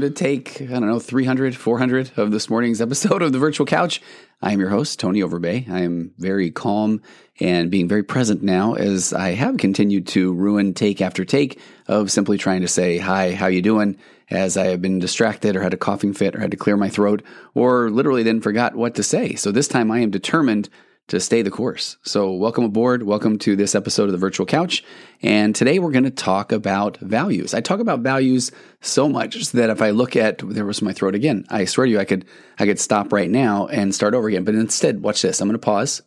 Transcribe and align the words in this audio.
Welcome 0.00 0.14
to 0.14 0.24
take, 0.24 0.62
I 0.62 0.64
don't 0.64 0.86
know, 0.86 0.98
300, 0.98 1.54
400 1.54 2.12
of 2.16 2.30
this 2.30 2.48
morning's 2.48 2.80
episode 2.80 3.20
of 3.20 3.32
The 3.32 3.38
Virtual 3.38 3.66
Couch. 3.66 4.00
I 4.40 4.54
am 4.54 4.58
your 4.58 4.70
host, 4.70 4.98
Tony 4.98 5.20
Overbay. 5.20 5.68
I 5.68 5.80
am 5.80 6.14
very 6.16 6.50
calm 6.50 7.02
and 7.38 7.70
being 7.70 7.86
very 7.86 8.02
present 8.02 8.42
now 8.42 8.72
as 8.72 9.12
I 9.12 9.32
have 9.32 9.58
continued 9.58 10.06
to 10.06 10.32
ruin 10.32 10.72
take 10.72 11.02
after 11.02 11.26
take 11.26 11.60
of 11.86 12.10
simply 12.10 12.38
trying 12.38 12.62
to 12.62 12.66
say, 12.66 12.96
hi, 12.96 13.34
how 13.34 13.48
you 13.48 13.60
doing? 13.60 13.98
As 14.30 14.56
I 14.56 14.68
have 14.68 14.80
been 14.80 15.00
distracted 15.00 15.54
or 15.54 15.62
had 15.62 15.74
a 15.74 15.76
coughing 15.76 16.14
fit 16.14 16.34
or 16.34 16.40
had 16.40 16.52
to 16.52 16.56
clear 16.56 16.78
my 16.78 16.88
throat 16.88 17.22
or 17.52 17.90
literally 17.90 18.22
then 18.22 18.40
forgot 18.40 18.74
what 18.74 18.94
to 18.94 19.02
say. 19.02 19.34
So 19.34 19.52
this 19.52 19.68
time 19.68 19.90
I 19.90 19.98
am 19.98 20.10
determined 20.10 20.70
to 21.10 21.18
stay 21.18 21.42
the 21.42 21.50
course. 21.50 21.96
So, 22.04 22.30
welcome 22.30 22.62
aboard. 22.62 23.02
Welcome 23.02 23.36
to 23.40 23.56
this 23.56 23.74
episode 23.74 24.04
of 24.04 24.12
the 24.12 24.18
Virtual 24.18 24.46
Couch. 24.46 24.84
And 25.22 25.56
today 25.56 25.80
we're 25.80 25.90
going 25.90 26.04
to 26.04 26.10
talk 26.10 26.52
about 26.52 26.98
values. 26.98 27.52
I 27.52 27.60
talk 27.60 27.80
about 27.80 28.00
values 28.00 28.52
so 28.80 29.08
much 29.08 29.50
that 29.50 29.70
if 29.70 29.82
I 29.82 29.90
look 29.90 30.14
at 30.14 30.38
there 30.38 30.64
was 30.64 30.82
my 30.82 30.92
throat 30.92 31.16
again, 31.16 31.46
I 31.50 31.64
swear 31.64 31.86
to 31.86 31.90
you, 31.90 31.98
I 31.98 32.04
could 32.04 32.26
I 32.60 32.64
could 32.64 32.78
stop 32.78 33.12
right 33.12 33.28
now 33.28 33.66
and 33.66 33.92
start 33.92 34.14
over 34.14 34.28
again. 34.28 34.44
But 34.44 34.54
instead, 34.54 35.02
watch 35.02 35.22
this. 35.22 35.40
I'm 35.40 35.48
going 35.48 35.58
to 35.58 35.64
pause. 35.64 36.00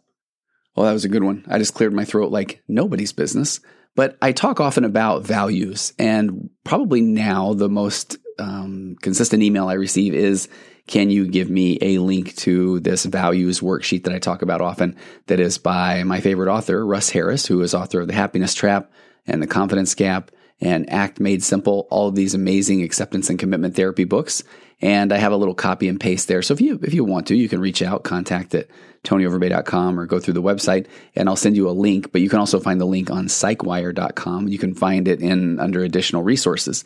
Well, 0.73 0.85
that 0.85 0.93
was 0.93 1.05
a 1.05 1.09
good 1.09 1.23
one. 1.23 1.43
I 1.49 1.57
just 1.57 1.73
cleared 1.73 1.93
my 1.93 2.05
throat 2.05 2.31
like 2.31 2.63
nobody's 2.69 3.11
business. 3.11 3.59
But 3.95 4.17
I 4.21 4.31
talk 4.31 4.61
often 4.61 4.85
about 4.85 5.23
values, 5.23 5.93
and 5.99 6.49
probably 6.63 7.01
now 7.01 7.53
the 7.53 7.69
most 7.69 8.17
um, 8.39 8.95
consistent 9.01 9.43
email 9.43 9.67
I 9.67 9.73
receive 9.73 10.15
is 10.15 10.47
can 10.87 11.09
you 11.09 11.27
give 11.27 11.49
me 11.49 11.77
a 11.81 11.97
link 11.99 12.35
to 12.37 12.79
this 12.81 13.05
values 13.05 13.61
worksheet 13.61 14.03
that 14.03 14.13
I 14.13 14.19
talk 14.19 14.41
about 14.41 14.61
often 14.61 14.97
that 15.27 15.39
is 15.39 15.57
by 15.57 16.03
my 16.03 16.19
favorite 16.19 16.51
author, 16.51 16.85
Russ 16.85 17.09
Harris, 17.09 17.45
who 17.45 17.61
is 17.61 17.73
author 17.73 18.01
of 18.01 18.07
The 18.07 18.13
Happiness 18.13 18.53
Trap 18.53 18.91
and 19.25 19.41
The 19.41 19.47
Confidence 19.47 19.95
Gap 19.95 20.31
and 20.59 20.89
Act 20.89 21.19
Made 21.19 21.43
Simple, 21.43 21.87
all 21.89 22.07
of 22.07 22.15
these 22.15 22.33
amazing 22.33 22.83
acceptance 22.83 23.29
and 23.29 23.39
commitment 23.39 23.75
therapy 23.75 24.03
books. 24.03 24.43
And 24.81 25.13
I 25.13 25.17
have 25.17 25.31
a 25.31 25.37
little 25.37 25.55
copy 25.55 25.87
and 25.87 25.99
paste 25.99 26.27
there. 26.27 26.41
So 26.41 26.53
if 26.53 26.59
you 26.59 26.79
if 26.83 26.93
you 26.93 27.05
want 27.05 27.27
to, 27.27 27.35
you 27.35 27.47
can 27.47 27.61
reach 27.61 27.81
out, 27.81 28.03
contact 28.03 28.53
at 28.53 28.67
tonyoverbay.com 29.05 29.99
or 29.99 30.05
go 30.05 30.19
through 30.19 30.33
the 30.33 30.41
website 30.41 30.87
and 31.15 31.29
I'll 31.29 31.35
send 31.35 31.55
you 31.55 31.69
a 31.69 31.71
link. 31.71 32.11
But 32.11 32.21
you 32.21 32.29
can 32.29 32.39
also 32.39 32.59
find 32.59 32.81
the 32.81 32.85
link 32.85 33.09
on 33.09 33.27
psychwire.com. 33.27 34.49
You 34.49 34.57
can 34.57 34.73
find 34.73 35.07
it 35.07 35.21
in 35.21 35.59
under 35.59 35.83
additional 35.83 36.23
resources. 36.23 36.83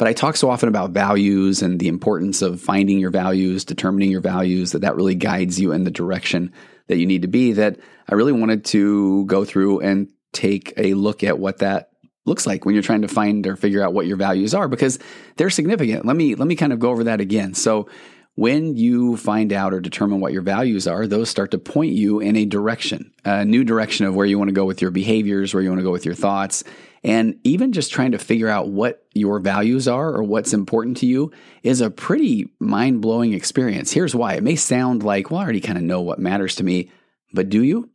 But 0.00 0.08
I 0.08 0.14
talk 0.14 0.38
so 0.38 0.48
often 0.48 0.70
about 0.70 0.92
values 0.92 1.60
and 1.60 1.78
the 1.78 1.88
importance 1.88 2.40
of 2.40 2.58
finding 2.58 2.98
your 2.98 3.10
values, 3.10 3.66
determining 3.66 4.10
your 4.10 4.22
values, 4.22 4.72
that 4.72 4.80
that 4.80 4.96
really 4.96 5.14
guides 5.14 5.60
you 5.60 5.72
in 5.72 5.84
the 5.84 5.90
direction 5.90 6.54
that 6.86 6.96
you 6.96 7.04
need 7.04 7.20
to 7.20 7.28
be. 7.28 7.52
That 7.52 7.78
I 8.08 8.14
really 8.14 8.32
wanted 8.32 8.64
to 8.66 9.26
go 9.26 9.44
through 9.44 9.80
and 9.80 10.10
take 10.32 10.72
a 10.78 10.94
look 10.94 11.22
at 11.22 11.38
what 11.38 11.58
that 11.58 11.90
looks 12.24 12.46
like 12.46 12.64
when 12.64 12.74
you're 12.74 12.82
trying 12.82 13.02
to 13.02 13.08
find 13.08 13.46
or 13.46 13.56
figure 13.56 13.84
out 13.84 13.92
what 13.92 14.06
your 14.06 14.16
values 14.16 14.54
are 14.54 14.68
because 14.68 14.98
they're 15.36 15.50
significant. 15.50 16.06
Let 16.06 16.16
me 16.16 16.34
let 16.34 16.48
me 16.48 16.56
kind 16.56 16.72
of 16.72 16.78
go 16.78 16.88
over 16.88 17.04
that 17.04 17.20
again. 17.20 17.52
So 17.52 17.86
when 18.36 18.76
you 18.76 19.18
find 19.18 19.52
out 19.52 19.74
or 19.74 19.80
determine 19.80 20.20
what 20.20 20.32
your 20.32 20.40
values 20.40 20.88
are, 20.88 21.06
those 21.06 21.28
start 21.28 21.50
to 21.50 21.58
point 21.58 21.92
you 21.92 22.20
in 22.20 22.36
a 22.36 22.46
direction, 22.46 23.12
a 23.26 23.44
new 23.44 23.64
direction 23.64 24.06
of 24.06 24.14
where 24.14 24.24
you 24.24 24.38
want 24.38 24.48
to 24.48 24.54
go 24.54 24.64
with 24.64 24.80
your 24.80 24.92
behaviors, 24.92 25.52
where 25.52 25.62
you 25.62 25.68
want 25.68 25.80
to 25.80 25.84
go 25.84 25.92
with 25.92 26.06
your 26.06 26.14
thoughts. 26.14 26.64
And 27.02 27.38
even 27.44 27.72
just 27.72 27.92
trying 27.92 28.12
to 28.12 28.18
figure 28.18 28.48
out 28.48 28.68
what 28.68 29.06
your 29.14 29.40
values 29.40 29.88
are 29.88 30.12
or 30.12 30.22
what's 30.22 30.52
important 30.52 30.98
to 30.98 31.06
you 31.06 31.32
is 31.62 31.80
a 31.80 31.90
pretty 31.90 32.52
mind 32.58 33.00
blowing 33.00 33.32
experience. 33.32 33.92
Here's 33.92 34.14
why 34.14 34.34
it 34.34 34.42
may 34.42 34.56
sound 34.56 35.02
like, 35.02 35.30
well, 35.30 35.40
I 35.40 35.44
already 35.44 35.60
kind 35.60 35.78
of 35.78 35.84
know 35.84 36.02
what 36.02 36.18
matters 36.18 36.56
to 36.56 36.64
me, 36.64 36.90
but 37.32 37.48
do 37.48 37.62
you? 37.62 37.88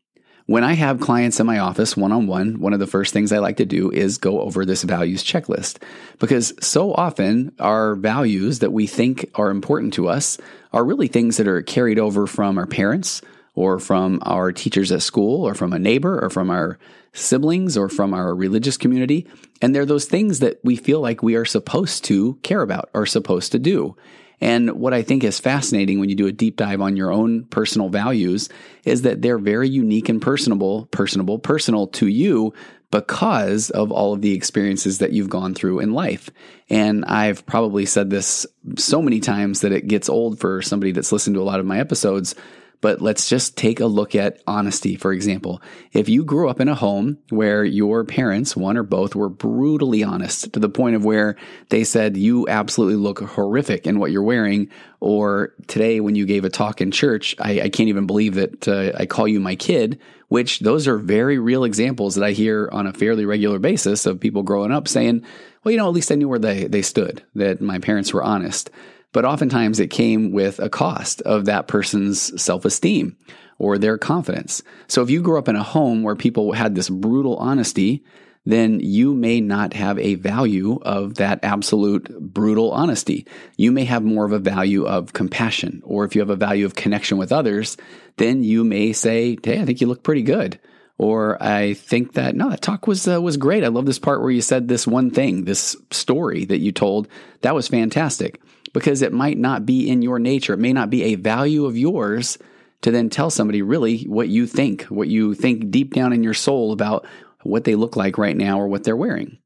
When 0.48 0.64
I 0.64 0.74
have 0.74 1.00
clients 1.00 1.40
in 1.40 1.48
my 1.48 1.58
office 1.58 1.98
one 1.98 2.12
on 2.12 2.28
one, 2.28 2.60
one 2.60 2.74
of 2.74 2.80
the 2.80 2.86
first 2.86 3.14
things 3.14 3.32
I 3.32 3.40
like 3.40 3.58
to 3.58 3.66
do 3.66 3.90
is 3.90 4.20
go 4.20 4.42
over 4.42 4.64
this 4.64 4.84
values 4.84 5.24
checklist 5.24 5.82
because 6.20 6.54
so 6.62 6.94
often 6.94 7.52
our 7.60 7.96
values 7.96 8.60
that 8.60 8.72
we 8.72 8.86
think 8.86 9.32
are 9.34 9.50
important 9.50 9.94
to 9.96 10.08
us 10.08 10.38
are 10.72 10.86
really 10.86 11.08
things 11.08 11.38
that 11.38 11.48
are 11.48 11.64
carried 11.64 11.98
over 11.98 12.28
from 12.28 12.60
our 12.60 12.68
parents 12.68 13.24
or 13.56 13.80
from 13.80 14.20
our 14.24 14.52
teachers 14.52 14.92
at 14.92 15.02
school 15.02 15.48
or 15.48 15.56
from 15.56 15.74
a 15.74 15.80
neighbor 15.80 16.24
or 16.24 16.30
from 16.30 16.52
our 16.52 16.78
siblings 17.16 17.78
or 17.78 17.90
from 17.90 18.14
our 18.14 18.36
religious 18.36 18.78
community. 18.78 19.28
And 19.62 19.74
they're 19.74 19.86
those 19.86 20.06
things 20.06 20.40
that 20.40 20.60
we 20.64 20.76
feel 20.76 21.00
like 21.02 21.24
we 21.24 21.36
are 21.36 21.46
supposed 21.46 22.04
to 22.06 22.36
care 22.44 22.62
about 22.62 22.90
or 22.94 23.06
supposed 23.06 23.52
to 23.54 23.60
do. 23.60 23.96
And 24.42 24.72
what 24.72 24.94
I 24.94 25.02
think 25.02 25.24
is 25.24 25.40
fascinating 25.40 26.00
when 26.00 26.10
you 26.10 26.16
do 26.16 26.28
a 26.28 26.32
deep 26.32 26.58
dive 26.58 26.82
on 26.82 26.98
your 26.98 27.12
own 27.12 27.46
personal 27.46 27.90
values 27.90 28.50
is 28.84 29.04
that 29.04 29.22
they're 29.22 29.40
very 29.40 29.70
unique 29.70 30.10
and 30.10 30.22
personable, 30.22 30.88
personable, 30.88 31.40
personal 31.40 31.88
to 31.88 32.08
you 32.08 32.54
because 32.92 33.70
of 33.72 33.92
all 33.92 34.14
of 34.14 34.22
the 34.22 34.34
experiences 34.34 35.00
that 35.00 35.12
you've 35.12 35.30
gone 35.30 35.54
through 35.54 35.80
in 35.80 35.94
life. 35.94 36.30
And 36.70 37.06
I've 37.06 37.46
probably 37.46 37.86
said 37.86 38.10
this 38.10 38.46
so 38.78 39.02
many 39.02 39.20
times 39.20 39.62
that 39.62 39.72
it 39.72 39.88
gets 39.88 40.10
old 40.10 40.40
for 40.40 40.62
somebody 40.62 40.92
that's 40.92 41.12
listened 41.12 41.36
to 41.36 41.42
a 41.42 41.44
lot 41.44 41.60
of 41.60 41.66
my 41.66 41.80
episodes. 41.80 42.36
But 42.86 43.02
let's 43.02 43.28
just 43.28 43.58
take 43.58 43.80
a 43.80 43.88
look 43.88 44.14
at 44.14 44.44
honesty, 44.46 44.96
for 44.96 45.12
example. 45.12 45.60
If 45.92 46.08
you 46.08 46.24
grew 46.24 46.50
up 46.50 46.60
in 46.60 46.70
a 46.70 46.76
home 46.76 47.18
where 47.30 47.66
your 47.66 48.04
parents, 48.04 48.56
one 48.56 48.78
or 48.78 48.84
both, 48.84 49.16
were 49.16 49.28
brutally 49.28 50.04
honest 50.04 50.54
to 50.54 50.60
the 50.60 50.70
point 50.70 50.96
of 50.96 51.04
where 51.04 51.36
they 51.70 51.84
said, 51.84 52.16
you 52.16 52.48
absolutely 52.48 52.98
look 52.98 53.22
horrific 53.22 53.88
in 53.88 53.98
what 53.98 54.12
you're 54.12 54.22
wearing, 54.22 54.70
or 55.00 55.56
today 55.66 56.00
when 56.00 56.14
you 56.14 56.28
gave 56.28 56.46
a 56.46 56.50
talk 56.52 56.80
in 56.80 56.92
church, 56.92 57.36
I, 57.40 57.62
I 57.62 57.70
can't 57.70 57.90
even 57.90 58.06
believe 58.06 58.36
that 58.36 58.68
uh, 58.68 58.92
I 58.96 59.08
call 59.08 59.28
you 59.28 59.40
my 59.40 59.56
kid, 59.56 60.00
which 60.28 60.60
those 60.60 60.88
are 60.88 61.00
very 61.00 61.40
real 61.40 61.64
examples 61.64 62.14
that 62.14 62.24
I 62.24 62.34
hear 62.34 62.70
on 62.72 62.86
a 62.86 62.94
fairly 62.94 63.26
regular 63.26 63.58
basis 63.58 64.06
of 64.06 64.20
people 64.20 64.44
growing 64.44 64.72
up 64.72 64.88
saying, 64.88 65.26
well, 65.64 65.72
you 65.72 65.80
know, 65.80 65.88
at 65.88 65.96
least 65.96 66.12
I 66.12 66.16
knew 66.16 66.30
where 66.30 66.38
they, 66.38 66.66
they 66.66 66.84
stood, 66.84 67.24
that 67.34 67.62
my 67.62 67.80
parents 67.80 68.14
were 68.14 68.24
honest 68.24 68.70
but 69.16 69.24
oftentimes 69.24 69.80
it 69.80 69.88
came 69.88 70.34
with 70.34 70.60
a 70.60 70.68
cost 70.68 71.22
of 71.22 71.46
that 71.46 71.70
person's 71.70 72.20
self 72.40 72.66
esteem 72.66 73.16
or 73.58 73.78
their 73.78 73.98
confidence. 73.98 74.62
So 74.90 75.02
if 75.04 75.10
you 75.10 75.22
grew 75.22 75.40
up 75.40 75.48
in 75.48 75.56
a 75.56 75.64
home 75.64 76.04
where 76.04 76.18
people 76.18 76.52
had 76.52 76.76
this 76.76 76.90
brutal 76.90 77.38
honesty, 77.38 78.04
then 78.46 78.82
you 78.82 79.14
may 79.14 79.40
not 79.40 79.72
have 79.72 79.98
a 80.00 80.16
value 80.16 80.80
of 80.82 81.16
that 81.16 81.40
absolute 81.44 82.10
brutal 82.20 82.72
honesty. 82.72 83.26
You 83.56 83.72
may 83.72 83.86
have 83.86 84.04
more 84.04 84.26
of 84.26 84.34
a 84.34 84.40
value 84.40 84.86
of 84.86 85.14
compassion, 85.14 85.82
or 85.86 86.04
if 86.04 86.14
you 86.14 86.20
have 86.20 86.30
a 86.30 86.36
value 86.36 86.66
of 86.66 86.76
connection 86.76 87.18
with 87.18 87.32
others, 87.32 87.78
then 88.18 88.44
you 88.44 88.66
may 88.66 88.92
say, 88.92 89.38
"Hey, 89.42 89.62
I 89.62 89.66
think 89.66 89.80
you 89.80 89.88
look 89.88 90.04
pretty 90.04 90.24
good." 90.24 90.60
Or 90.98 91.42
I 91.42 91.74
think 91.74 92.14
that 92.14 92.36
no, 92.36 92.50
that 92.50 92.62
talk 92.62 92.86
was 92.86 93.08
uh, 93.08 93.22
was 93.22 93.38
great. 93.38 93.64
I 93.64 93.70
love 93.70 93.86
this 93.86 94.00
part 94.00 94.22
where 94.22 94.32
you 94.32 94.42
said 94.42 94.68
this 94.68 94.86
one 94.86 95.10
thing, 95.10 95.46
this 95.46 95.78
story 95.90 96.44
that 96.44 96.60
you 96.60 96.74
told. 96.74 97.08
That 97.44 97.56
was 97.56 97.70
fantastic 97.70 98.42
because 98.76 99.02
it 99.02 99.14
might 99.14 99.38
not 99.38 99.66
be 99.66 99.90
in 99.90 100.02
your 100.02 100.20
nature. 100.20 100.52
It 100.52 100.60
may 100.60 100.74
not 100.74 100.90
be 100.90 101.04
a 101.04 101.16
value 101.16 101.66
of 101.66 101.78
yours 101.78 102.38
to 102.82 102.92
then 102.92 103.10
tell 103.10 103.30
somebody 103.30 103.62
really 103.62 104.04
what 104.04 104.28
you 104.28 104.46
think, 104.46 104.84
what 104.84 105.08
you 105.08 105.34
think 105.34 105.72
deep 105.72 105.94
down 105.94 106.12
in 106.12 106.24
your 106.24 106.34
soul 106.34 106.74
about 106.74 107.06
what 107.44 107.64
they 107.64 107.76
look 107.76 107.96
like 107.96 108.18
right 108.18 108.36
now 108.36 108.60
or 108.60 108.68
what 108.68 108.84
they're 108.84 108.98
wearing. 108.98 109.38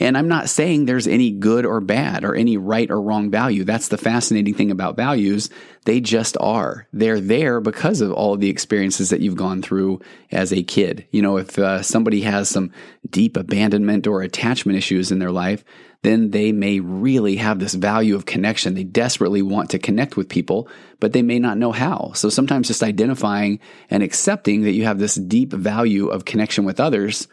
And 0.00 0.18
I'm 0.18 0.26
not 0.26 0.48
saying 0.48 0.86
there's 0.86 1.06
any 1.06 1.30
good 1.30 1.64
or 1.64 1.80
bad 1.80 2.24
or 2.24 2.34
any 2.34 2.56
right 2.56 2.90
or 2.90 3.00
wrong 3.00 3.30
value. 3.30 3.62
That's 3.62 3.86
the 3.86 3.98
fascinating 3.98 4.54
thing 4.54 4.72
about 4.72 4.96
values. 4.96 5.48
They 5.84 6.00
just 6.00 6.36
are. 6.40 6.88
They're 6.92 7.20
there 7.20 7.60
because 7.60 8.00
of 8.00 8.10
all 8.10 8.34
of 8.34 8.40
the 8.40 8.50
experiences 8.50 9.10
that 9.10 9.20
you've 9.20 9.36
gone 9.36 9.62
through 9.62 10.00
as 10.32 10.52
a 10.52 10.64
kid. 10.64 11.06
You 11.12 11.22
know, 11.22 11.36
if 11.36 11.56
uh, 11.56 11.82
somebody 11.82 12.22
has 12.22 12.48
some 12.48 12.72
deep 13.08 13.36
abandonment 13.36 14.08
or 14.08 14.22
attachment 14.22 14.76
issues 14.76 15.12
in 15.12 15.20
their 15.20 15.30
life, 15.30 15.64
then 16.02 16.30
they 16.30 16.50
may 16.50 16.80
really 16.80 17.36
have 17.36 17.58
this 17.58 17.74
value 17.74 18.16
of 18.16 18.26
connection. 18.26 18.74
They 18.74 18.84
desperately 18.84 19.40
want 19.40 19.70
to 19.70 19.78
connect 19.78 20.16
with 20.16 20.28
people, 20.28 20.68
but 20.98 21.12
they 21.12 21.22
may 21.22 21.38
not 21.38 21.58
know 21.58 21.70
how. 21.70 22.12
So 22.14 22.28
sometimes 22.28 22.66
just 22.66 22.82
identifying 22.82 23.60
and 23.88 24.02
accepting 24.02 24.62
that 24.62 24.72
you 24.72 24.84
have 24.84 24.98
this 24.98 25.14
deep 25.14 25.52
value 25.52 26.08
of 26.08 26.24
connection 26.24 26.64
with 26.64 26.80
others 26.80 27.28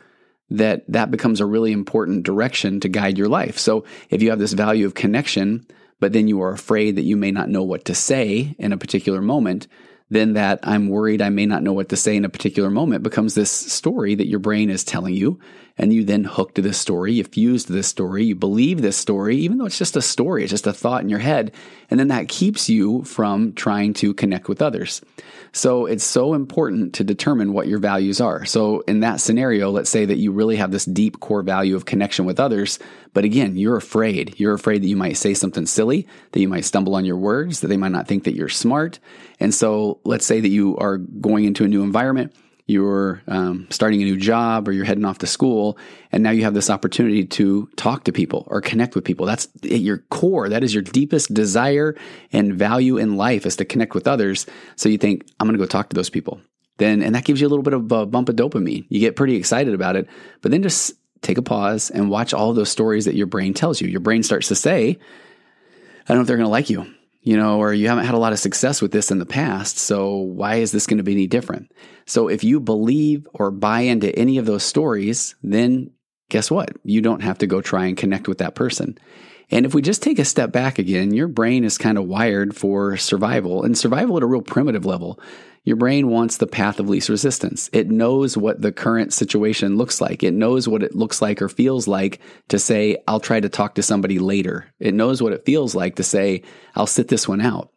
that 0.52 0.84
that 0.88 1.12
becomes 1.12 1.42
a 1.42 1.46
really 1.46 1.72
important 1.72 2.24
direction 2.24 2.80
to 2.80 2.90
guide 2.90 3.18
your 3.18 3.28
life. 3.28 3.58
So 3.58 3.86
if 4.10 4.22
you 4.22 4.30
have 4.30 4.40
this 4.40 4.54
value 4.54 4.86
of 4.86 4.94
connection, 4.94 5.66
but 6.00 6.14
then 6.14 6.28
you 6.28 6.42
are 6.42 6.52
afraid 6.52 6.96
that 6.96 7.04
you 7.04 7.18
may 7.18 7.32
not 7.32 7.50
know 7.50 7.64
what 7.64 7.86
to 7.86 7.96
say 7.96 8.56
in 8.58 8.72
a 8.72 8.78
particular 8.78 9.22
moment, 9.22 9.68
then 10.10 10.34
that 10.34 10.60
I'm 10.64 10.90
worried 10.90 11.22
I 11.22 11.30
may 11.30 11.46
not 11.46 11.64
know 11.64 11.74
what 11.74 11.90
to 11.90 11.96
say 11.96 12.16
in 12.16 12.26
a 12.26 12.30
particular 12.30 12.70
moment 12.70 13.04
becomes 13.04 13.36
this 13.36 13.52
story 13.52 14.16
that 14.16 14.28
your 14.28 14.40
brain 14.40 14.70
is 14.70 14.84
telling 14.84 15.14
you. 15.14 15.40
And 15.80 15.94
you 15.94 16.04
then 16.04 16.26
hook 16.26 16.56
to 16.56 16.62
this 16.62 16.78
story, 16.78 17.14
you 17.14 17.24
fuse 17.24 17.64
to 17.66 17.74
this 17.74 17.88
story, 17.88 18.26
you 18.26 18.36
believe 18.36 18.82
this 18.82 18.98
story, 18.98 19.38
even 19.38 19.58
though 19.58 19.66
it's 19.66 19.78
just 19.78 19.96
a 19.96 20.02
story, 20.02 20.44
it's 20.44 20.52
just 20.52 20.68
a 20.68 20.74
thought 20.74 21.02
in 21.02 21.10
your 21.10 21.20
head. 21.20 21.54
And 21.90 21.98
then 22.00 22.10
that 22.10 22.28
keeps 22.28 22.70
you 22.70 23.04
from 23.04 23.54
trying 23.54 23.94
to 23.96 24.14
connect 24.14 24.50
with 24.50 24.62
others. 24.62 25.02
So 25.54 25.86
it's 25.86 26.04
so 26.04 26.34
important 26.34 26.94
to 26.96 27.04
determine 27.04 27.54
what 27.54 27.68
your 27.68 27.80
values 27.80 28.20
are. 28.20 28.44
So 28.44 28.82
in 28.82 29.00
that 29.00 29.22
scenario, 29.22 29.72
let's 29.72 29.90
say 29.90 30.04
that 30.04 30.18
you 30.18 30.34
really 30.34 30.58
have 30.58 30.72
this 30.72 30.86
deep 30.86 31.22
core 31.22 31.44
value 31.44 31.78
of 31.78 31.86
connection 31.86 32.26
with 32.26 32.42
others, 32.42 32.78
but 33.14 33.24
again, 33.24 33.56
you're 33.56 33.78
afraid. 33.78 34.38
You're 34.38 34.54
afraid 34.54 34.84
that 34.84 34.88
you 34.88 34.98
might 34.98 35.18
say 35.18 35.34
something 35.34 35.66
silly, 35.66 36.08
that 36.34 36.42
you 36.42 36.50
might 36.50 36.66
stumble 36.66 36.94
on 36.94 37.06
your 37.06 37.18
words, 37.18 37.62
that 37.62 37.68
they 37.68 37.78
might 37.78 37.94
not 37.94 38.08
think 38.08 38.26
that 38.26 38.36
you're 38.36 38.50
smart. 38.50 39.00
And 39.40 39.54
so 39.54 40.02
let's 40.04 40.26
say 40.26 40.42
that 40.42 40.50
you 40.50 40.78
are 40.78 40.98
going 40.98 41.46
into 41.46 41.64
a 41.64 41.70
new 41.70 41.84
environment 41.84 42.36
you're 42.70 43.24
um, 43.28 43.66
starting 43.72 44.00
a 44.04 44.06
new 44.06 44.16
job 44.16 44.68
or 44.68 44.72
you're 44.72 44.86
heading 44.86 45.04
off 45.04 45.18
to 45.18 45.28
school 45.28 45.76
and 46.12 46.22
now 46.22 46.30
you 46.30 46.44
have 46.44 46.54
this 46.54 46.70
opportunity 46.70 47.26
to 47.26 47.68
talk 47.76 48.04
to 48.04 48.12
people 48.12 48.44
or 48.48 48.62
connect 48.62 48.94
with 48.94 49.04
people. 49.04 49.26
That's 49.26 49.48
at 49.64 49.80
your 49.80 49.98
core. 50.10 50.50
That 50.50 50.64
is 50.64 50.72
your 50.72 50.84
deepest 50.84 51.34
desire 51.34 51.96
and 52.32 52.54
value 52.54 52.98
in 52.98 53.18
life 53.18 53.48
is 53.48 53.56
to 53.56 53.66
connect 53.66 53.96
with 53.96 54.08
others. 54.08 54.46
So 54.76 54.88
you 54.88 55.00
think 55.00 55.26
i'm 55.40 55.48
going 55.48 55.58
to 55.58 55.64
go 55.64 55.68
talk 55.68 55.90
to 55.90 55.96
those 55.96 56.12
people. 56.12 56.42
Then 56.78 57.02
and 57.02 57.16
that 57.16 57.26
gives 57.26 57.42
you 57.42 57.48
a 57.48 57.50
little 57.50 57.64
bit 57.64 57.74
of 57.74 57.92
a 57.92 58.06
bump 58.06 58.30
of 58.30 58.36
dopamine. 58.36 58.86
You 58.88 59.00
get 59.00 59.16
pretty 59.16 59.36
excited 59.36 59.74
about 59.74 59.96
it 59.96 60.08
but 60.44 60.52
then 60.52 60.62
just 60.62 60.94
take 61.22 61.40
a 61.40 61.42
pause 61.42 61.90
and 61.90 62.12
watch 62.12 62.36
all 62.36 62.54
those 62.54 62.70
stories 62.70 63.06
that 63.06 63.16
your 63.16 63.28
brain 63.28 63.56
tells 63.56 63.82
you. 63.82 63.88
Your 63.88 64.00
brain 64.00 64.22
starts 64.22 64.50
to 64.50 64.56
say 64.56 65.00
i 66.06 66.08
don't 66.08 66.18
know 66.18 66.22
if 66.22 66.28
they're 66.28 66.38
going 66.38 66.46
to 66.46 66.52
like 66.52 66.70
you 66.70 66.86
you 67.30 67.38
know, 67.38 67.60
or 67.60 67.76
you 67.76 67.88
haven't 67.88 68.06
had 68.06 68.16
a 68.16 68.18
lot 68.18 68.34
of 68.34 68.40
success 68.40 68.82
with 68.82 68.92
this 68.92 69.12
in 69.12 69.20
the 69.20 69.26
past. 69.26 69.78
So 69.78 70.16
why 70.16 70.56
is 70.56 70.72
this 70.72 70.88
going 70.88 70.98
to 70.98 71.04
be 71.04 71.12
any 71.12 71.28
different? 71.28 71.72
So 72.08 72.28
if 72.28 72.44
you 72.44 72.60
believe 72.60 73.28
or 73.36 73.52
buy 73.52 73.82
into 73.82 74.18
any 74.18 74.40
of 74.40 74.48
those 74.48 74.64
stories, 74.64 75.36
then 75.44 75.92
guess 76.32 76.50
what? 76.50 76.72
You 76.84 77.02
don't 77.02 77.22
have 77.22 77.38
to 77.38 77.46
go 77.46 77.62
try 77.62 77.86
and 77.86 77.96
connect 77.96 78.28
with 78.28 78.40
that 78.40 78.56
person. 78.56 78.98
And 79.52 79.66
if 79.66 79.74
we 79.74 79.82
just 79.82 80.04
take 80.04 80.20
a 80.20 80.26
step 80.26 80.52
back 80.52 80.80
again, 80.80 81.14
your 81.14 81.28
brain 81.28 81.64
is 81.64 81.78
kind 81.78 81.98
of 81.98 82.06
wired 82.06 82.56
for 82.56 82.98
survival 82.98 83.64
and 83.64 83.78
survival 83.78 84.18
at 84.18 84.24
a 84.24 84.28
real 84.28 84.42
primitive 84.42 84.86
level. 84.86 85.20
Your 85.64 85.76
brain 85.76 86.08
wants 86.08 86.38
the 86.38 86.48
path 86.48 86.80
of 86.80 86.90
least 86.90 87.10
resistance. 87.10 87.70
It 87.74 87.90
knows 87.90 88.38
what 88.38 88.62
the 88.62 88.72
current 88.72 89.14
situation 89.14 89.78
looks 89.78 90.00
like. 90.00 90.24
It 90.24 90.34
knows 90.34 90.68
what 90.68 90.84
it 90.84 90.96
looks 90.96 91.22
like 91.22 91.42
or 91.42 91.50
feels 91.50 91.88
like 91.88 92.22
to 92.48 92.58
say, 92.58 92.98
I'll 93.08 93.20
try 93.20 93.40
to 93.40 93.50
talk 93.50 93.76
to 93.76 93.84
somebody 93.84 94.20
later. 94.20 94.72
It 94.80 94.94
knows 94.94 95.22
what 95.22 95.34
it 95.34 95.46
feels 95.46 95.76
like 95.76 95.98
to 95.98 96.04
say, 96.04 96.44
I'll 96.76 96.88
sit 96.88 97.08
this 97.08 97.28
one 97.28 97.42
out. 97.42 97.72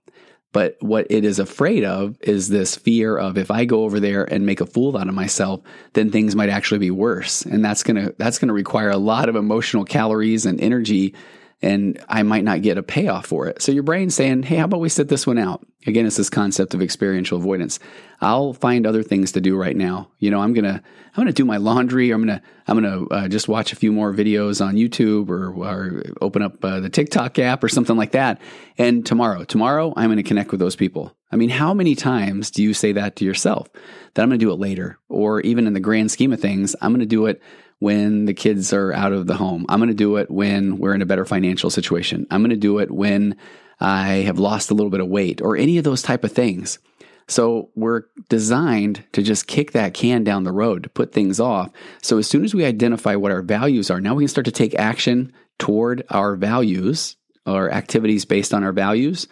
But 0.53 0.77
what 0.81 1.07
it 1.11 1.25
is 1.25 1.39
afraid 1.39 1.83
of 1.83 2.17
is 2.21 2.49
this 2.49 2.77
fear 2.77 3.17
of 3.17 3.39
if 3.39 3.51
I 3.51 3.65
go 3.65 3.85
over 3.85 3.99
there 3.99 4.25
and 4.25 4.45
make 4.45 4.61
a 4.61 4.67
fool 4.67 4.97
out 4.99 5.09
of 5.09 5.15
myself, 5.15 5.63
then 5.95 6.11
things 6.11 6.37
might 6.37 6.51
actually 6.51 6.79
be 6.79 6.91
worse. 6.91 7.43
And 7.43 7.65
that's 7.65 7.83
going 7.83 7.97
to, 7.97 8.15
that's 8.19 8.39
going 8.39 8.49
to 8.49 8.55
require 8.55 8.91
a 8.91 8.99
lot 8.99 9.31
of 9.31 9.37
emotional 9.37 9.85
calories 9.85 10.45
and 10.45 10.61
energy 10.61 11.15
and 11.63 12.03
I 12.09 12.23
might 12.25 12.45
not 12.45 12.63
get 12.63 12.77
a 12.77 12.83
payoff 12.83 13.27
for 13.27 13.47
it. 13.47 13.63
So 13.63 13.71
your 13.71 13.85
brain's 13.85 14.15
saying, 14.15 14.43
hey, 14.43 14.57
how 14.57 14.65
about 14.65 14.81
we 14.81 14.89
sit 14.89 15.09
this 15.09 15.27
one 15.27 15.39
out? 15.39 15.65
Again, 15.87 16.07
it's 16.07 16.17
this 16.17 16.31
concept 16.31 16.75
of 16.75 16.83
experiential 16.83 17.39
avoidance. 17.39 17.79
I'll 18.21 18.53
find 18.53 18.87
other 18.87 19.03
things 19.03 19.33
to 19.33 19.41
do 19.41 19.57
right 19.57 19.77
now. 19.77 20.11
You 20.19 20.31
know, 20.31 20.41
I'm 20.41 20.53
gonna 20.55 20.83
I'm 21.15 21.21
gonna 21.21 21.33
do 21.33 21.45
my 21.45 21.57
laundry. 21.57 22.11
I'm 22.11 22.21
gonna 22.21 22.43
I'm 22.67 22.81
gonna 22.81 23.07
uh, 23.07 23.29
just 23.29 23.49
watch 23.49 23.73
a 23.73 23.77
few 23.77 23.93
more 23.93 24.13
videos 24.13 24.65
on 24.65 24.75
YouTube 24.75 25.29
or, 25.29 25.53
or 25.53 26.03
open 26.21 26.43
up 26.43 26.65
uh, 26.65 26.81
the 26.81 26.91
TikTok 26.91 27.39
app 27.39 27.65
or 27.65 27.69
something 27.69 27.97
like 27.97 28.13
that. 28.13 28.41
And 28.79 29.05
tomorrow, 29.05 29.45
tomorrow, 29.45 29.93
I'm 29.97 30.11
gonna 30.11 30.23
connect 30.23 30.51
with 30.51 30.61
those 30.61 30.77
people. 30.77 31.17
I 31.33 31.37
mean, 31.37 31.51
how 31.51 31.75
many 31.75 31.95
times 31.95 32.51
do 32.51 32.63
you 32.63 32.75
say 32.75 32.93
that 32.93 33.17
to 33.17 33.25
yourself? 33.25 33.69
That 34.15 34.23
I'm 34.23 34.29
gonna 34.29 34.39
do 34.39 34.53
it 34.53 34.61
later, 34.61 34.99
or 35.09 35.41
even 35.41 35.67
in 35.67 35.73
the 35.73 35.81
grand 35.81 36.11
scheme 36.11 36.33
of 36.33 36.41
things, 36.41 36.77
I'm 36.81 36.93
gonna 36.93 37.07
do 37.07 37.27
it 37.27 37.43
when 37.83 38.27
the 38.27 38.33
kids 38.35 38.73
are 38.73 38.93
out 38.93 39.13
of 39.13 39.27
the 39.27 39.35
home. 39.35 39.67
I'm 39.69 39.81
going 39.81 39.89
to 39.89 39.95
do 39.95 40.17
it 40.17 40.31
when 40.31 40.79
we're 40.79 40.95
in 40.95 41.03
a 41.03 41.07
better 41.07 41.25
financial 41.25 41.69
situation. 41.69 42.29
I'm 42.31 42.41
going 42.41 42.51
to 42.51 42.57
do 42.57 42.79
it 42.79 42.93
when 42.93 43.37
I 43.81 44.19
have 44.19 44.39
lost 44.39 44.71
a 44.71 44.75
little 44.75 44.89
bit 44.89 45.01
of 45.01 45.09
weight 45.09 45.43
or 45.43 45.57
any 45.57 45.79
of 45.79 45.85
those 45.85 46.01
type 46.01 46.23
of 46.23 46.31
things. 46.31 46.79
So 47.27 47.71
we're 47.75 48.05
designed 48.29 49.03
to 49.15 49.23
just 49.23 49.49
kick 49.49 49.73
that 49.73 49.95
can 49.95 50.23
down 50.23 50.45
the 50.45 50.53
road, 50.53 50.85
to 50.85 50.91
put 50.91 51.13
things 51.13 51.41
off. 51.41 51.73
So 52.03 52.19
as 52.19 52.29
soon 52.29 52.45
as 52.45 52.55
we 52.55 52.65
identify 52.65 53.17
what 53.17 53.33
our 53.33 53.43
values 53.43 53.91
are, 53.91 54.01
now 54.01 54.15
we 54.15 54.23
can 54.23 54.29
start 54.29 54.45
to 54.45 54.53
take 54.53 54.77
action 54.77 55.33
toward 55.59 56.05
our 56.09 56.37
values 56.37 57.17
or 57.47 57.73
activities 57.73 58.25
based 58.25 58.55
on 58.55 58.63
our 58.63 58.73
values 58.73 59.27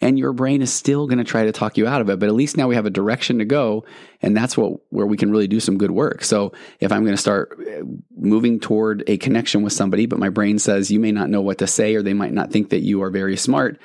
and 0.00 0.18
your 0.18 0.32
brain 0.32 0.62
is 0.62 0.72
still 0.72 1.06
going 1.06 1.18
to 1.18 1.24
try 1.24 1.44
to 1.44 1.52
talk 1.52 1.76
you 1.76 1.86
out 1.86 2.00
of 2.00 2.08
it 2.08 2.18
but 2.18 2.28
at 2.28 2.34
least 2.34 2.56
now 2.56 2.68
we 2.68 2.74
have 2.74 2.86
a 2.86 2.90
direction 2.90 3.38
to 3.38 3.44
go 3.44 3.84
and 4.22 4.36
that's 4.36 4.56
what 4.56 4.72
where 4.90 5.06
we 5.06 5.16
can 5.16 5.30
really 5.30 5.48
do 5.48 5.60
some 5.60 5.78
good 5.78 5.90
work 5.90 6.22
so 6.22 6.52
if 6.80 6.92
i'm 6.92 7.02
going 7.02 7.16
to 7.16 7.20
start 7.20 7.58
uh, 7.60 7.82
moving 8.16 8.60
toward 8.60 9.02
a 9.06 9.16
connection 9.18 9.62
with 9.62 9.72
somebody 9.72 10.06
but 10.06 10.18
my 10.18 10.28
brain 10.28 10.58
says 10.58 10.90
you 10.90 11.00
may 11.00 11.12
not 11.12 11.30
know 11.30 11.40
what 11.40 11.58
to 11.58 11.66
say 11.66 11.94
or 11.94 12.02
they 12.02 12.14
might 12.14 12.32
not 12.32 12.50
think 12.50 12.70
that 12.70 12.82
you 12.82 13.02
are 13.02 13.10
very 13.10 13.36
smart 13.36 13.80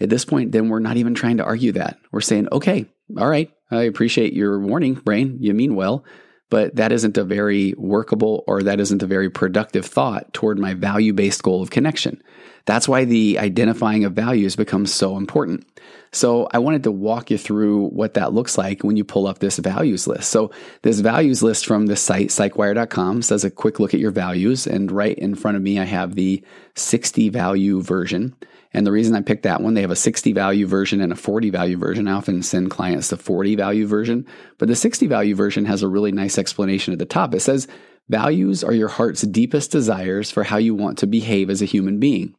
at 0.00 0.10
this 0.10 0.24
point 0.24 0.52
then 0.52 0.68
we're 0.68 0.78
not 0.78 0.96
even 0.96 1.14
trying 1.14 1.36
to 1.36 1.44
argue 1.44 1.72
that 1.72 1.98
we're 2.10 2.20
saying 2.20 2.48
okay 2.52 2.86
all 3.18 3.28
right 3.28 3.50
i 3.70 3.82
appreciate 3.82 4.32
your 4.32 4.58
warning 4.60 4.94
brain 4.94 5.36
you 5.40 5.54
mean 5.54 5.74
well 5.74 6.04
but 6.52 6.76
that 6.76 6.92
isn't 6.92 7.16
a 7.16 7.24
very 7.24 7.72
workable 7.78 8.44
or 8.46 8.62
that 8.62 8.78
isn't 8.78 9.02
a 9.02 9.06
very 9.06 9.30
productive 9.30 9.86
thought 9.86 10.30
toward 10.34 10.58
my 10.58 10.74
value 10.74 11.14
based 11.14 11.42
goal 11.42 11.62
of 11.62 11.70
connection. 11.70 12.22
That's 12.64 12.88
why 12.88 13.04
the 13.04 13.38
identifying 13.38 14.04
of 14.04 14.12
values 14.12 14.56
becomes 14.56 14.92
so 14.92 15.16
important. 15.16 15.66
So 16.12 16.46
I 16.52 16.58
wanted 16.58 16.84
to 16.84 16.92
walk 16.92 17.30
you 17.30 17.38
through 17.38 17.86
what 17.88 18.14
that 18.14 18.34
looks 18.34 18.58
like 18.58 18.84
when 18.84 18.96
you 18.96 19.04
pull 19.04 19.26
up 19.26 19.38
this 19.38 19.58
values 19.58 20.06
list. 20.06 20.30
So 20.30 20.50
this 20.82 21.00
values 21.00 21.42
list 21.42 21.64
from 21.64 21.86
the 21.86 21.96
site 21.96 22.28
psychwire.com 22.28 23.22
says 23.22 23.44
a 23.44 23.50
quick 23.50 23.80
look 23.80 23.94
at 23.94 24.00
your 24.00 24.10
values 24.10 24.66
and 24.66 24.92
right 24.92 25.18
in 25.18 25.34
front 25.34 25.56
of 25.56 25.62
me 25.62 25.80
I 25.80 25.84
have 25.84 26.14
the 26.14 26.42
60 26.74 27.30
value 27.30 27.80
version. 27.82 28.36
And 28.74 28.86
the 28.86 28.92
reason 28.92 29.14
I 29.14 29.20
picked 29.20 29.42
that 29.42 29.60
one, 29.60 29.74
they 29.74 29.80
have 29.82 29.90
a 29.90 29.96
60 29.96 30.32
value 30.32 30.66
version 30.66 31.00
and 31.00 31.12
a 31.12 31.16
40 31.16 31.50
value 31.50 31.76
version. 31.76 32.08
I 32.08 32.12
often 32.12 32.42
send 32.42 32.70
clients 32.70 33.08
the 33.08 33.16
40 33.16 33.56
value 33.56 33.86
version, 33.86 34.26
but 34.58 34.68
the 34.68 34.76
60 34.76 35.06
value 35.06 35.34
version 35.34 35.64
has 35.66 35.82
a 35.82 35.88
really 35.88 36.12
nice 36.12 36.38
explanation 36.38 36.92
at 36.92 36.98
the 36.98 37.04
top. 37.04 37.34
It 37.34 37.40
says, 37.40 37.68
Values 38.08 38.62
are 38.62 38.74
your 38.74 38.88
heart's 38.88 39.22
deepest 39.22 39.70
desires 39.70 40.30
for 40.30 40.44
how 40.44 40.56
you 40.56 40.74
want 40.74 40.98
to 40.98 41.06
behave 41.06 41.50
as 41.50 41.62
a 41.62 41.66
human 41.66 41.98
being. 41.98 42.34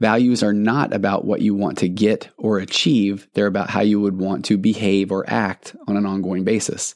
Values 0.00 0.42
are 0.42 0.52
not 0.52 0.92
about 0.92 1.24
what 1.24 1.40
you 1.40 1.54
want 1.54 1.78
to 1.78 1.88
get 1.88 2.28
or 2.36 2.58
achieve, 2.58 3.26
they're 3.32 3.46
about 3.46 3.70
how 3.70 3.80
you 3.80 4.00
would 4.00 4.18
want 4.18 4.44
to 4.44 4.58
behave 4.58 5.10
or 5.10 5.24
act 5.28 5.74
on 5.88 5.96
an 5.96 6.04
ongoing 6.04 6.44
basis, 6.44 6.94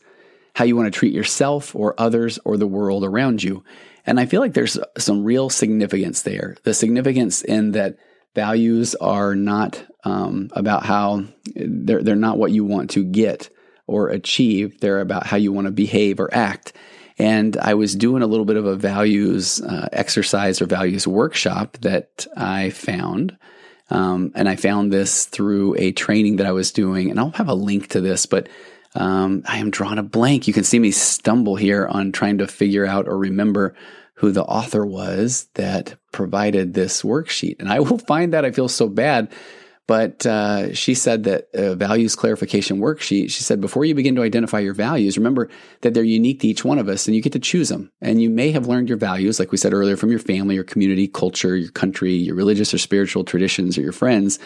how 0.55 0.65
you 0.65 0.77
want 0.77 0.93
to 0.93 0.99
treat 0.99 1.15
yourself 1.15 1.75
or 1.75 1.95
others 1.99 2.39
or 2.45 2.57
the 2.57 2.67
world 2.67 3.05
around 3.05 3.43
you. 3.43 3.65
And 4.05 4.21
I 4.21 4.27
feel 4.27 4.41
like 4.41 4.53
there's 4.53 4.79
some 4.99 5.25
real 5.25 5.49
significance 5.49 6.23
there. 6.23 6.57
The 6.65 6.75
significance 6.75 7.43
in 7.43 7.73
that 7.73 7.97
Values 8.35 8.95
are 8.95 9.35
not 9.35 9.83
um, 10.05 10.51
about 10.53 10.85
how 10.85 11.25
they're, 11.55 12.03
they're 12.03 12.17
not 12.17 12.39
what 12.39 12.53
you 12.53 12.65
want 12.65 12.91
to 12.91 13.05
get 13.05 13.51
or 13.87 14.09
achieve. 14.09 14.81
They're 14.81 15.01
about 15.01 15.27
how 15.27 15.37
you 15.37 15.53
want 15.53 15.67
to 15.67 15.73
behave 15.73 16.21
or 16.21 16.33
act. 16.33 16.73
And 17.21 17.59
I 17.59 17.75
was 17.75 17.95
doing 17.95 18.23
a 18.23 18.27
little 18.27 18.47
bit 18.47 18.57
of 18.57 18.65
a 18.65 18.77
values 18.77 19.61
uh, 19.61 19.91
exercise 19.93 20.63
or 20.63 20.65
values 20.65 21.07
workshop 21.07 21.77
that 21.83 22.27
I 22.35 22.71
found. 22.71 23.37
Um, 23.91 24.33
and 24.35 24.49
I 24.49 24.57
found 24.57 24.91
this 24.91 25.27
through 25.27 25.77
a 25.79 25.93
training 25.93 26.37
that 26.37 26.47
I 26.47 26.53
was 26.53 26.73
doing. 26.73 27.11
And 27.11 27.21
I'll 27.21 27.33
have 27.33 27.51
a 27.51 27.55
link 27.55 27.89
to 27.89 28.01
this, 28.01 28.25
but 28.25 28.49
um, 28.95 29.43
I 29.47 29.59
am 29.59 29.71
drawing 29.71 29.99
a 29.99 30.03
blank. 30.03 30.49
You 30.49 30.55
can 30.55 30.65
see 30.65 30.79
me 30.79 30.93
stumble 30.93 31.57
here 31.57 31.87
on 31.87 32.11
trying 32.11 32.39
to 32.39 32.47
figure 32.47 32.87
out 32.87 33.07
or 33.07 33.19
remember 33.19 33.75
who 34.15 34.33
the 34.33 34.45
author 34.45 34.87
was 34.87 35.47
that 35.57 35.97
provided 36.13 36.73
this 36.73 37.03
worksheet. 37.03 37.61
And 37.61 37.69
I 37.69 37.81
will 37.81 37.99
find 38.09 38.33
that 38.33 38.47
I 38.47 38.51
feel 38.51 38.69
so 38.69 38.89
bad. 38.89 39.31
But 39.87 40.25
uh, 40.25 40.73
she 40.73 40.95
said 40.95 41.25
that 41.25 41.49
values 41.77 42.15
clarification 42.15 42.79
worksheet, 42.79 43.31
she 43.31 43.43
said, 43.43 43.61
before 43.61 43.85
you 43.85 43.95
begin 43.95 44.15
to 44.15 44.23
identify 44.23 44.61
your 44.61 44.75
values, 44.75 45.19
remember 45.19 45.49
that 45.81 45.95
they're 45.95 46.05
unique 46.05 46.41
to 46.41 46.47
each 46.47 46.65
one 46.65 46.79
of 46.79 46.89
us 46.89 47.09
and 47.09 47.17
you 47.17 47.23
get 47.23 47.33
to 47.33 47.41
choose 47.41 47.71
them. 47.71 47.91
And 48.01 48.23
you 48.23 48.31
may 48.31 48.53
have 48.53 48.69
learned 48.69 48.89
your 48.89 48.99
values, 48.99 49.41
like 49.41 49.51
we 49.51 49.59
said 49.59 49.75
earlier, 49.75 49.97
from 49.97 50.11
your 50.11 50.21
family, 50.21 50.55
your 50.55 50.63
community, 50.63 51.09
culture, 51.09 51.57
your 51.57 51.73
country, 51.73 52.15
your 52.15 52.37
religious 52.37 52.73
or 52.73 52.79
spiritual 52.79 53.25
traditions, 53.25 53.77
or 53.77 53.83
your 53.83 53.91
friends. 53.91 54.39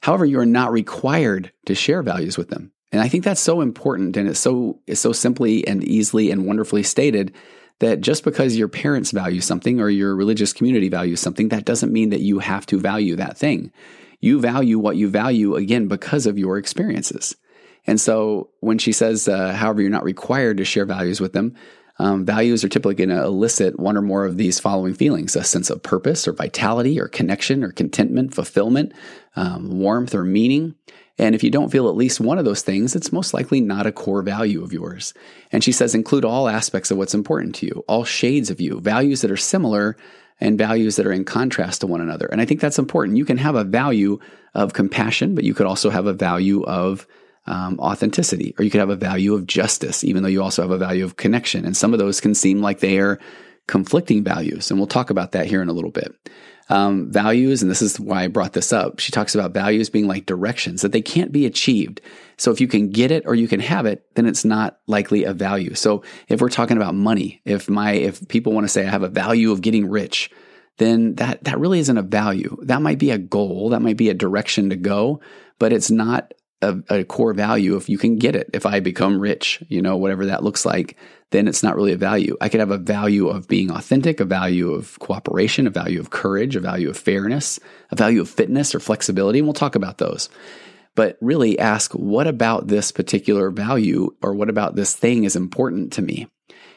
However, 0.00 0.24
you 0.24 0.38
are 0.38 0.46
not 0.46 0.70
required 0.70 1.50
to 1.66 1.74
share 1.74 2.02
values 2.02 2.38
with 2.38 2.50
them. 2.50 2.70
And 2.92 3.02
I 3.02 3.08
think 3.08 3.24
that's 3.24 3.40
so 3.40 3.62
important 3.62 4.16
and 4.16 4.28
it's 4.28 4.38
so, 4.38 4.80
it's 4.86 5.00
so 5.00 5.12
simply 5.12 5.66
and 5.66 5.82
easily 5.82 6.30
and 6.30 6.46
wonderfully 6.46 6.84
stated 6.84 7.34
that 7.80 8.00
just 8.00 8.22
because 8.22 8.56
your 8.56 8.68
parents 8.68 9.10
value 9.10 9.40
something 9.40 9.80
or 9.80 9.90
your 9.90 10.14
religious 10.14 10.52
community 10.52 10.88
values 10.88 11.18
something, 11.18 11.48
that 11.48 11.64
doesn't 11.64 11.92
mean 11.92 12.10
that 12.10 12.20
you 12.20 12.38
have 12.38 12.64
to 12.66 12.78
value 12.78 13.16
that 13.16 13.36
thing. 13.36 13.72
You 14.24 14.40
value 14.40 14.78
what 14.78 14.96
you 14.96 15.10
value 15.10 15.54
again 15.54 15.86
because 15.86 16.24
of 16.24 16.38
your 16.38 16.56
experiences. 16.56 17.36
And 17.86 18.00
so 18.00 18.48
when 18.60 18.78
she 18.78 18.90
says, 18.90 19.28
uh, 19.28 19.52
however, 19.52 19.82
you're 19.82 19.90
not 19.90 20.02
required 20.02 20.56
to 20.56 20.64
share 20.64 20.86
values 20.86 21.20
with 21.20 21.34
them, 21.34 21.54
um, 21.98 22.24
values 22.24 22.64
are 22.64 22.70
typically 22.70 22.94
going 22.94 23.10
to 23.10 23.22
elicit 23.22 23.78
one 23.78 23.98
or 23.98 24.00
more 24.00 24.24
of 24.24 24.38
these 24.38 24.58
following 24.58 24.94
feelings 24.94 25.36
a 25.36 25.44
sense 25.44 25.68
of 25.68 25.82
purpose 25.82 26.26
or 26.26 26.32
vitality 26.32 26.98
or 26.98 27.06
connection 27.06 27.62
or 27.62 27.70
contentment, 27.70 28.32
fulfillment, 28.32 28.94
um, 29.36 29.78
warmth 29.78 30.14
or 30.14 30.24
meaning. 30.24 30.74
And 31.18 31.34
if 31.34 31.44
you 31.44 31.50
don't 31.50 31.70
feel 31.70 31.90
at 31.90 31.94
least 31.94 32.18
one 32.18 32.38
of 32.38 32.46
those 32.46 32.62
things, 32.62 32.96
it's 32.96 33.12
most 33.12 33.34
likely 33.34 33.60
not 33.60 33.86
a 33.86 33.92
core 33.92 34.22
value 34.22 34.64
of 34.64 34.72
yours. 34.72 35.12
And 35.52 35.62
she 35.62 35.70
says, 35.70 35.94
include 35.94 36.24
all 36.24 36.48
aspects 36.48 36.90
of 36.90 36.96
what's 36.96 37.14
important 37.14 37.56
to 37.56 37.66
you, 37.66 37.84
all 37.86 38.04
shades 38.04 38.48
of 38.48 38.58
you, 38.58 38.80
values 38.80 39.20
that 39.20 39.30
are 39.30 39.36
similar 39.36 39.98
and 40.40 40.58
values 40.58 40.96
that 40.96 41.06
are 41.06 41.12
in 41.12 41.24
contrast 41.24 41.80
to 41.80 41.86
one 41.86 42.00
another. 42.00 42.26
And 42.26 42.40
I 42.40 42.44
think 42.44 42.60
that's 42.60 42.78
important. 42.78 43.16
You 43.16 43.24
can 43.24 43.38
have 43.38 43.54
a 43.54 43.64
value 43.64 44.18
of 44.54 44.72
compassion, 44.72 45.34
but 45.34 45.44
you 45.44 45.54
could 45.54 45.66
also 45.66 45.90
have 45.90 46.06
a 46.06 46.12
value 46.12 46.62
of 46.64 47.06
um, 47.46 47.78
authenticity, 47.78 48.54
or 48.58 48.64
you 48.64 48.70
could 48.70 48.80
have 48.80 48.90
a 48.90 48.96
value 48.96 49.34
of 49.34 49.46
justice, 49.46 50.02
even 50.02 50.22
though 50.22 50.28
you 50.28 50.42
also 50.42 50.62
have 50.62 50.70
a 50.70 50.78
value 50.78 51.04
of 51.04 51.16
connection. 51.16 51.64
And 51.64 51.76
some 51.76 51.92
of 51.92 51.98
those 51.98 52.20
can 52.20 52.34
seem 52.34 52.60
like 52.60 52.80
they 52.80 52.98
are 52.98 53.18
conflicting 53.66 54.24
values. 54.24 54.70
And 54.70 54.80
we'll 54.80 54.86
talk 54.86 55.10
about 55.10 55.32
that 55.32 55.46
here 55.46 55.62
in 55.62 55.68
a 55.68 55.72
little 55.72 55.90
bit. 55.90 56.14
Um, 56.70 57.12
values, 57.12 57.60
and 57.60 57.70
this 57.70 57.82
is 57.82 58.00
why 58.00 58.24
I 58.24 58.28
brought 58.28 58.54
this 58.54 58.72
up. 58.72 58.98
She 58.98 59.12
talks 59.12 59.34
about 59.34 59.52
values 59.52 59.90
being 59.90 60.06
like 60.06 60.24
directions 60.24 60.80
that 60.80 60.92
they 60.92 61.02
can't 61.02 61.30
be 61.30 61.44
achieved. 61.44 62.00
So 62.38 62.50
if 62.52 62.60
you 62.60 62.66
can 62.68 62.88
get 62.88 63.10
it 63.10 63.24
or 63.26 63.34
you 63.34 63.48
can 63.48 63.60
have 63.60 63.84
it, 63.84 64.06
then 64.14 64.24
it's 64.24 64.46
not 64.46 64.78
likely 64.86 65.24
a 65.24 65.34
value. 65.34 65.74
So 65.74 66.02
if 66.28 66.40
we're 66.40 66.48
talking 66.48 66.78
about 66.78 66.94
money, 66.94 67.42
if 67.44 67.68
my 67.68 67.92
if 67.92 68.26
people 68.28 68.52
want 68.52 68.64
to 68.64 68.68
say 68.68 68.86
I 68.86 68.90
have 68.90 69.02
a 69.02 69.08
value 69.08 69.52
of 69.52 69.60
getting 69.60 69.90
rich, 69.90 70.30
then 70.78 71.16
that 71.16 71.44
that 71.44 71.60
really 71.60 71.80
isn't 71.80 71.98
a 71.98 72.02
value. 72.02 72.56
That 72.62 72.82
might 72.82 72.98
be 72.98 73.10
a 73.10 73.18
goal, 73.18 73.68
that 73.70 73.82
might 73.82 73.98
be 73.98 74.08
a 74.08 74.14
direction 74.14 74.70
to 74.70 74.76
go, 74.76 75.20
but 75.58 75.72
it's 75.72 75.90
not 75.90 76.32
a, 76.64 77.00
a, 77.00 77.04
core 77.04 77.34
value 77.34 77.76
if 77.76 77.88
you 77.88 77.98
can 77.98 78.16
get 78.16 78.34
it. 78.34 78.50
If 78.52 78.66
I 78.66 78.80
become 78.80 79.20
rich, 79.20 79.62
you 79.68 79.82
know, 79.82 79.96
whatever 79.96 80.26
that 80.26 80.42
looks 80.42 80.64
like, 80.64 80.96
then 81.30 81.48
it's 81.48 81.62
not 81.62 81.76
really 81.76 81.92
a 81.92 81.96
value. 81.96 82.36
I 82.40 82.48
could 82.48 82.60
have 82.60 82.70
a 82.70 82.78
value 82.78 83.28
of 83.28 83.48
being 83.48 83.70
authentic, 83.70 84.20
a 84.20 84.24
value 84.24 84.72
of 84.72 84.98
cooperation, 84.98 85.66
a 85.66 85.70
value 85.70 86.00
of 86.00 86.10
courage, 86.10 86.56
a 86.56 86.60
value 86.60 86.90
of 86.90 86.96
fairness, 86.96 87.60
a 87.90 87.96
value 87.96 88.20
of 88.20 88.28
fitness 88.28 88.74
or 88.74 88.80
flexibility. 88.80 89.40
And 89.40 89.46
we'll 89.46 89.54
talk 89.54 89.74
about 89.74 89.98
those. 89.98 90.28
But 90.94 91.18
really 91.20 91.58
ask, 91.58 91.92
what 91.92 92.26
about 92.26 92.68
this 92.68 92.92
particular 92.92 93.50
value 93.50 94.14
or 94.22 94.34
what 94.34 94.48
about 94.48 94.76
this 94.76 94.94
thing 94.94 95.24
is 95.24 95.34
important 95.34 95.92
to 95.94 96.02
me? 96.02 96.28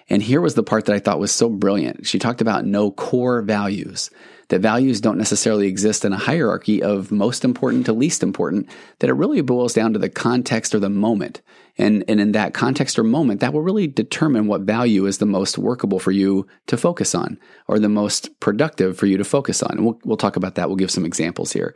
And 0.10 0.24
here 0.24 0.41
was 0.41 0.56
the 0.56 0.63
part 0.63 0.86
that 0.86 0.96
I 0.96 1.00
thought 1.00 1.20
was 1.20 1.32
so 1.32 1.50
brilliant. 1.50 2.08
She 2.08 2.17
talked 2.17 2.41
about 2.41 2.65
no 2.65 2.91
core 2.91 3.41
values 3.41 4.10
that 4.50 4.62
values 4.62 5.01
don't 5.01 5.18
necessarily 5.18 5.68
exist 5.68 6.06
in 6.06 6.13
a 6.13 6.18
hierarchy 6.18 6.82
of 6.82 7.12
most 7.12 7.44
important 7.44 7.86
to 7.86 7.94
least 7.94 8.24
important, 8.24 8.70
that 9.00 9.10
it 9.10 9.13
really 9.13 9.42
boils 9.42 9.74
down 9.74 9.94
to 9.94 10.00
the 10.00 10.10
context 10.10 10.74
or 10.74 10.80
the 10.80 10.89
moment. 10.89 11.42
And, 11.77 12.04
and 12.08 12.20
in 12.20 12.32
that 12.32 12.54
context 12.54 12.98
or 12.98 13.04
moment, 13.04 13.39
that 13.42 13.54
will 13.54 13.62
really 13.62 13.86
determine 13.86 14.48
what 14.48 14.62
value 14.62 15.06
is 15.06 15.20
the 15.20 15.27
most 15.27 15.58
workable 15.60 16.00
for 16.00 16.12
you 16.12 16.48
to 16.68 16.77
focus 16.77 17.13
on 17.13 17.38
or 17.68 17.77
the 17.77 17.89
most 17.89 18.39
productive 18.39 18.98
for 18.98 19.06
you 19.06 19.18
to 19.18 19.24
focus 19.24 19.62
on. 19.62 19.77
And 19.77 19.86
we'll, 19.86 20.00
we'll 20.04 20.18
talk 20.18 20.38
about 20.38 20.56
that. 20.56 20.70
We'll 20.70 20.77
give 20.77 20.89
some 20.89 21.06
examples 21.06 21.51
here. 21.51 21.75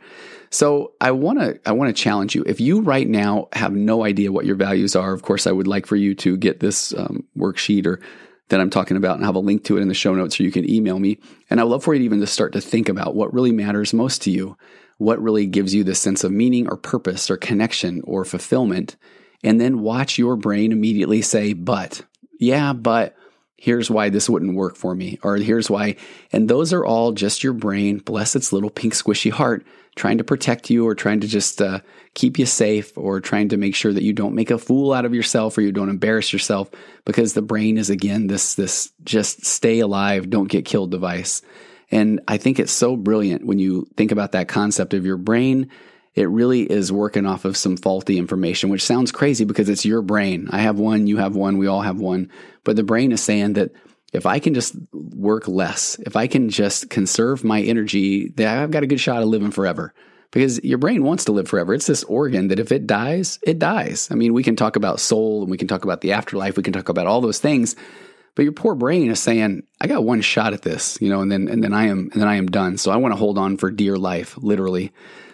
So 0.50 0.92
I 1.00 1.12
want 1.12 1.38
to, 1.40 1.60
I 1.66 1.72
want 1.72 1.94
to 1.94 2.02
challenge 2.02 2.34
you. 2.34 2.42
If 2.46 2.60
you 2.60 2.80
right 2.80 3.08
now 3.08 3.48
have 3.52 3.72
no 3.72 4.04
idea 4.04 4.32
what 4.32 4.44
your 4.44 4.56
values 4.56 4.96
are, 4.96 5.12
of 5.12 5.22
course, 5.22 5.46
I 5.46 5.52
would 5.52 5.68
like 5.68 5.86
for 5.86 5.96
you 5.96 6.14
to 6.16 6.36
get 6.36 6.60
this 6.60 6.92
um, 6.94 7.24
worksheet 7.36 7.86
or 7.86 8.00
that 8.52 8.60
I'm 8.60 8.70
talking 8.70 8.96
about 8.96 9.16
and 9.16 9.24
have 9.24 9.34
a 9.34 9.40
link 9.40 9.64
to 9.64 9.76
it 9.76 9.80
in 9.80 9.88
the 9.88 9.94
show 9.94 10.14
notes 10.14 10.38
or 10.38 10.44
you 10.44 10.52
can 10.52 10.68
email 10.68 10.98
me. 10.98 11.18
And 11.50 11.58
I 11.58 11.64
would 11.64 11.70
love 11.70 11.84
for 11.84 11.94
you 11.94 11.98
to 11.98 12.04
even 12.04 12.20
to 12.20 12.26
start 12.26 12.52
to 12.52 12.60
think 12.60 12.88
about 12.88 13.16
what 13.16 13.34
really 13.34 13.50
matters 13.50 13.92
most 13.92 14.22
to 14.22 14.30
you, 14.30 14.56
what 14.98 15.20
really 15.20 15.46
gives 15.46 15.74
you 15.74 15.82
this 15.82 15.98
sense 15.98 16.22
of 16.22 16.30
meaning 16.30 16.68
or 16.68 16.76
purpose 16.76 17.30
or 17.30 17.36
connection 17.36 18.02
or 18.04 18.24
fulfillment. 18.24 18.96
And 19.42 19.60
then 19.60 19.80
watch 19.80 20.18
your 20.18 20.36
brain 20.36 20.70
immediately 20.70 21.22
say, 21.22 21.54
but, 21.54 22.02
yeah, 22.38 22.72
but 22.72 23.16
here's 23.62 23.88
why 23.88 24.08
this 24.08 24.28
wouldn't 24.28 24.56
work 24.56 24.74
for 24.74 24.92
me, 24.92 25.20
or 25.22 25.36
here's 25.36 25.70
why. 25.70 25.94
And 26.32 26.48
those 26.48 26.72
are 26.72 26.84
all 26.84 27.12
just 27.12 27.44
your 27.44 27.52
brain, 27.52 27.98
bless 27.98 28.34
its 28.34 28.52
little 28.52 28.70
pink 28.70 28.92
squishy 28.92 29.30
heart, 29.30 29.64
trying 29.94 30.18
to 30.18 30.24
protect 30.24 30.68
you 30.68 30.84
or 30.84 30.96
trying 30.96 31.20
to 31.20 31.28
just 31.28 31.62
uh, 31.62 31.78
keep 32.14 32.40
you 32.40 32.44
safe 32.44 32.98
or 32.98 33.20
trying 33.20 33.48
to 33.50 33.56
make 33.56 33.76
sure 33.76 33.92
that 33.92 34.02
you 34.02 34.12
don't 34.12 34.34
make 34.34 34.50
a 34.50 34.58
fool 34.58 34.92
out 34.92 35.04
of 35.04 35.14
yourself 35.14 35.56
or 35.56 35.60
you 35.60 35.70
don't 35.70 35.90
embarrass 35.90 36.32
yourself 36.32 36.72
because 37.04 37.34
the 37.34 37.40
brain 37.40 37.78
is 37.78 37.88
again 37.88 38.26
this 38.26 38.56
this 38.56 38.90
just 39.04 39.46
stay 39.46 39.78
alive 39.78 40.28
don't 40.28 40.50
get 40.50 40.64
killed 40.64 40.90
device 40.90 41.40
and 41.90 42.20
i 42.26 42.36
think 42.36 42.58
it's 42.58 42.72
so 42.72 42.96
brilliant 42.96 43.46
when 43.46 43.58
you 43.58 43.86
think 43.96 44.12
about 44.12 44.32
that 44.32 44.48
concept 44.48 44.92
of 44.92 45.06
your 45.06 45.16
brain 45.16 45.70
it 46.14 46.28
really 46.28 46.62
is 46.62 46.92
working 46.92 47.26
off 47.26 47.44
of 47.44 47.56
some 47.56 47.76
faulty 47.76 48.18
information 48.18 48.70
which 48.70 48.84
sounds 48.84 49.12
crazy 49.12 49.44
because 49.44 49.68
it's 49.68 49.84
your 49.84 50.02
brain 50.02 50.48
i 50.50 50.58
have 50.58 50.78
one 50.78 51.06
you 51.06 51.16
have 51.16 51.34
one 51.34 51.58
we 51.58 51.66
all 51.66 51.82
have 51.82 51.98
one 51.98 52.30
but 52.64 52.76
the 52.76 52.82
brain 52.82 53.12
is 53.12 53.20
saying 53.20 53.54
that 53.54 53.72
if 54.12 54.26
I 54.26 54.38
can 54.38 54.54
just 54.54 54.76
work 54.92 55.48
less, 55.48 55.98
if 56.00 56.16
I 56.16 56.26
can 56.26 56.50
just 56.50 56.90
conserve 56.90 57.44
my 57.44 57.62
energy, 57.62 58.28
then 58.28 58.46
I've 58.46 58.70
got 58.70 58.82
a 58.82 58.86
good 58.86 59.00
shot 59.00 59.22
of 59.22 59.28
living 59.28 59.50
forever. 59.50 59.94
Because 60.30 60.62
your 60.64 60.78
brain 60.78 61.04
wants 61.04 61.26
to 61.26 61.32
live 61.32 61.48
forever. 61.48 61.74
It's 61.74 61.86
this 61.86 62.04
organ 62.04 62.48
that 62.48 62.58
if 62.58 62.72
it 62.72 62.86
dies, 62.86 63.38
it 63.42 63.58
dies. 63.58 64.08
I 64.10 64.14
mean, 64.14 64.32
we 64.32 64.42
can 64.42 64.56
talk 64.56 64.76
about 64.76 65.00
soul 65.00 65.42
and 65.42 65.50
we 65.50 65.58
can 65.58 65.68
talk 65.68 65.84
about 65.84 66.00
the 66.00 66.12
afterlife, 66.12 66.56
we 66.56 66.62
can 66.62 66.72
talk 66.72 66.88
about 66.88 67.06
all 67.06 67.20
those 67.20 67.38
things, 67.38 67.76
but 68.34 68.44
your 68.44 68.52
poor 68.52 68.74
brain 68.74 69.10
is 69.10 69.20
saying, 69.20 69.62
I 69.78 69.88
got 69.88 70.04
one 70.04 70.22
shot 70.22 70.54
at 70.54 70.62
this, 70.62 70.96
you 71.02 71.10
know, 71.10 71.20
and 71.20 71.30
then 71.30 71.48
and 71.48 71.62
then 71.62 71.74
I 71.74 71.84
am 71.84 72.08
and 72.12 72.20
then 72.20 72.28
I 72.28 72.36
am 72.36 72.46
done. 72.46 72.78
So 72.78 72.90
I 72.90 72.96
want 72.96 73.12
to 73.12 73.18
hold 73.18 73.36
on 73.36 73.58
for 73.58 73.70
dear 73.70 73.96
life, 73.96 74.38
literally. 74.38 74.92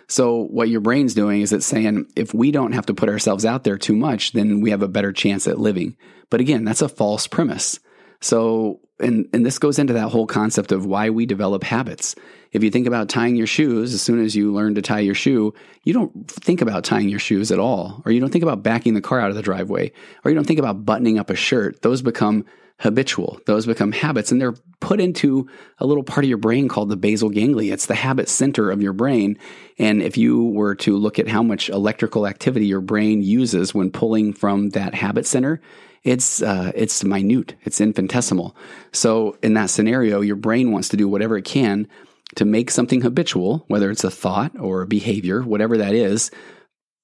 So 0.08 0.44
what 0.44 0.70
your 0.70 0.80
brain's 0.80 1.14
doing 1.14 1.42
is 1.42 1.52
it's 1.52 1.66
saying 1.66 2.06
if 2.16 2.32
we 2.32 2.50
don't 2.50 2.72
have 2.72 2.86
to 2.86 2.94
put 2.94 3.10
ourselves 3.10 3.44
out 3.44 3.64
there 3.64 3.76
too 3.76 3.94
much, 3.94 4.32
then 4.32 4.60
we 4.60 4.70
have 4.70 4.82
a 4.82 4.88
better 4.88 5.12
chance 5.12 5.46
at 5.46 5.58
living. 5.58 5.96
But 6.30 6.40
again, 6.40 6.64
that's 6.64 6.82
a 6.82 6.88
false 6.88 7.26
premise. 7.26 7.78
So, 8.20 8.80
and, 8.98 9.28
and 9.32 9.46
this 9.46 9.58
goes 9.58 9.78
into 9.78 9.92
that 9.92 10.08
whole 10.08 10.26
concept 10.26 10.72
of 10.72 10.86
why 10.86 11.10
we 11.10 11.26
develop 11.26 11.62
habits. 11.62 12.14
If 12.50 12.64
you 12.64 12.70
think 12.70 12.86
about 12.86 13.10
tying 13.10 13.36
your 13.36 13.46
shoes, 13.46 13.92
as 13.92 14.02
soon 14.02 14.24
as 14.24 14.34
you 14.34 14.52
learn 14.52 14.74
to 14.74 14.82
tie 14.82 15.00
your 15.00 15.14
shoe, 15.14 15.54
you 15.84 15.92
don't 15.92 16.28
think 16.28 16.62
about 16.62 16.84
tying 16.84 17.08
your 17.08 17.18
shoes 17.18 17.52
at 17.52 17.58
all, 17.58 18.02
or 18.04 18.12
you 18.12 18.20
don't 18.20 18.30
think 18.30 18.42
about 18.42 18.62
backing 18.62 18.94
the 18.94 19.00
car 19.02 19.20
out 19.20 19.30
of 19.30 19.36
the 19.36 19.42
driveway, 19.42 19.92
or 20.24 20.30
you 20.30 20.34
don't 20.34 20.46
think 20.46 20.58
about 20.58 20.84
buttoning 20.84 21.18
up 21.18 21.30
a 21.30 21.36
shirt. 21.36 21.82
Those 21.82 22.02
become 22.02 22.46
habitual. 22.78 23.40
Those 23.46 23.66
become 23.66 23.92
habits 23.92 24.30
and 24.30 24.40
they're 24.40 24.54
put 24.80 25.00
into 25.00 25.48
a 25.78 25.86
little 25.86 26.04
part 26.04 26.24
of 26.24 26.28
your 26.28 26.38
brain 26.38 26.68
called 26.68 26.88
the 26.88 26.96
basal 26.96 27.28
ganglia. 27.28 27.72
It's 27.72 27.86
the 27.86 27.94
habit 27.96 28.28
center 28.28 28.70
of 28.70 28.80
your 28.80 28.92
brain. 28.92 29.36
And 29.78 30.00
if 30.00 30.16
you 30.16 30.44
were 30.44 30.76
to 30.76 30.96
look 30.96 31.18
at 31.18 31.28
how 31.28 31.42
much 31.42 31.68
electrical 31.68 32.26
activity 32.26 32.66
your 32.66 32.80
brain 32.80 33.22
uses 33.22 33.74
when 33.74 33.90
pulling 33.90 34.32
from 34.32 34.70
that 34.70 34.94
habit 34.94 35.26
center, 35.26 35.60
it's 36.04 36.40
uh, 36.40 36.70
it's 36.76 37.02
minute, 37.02 37.56
it's 37.64 37.80
infinitesimal. 37.80 38.56
So 38.92 39.36
in 39.42 39.54
that 39.54 39.70
scenario, 39.70 40.20
your 40.20 40.36
brain 40.36 40.70
wants 40.70 40.88
to 40.90 40.96
do 40.96 41.08
whatever 41.08 41.36
it 41.36 41.44
can 41.44 41.88
to 42.36 42.44
make 42.44 42.70
something 42.70 43.00
habitual, 43.00 43.64
whether 43.66 43.90
it's 43.90 44.04
a 44.04 44.10
thought 44.10 44.52
or 44.58 44.82
a 44.82 44.86
behavior, 44.86 45.42
whatever 45.42 45.76
that 45.78 45.94
is. 45.94 46.30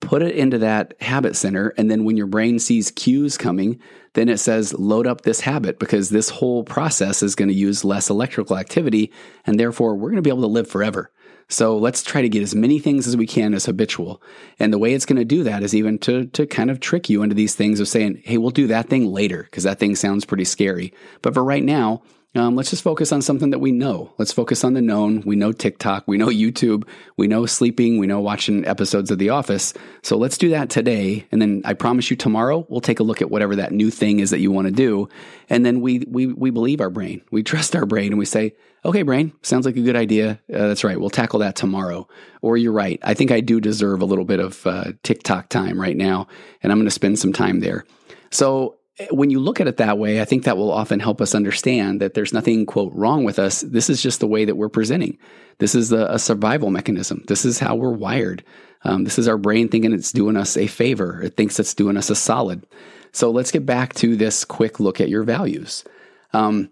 Put 0.01 0.23
it 0.23 0.35
into 0.35 0.59
that 0.59 0.95
habit 1.01 1.35
center, 1.35 1.73
and 1.79 1.91
then 1.91 2.05
when 2.05 2.17
your 2.17 2.27
brain 2.27 2.59
sees 2.59 2.91
cues 2.91 3.39
coming, 3.39 3.81
then 4.13 4.29
it 4.29 4.39
says 4.39 4.75
load 4.75 5.07
up 5.07 5.23
this 5.23 5.41
habit 5.41 5.79
because 5.79 6.11
this 6.11 6.29
whole 6.29 6.63
process 6.63 7.23
is 7.23 7.35
going 7.35 7.49
to 7.49 7.55
use 7.55 7.85
less 7.85 8.11
electrical 8.11 8.59
activity, 8.59 9.13
and 9.47 9.59
therefore 9.59 9.95
we're 9.95 10.11
going 10.11 10.17
to 10.17 10.23
be 10.23 10.31
able 10.31 10.43
to 10.43 10.47
live 10.47 10.69
forever. 10.69 11.11
So 11.49 11.77
let's 11.77 12.03
try 12.03 12.23
to 12.23 12.29
get 12.29 12.43
as 12.43 12.55
many 12.55 12.79
things 12.79 13.07
as 13.07 13.17
we 13.17 13.27
can 13.27 13.55
as 13.55 13.67
habitual. 13.67 14.23
And 14.59 14.73
the 14.73 14.79
way 14.79 14.95
it's 14.95 15.07
going 15.07 15.19
to 15.19 15.25
do 15.25 15.43
that 15.45 15.63
is 15.63 15.75
even 15.75 15.99
to, 16.01 16.27
to 16.27 16.47
kind 16.47 16.71
of 16.71 16.81
trick 16.81 17.11
you 17.11 17.23
into 17.23 17.35
these 17.35 17.55
things 17.55 17.81
of 17.81 17.89
saying, 17.89 18.23
hey, 18.25 18.39
we'll 18.39 18.51
do 18.51 18.67
that 18.69 18.89
thing 18.89 19.07
later 19.07 19.43
because 19.43 19.65
that 19.65 19.79
thing 19.79 19.95
sounds 19.95 20.25
pretty 20.25 20.45
scary. 20.45 20.93
But 21.23 21.35
for 21.35 21.45
right 21.45 21.63
now, 21.63 22.03
um, 22.37 22.57
let's 22.57 22.71
just 22.71 22.83
focus 22.83 23.13
on 23.13 23.23
something 23.23 23.51
that 23.51 23.61
we 23.61 23.71
know. 23.71 24.13
Let's 24.19 24.33
focus 24.33 24.65
on 24.65 24.75
the 24.75 24.83
known. 24.83 25.23
We 25.25 25.37
know 25.37 25.53
TikTok, 25.53 26.09
we 26.09 26.17
know 26.17 26.27
YouTube, 26.27 26.85
we 27.17 27.29
know 27.29 27.47
sleeping, 27.47 27.99
we 27.99 28.09
know 28.09 28.21
watching 28.21 28.67
episodes 28.67 29.13
of 29.13 29.19
The 29.19 29.31
Office. 29.31 29.73
So 30.03 30.17
let's 30.17 30.37
do 30.37 30.49
that 30.51 30.69
today. 30.69 31.27
And 31.31 31.41
then 31.41 31.63
I 31.65 31.75
promise 31.75 32.11
you 32.11 32.17
tomorrow, 32.17 32.67
we'll 32.69 32.81
take 32.81 32.99
a 32.99 33.05
look 33.05 33.23
at 33.23 33.31
whatever 33.31 33.55
that 33.57 33.73
new 33.73 33.89
thing 33.91 34.19
is 34.19 34.31
that 34.31 34.41
you 34.41 34.51
want 34.51 34.67
to 34.67 34.73
do. 34.73 35.09
And 35.49 35.65
then 35.65 35.81
we, 35.81 36.05
we, 36.09 36.27
we 36.27 36.51
believe 36.51 36.81
our 36.81 36.91
brain. 36.91 37.23
We 37.31 37.43
trust 37.45 37.77
our 37.77 37.87
brain 37.87 38.13
and 38.13 38.19
we 38.19 38.25
say, 38.25 38.55
okay, 38.85 39.03
brain, 39.03 39.33
sounds 39.43 39.65
like 39.65 39.77
a 39.77 39.83
good 39.83 39.97
idea. 39.97 40.41
Uh, 40.53 40.69
that's 40.69 40.85
right. 40.85 40.99
We'll 40.99 41.11
tackle 41.11 41.39
that 41.39 41.55
tomorrow. 41.55 42.09
Or 42.43 42.57
you're 42.57 42.73
right. 42.73 42.99
I 43.03 43.15
think 43.15 43.31
I 43.31 43.41
do 43.41 43.61
deserve 43.61 44.03
a 44.03 44.07
little 44.07 44.25
bit 44.25 44.41
of 44.41 44.67
uh, 44.67 44.93
TikTok 45.05 45.51
time 45.51 45.81
right 45.81 45.97
now. 45.97 46.27
And 46.63 46.73
I'm 46.73 46.79
going 46.79 46.87
to 46.87 46.91
spend 46.91 47.19
some 47.19 47.33
time 47.33 47.61
there. 47.61 47.85
So 48.31 48.79
when 49.11 49.31
you 49.31 49.41
look 49.41 49.61
at 49.61 49.67
it 49.67 49.79
that 49.79 49.99
way, 49.99 50.21
I 50.21 50.25
think 50.25 50.45
that 50.45 50.57
will 50.57 50.71
often 50.71 51.01
help 51.01 51.21
us 51.21 51.35
understand 51.35 52.01
that 52.01 52.15
there's 52.15 52.33
nothing, 52.33 52.65
quote, 52.65 52.93
wrong 52.95 53.25
with 53.25 53.39
us. 53.39 53.63
This 53.63 53.91
is 53.91 54.03
just 54.03 54.21
the 54.21 54.27
way 54.27 54.45
that 54.45 54.57
we're 54.57 54.69
presenting. 54.69 55.19
This 55.59 55.75
is 55.75 55.93
a, 55.93 56.07
a 56.07 56.19
survival 56.19 56.71
mechanism. 56.71 57.25
This 57.27 57.45
is 57.45 57.59
how 57.59 57.75
we're 57.75 57.91
wired. 57.91 58.45
Um, 58.83 59.05
this 59.05 59.19
is 59.19 59.27
our 59.27 59.39
brain 59.39 59.69
thinking 59.69 59.93
it's 59.93 60.13
doing 60.13 60.37
us 60.37 60.57
a 60.57 60.67
favor. 60.67 61.23
It 61.23 61.37
thinks 61.37 61.59
it's 61.59 61.75
doing 61.75 61.97
us 61.97 62.11
a 62.11 62.15
solid. 62.15 62.67
So 63.13 63.31
let's 63.31 63.51
get 63.51 63.67
back 63.67 63.95
to 63.95 64.17
this 64.17 64.45
quick 64.45 64.79
look 64.79 65.01
at 65.01 65.09
your 65.09 65.23
values. 65.23 65.85
Um, 66.33 66.71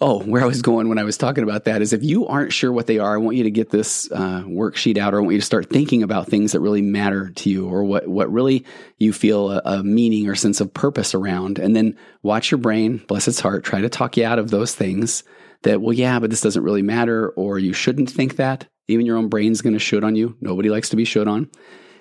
Oh, 0.00 0.22
where 0.22 0.42
I 0.42 0.46
was 0.46 0.62
going 0.62 0.88
when 0.88 0.98
I 0.98 1.02
was 1.02 1.16
talking 1.16 1.42
about 1.42 1.64
that 1.64 1.82
is 1.82 1.92
if 1.92 2.04
you 2.04 2.28
aren't 2.28 2.52
sure 2.52 2.70
what 2.72 2.86
they 2.86 3.00
are, 3.00 3.14
I 3.14 3.18
want 3.18 3.36
you 3.36 3.42
to 3.42 3.50
get 3.50 3.70
this 3.70 4.08
uh, 4.12 4.42
worksheet 4.46 4.96
out, 4.96 5.12
or 5.12 5.18
I 5.18 5.20
want 5.22 5.32
you 5.32 5.40
to 5.40 5.44
start 5.44 5.70
thinking 5.70 6.04
about 6.04 6.28
things 6.28 6.52
that 6.52 6.60
really 6.60 6.82
matter 6.82 7.30
to 7.30 7.50
you, 7.50 7.68
or 7.68 7.82
what 7.82 8.06
what 8.06 8.32
really 8.32 8.64
you 8.98 9.12
feel 9.12 9.50
a, 9.50 9.60
a 9.64 9.82
meaning 9.82 10.28
or 10.28 10.36
sense 10.36 10.60
of 10.60 10.72
purpose 10.72 11.16
around, 11.16 11.58
and 11.58 11.74
then 11.74 11.98
watch 12.22 12.52
your 12.52 12.58
brain, 12.58 12.98
bless 13.08 13.26
its 13.26 13.40
heart, 13.40 13.64
try 13.64 13.80
to 13.80 13.88
talk 13.88 14.16
you 14.16 14.24
out 14.24 14.38
of 14.38 14.50
those 14.50 14.72
things 14.72 15.24
that 15.64 15.80
well, 15.80 15.92
yeah, 15.92 16.20
but 16.20 16.30
this 16.30 16.42
doesn't 16.42 16.62
really 16.62 16.82
matter, 16.82 17.30
or 17.30 17.58
you 17.58 17.72
shouldn't 17.72 18.10
think 18.10 18.36
that. 18.36 18.68
Even 18.86 19.04
your 19.04 19.16
own 19.16 19.28
brain's 19.28 19.62
going 19.62 19.74
to 19.74 19.80
shoot 19.80 20.04
on 20.04 20.14
you. 20.14 20.36
Nobody 20.40 20.70
likes 20.70 20.90
to 20.90 20.96
be 20.96 21.04
should 21.04 21.26
on. 21.26 21.50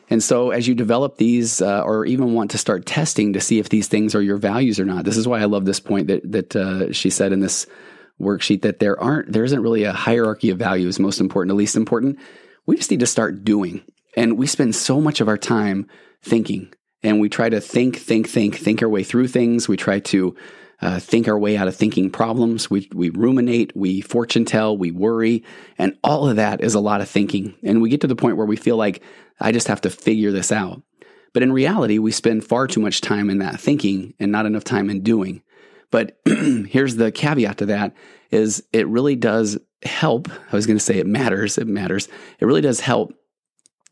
And 0.10 0.24
so, 0.24 0.52
as 0.52 0.68
you 0.68 0.76
develop 0.76 1.18
these, 1.18 1.62
uh, 1.62 1.82
or 1.82 2.06
even 2.06 2.34
want 2.34 2.52
to 2.52 2.58
start 2.58 2.86
testing 2.86 3.34
to 3.34 3.42
see 3.42 3.60
if 3.60 3.70
these 3.70 3.88
things 3.88 4.16
are 4.16 4.22
your 4.22 4.38
values 4.38 4.80
or 4.80 4.86
not, 4.86 5.04
this 5.04 5.18
is 5.18 5.28
why 5.28 5.42
I 5.42 5.46
love 5.46 5.66
this 5.66 5.80
point 5.80 6.08
that 6.08 6.32
that 6.32 6.56
uh, 6.56 6.92
she 6.94 7.10
said 7.10 7.34
in 7.34 7.40
this 7.40 7.68
worksheet 8.20 8.62
that 8.62 8.80
there 8.80 9.00
aren't 9.00 9.32
there 9.32 9.44
isn't 9.44 9.62
really 9.62 9.84
a 9.84 9.94
hierarchy 9.94 10.50
of 10.50 10.58
values, 10.58 11.00
most 11.00 11.20
important 11.20 11.52
to 11.52 11.56
least 11.56 11.76
important. 11.76 12.18
We 12.66 12.78
just 12.78 12.92
need 12.92 13.02
to 13.02 13.08
start 13.08 13.44
doing, 13.44 13.84
and 14.16 14.38
we 14.38 14.48
spend 14.48 14.76
so 14.76 15.02
much 15.02 15.20
of 15.20 15.28
our 15.28 15.38
time 15.38 15.88
thinking, 16.22 16.74
and 17.04 17.20
we 17.20 17.30
try 17.30 17.50
to 17.50 17.62
think, 17.62 17.98
think, 17.98 18.28
think, 18.30 18.56
think 18.56 18.82
our 18.82 18.90
way 18.90 19.04
through 19.04 19.28
things. 19.28 19.68
We 19.68 19.78
try 19.78 20.00
to 20.00 20.36
uh, 20.82 21.00
think 21.00 21.28
our 21.28 21.38
way 21.38 21.58
out 21.58 21.68
of 21.68 21.76
thinking 21.76 22.10
problems. 22.10 22.70
We, 22.70 22.90
we 22.94 23.10
ruminate, 23.10 23.76
we 23.76 24.02
fortune 24.02 24.46
tell, 24.46 24.78
we 24.78 24.92
worry, 24.92 25.44
and 25.78 25.98
all 26.04 26.30
of 26.30 26.36
that 26.36 26.62
is 26.62 26.76
a 26.76 26.80
lot 26.80 27.02
of 27.02 27.10
thinking. 27.10 27.56
And 27.64 27.82
we 27.82 27.90
get 27.90 28.02
to 28.02 28.08
the 28.08 28.16
point 28.16 28.38
where 28.38 28.46
we 28.46 28.56
feel 28.56 28.78
like 28.78 29.02
I 29.40 29.52
just 29.52 29.68
have 29.68 29.82
to 29.82 29.90
figure 29.90 30.32
this 30.32 30.52
out. 30.52 30.82
But 31.34 31.44
in 31.44 31.52
reality, 31.52 32.00
we 32.00 32.12
spend 32.12 32.46
far 32.46 32.68
too 32.68 32.80
much 32.80 33.02
time 33.02 33.30
in 33.30 33.40
that 33.40 33.60
thinking 33.60 34.14
and 34.20 34.32
not 34.32 34.46
enough 34.46 34.64
time 34.64 34.90
in 34.90 35.04
doing. 35.04 35.44
But 35.92 36.18
here's 36.26 36.96
the 36.96 37.12
caveat 37.12 37.60
to 37.60 37.68
that 37.68 37.94
is 38.32 38.64
it 38.74 38.88
really 38.88 39.16
does 39.16 39.58
help. 39.84 40.30
I 40.52 40.56
was 40.56 40.66
going 40.66 40.78
to 40.78 40.84
say 40.84 40.98
it 40.98 41.08
matters. 41.08 41.58
It 41.58 41.68
matters. 41.68 42.08
It 42.40 42.46
really 42.46 42.62
does 42.62 42.80
help 42.80 43.14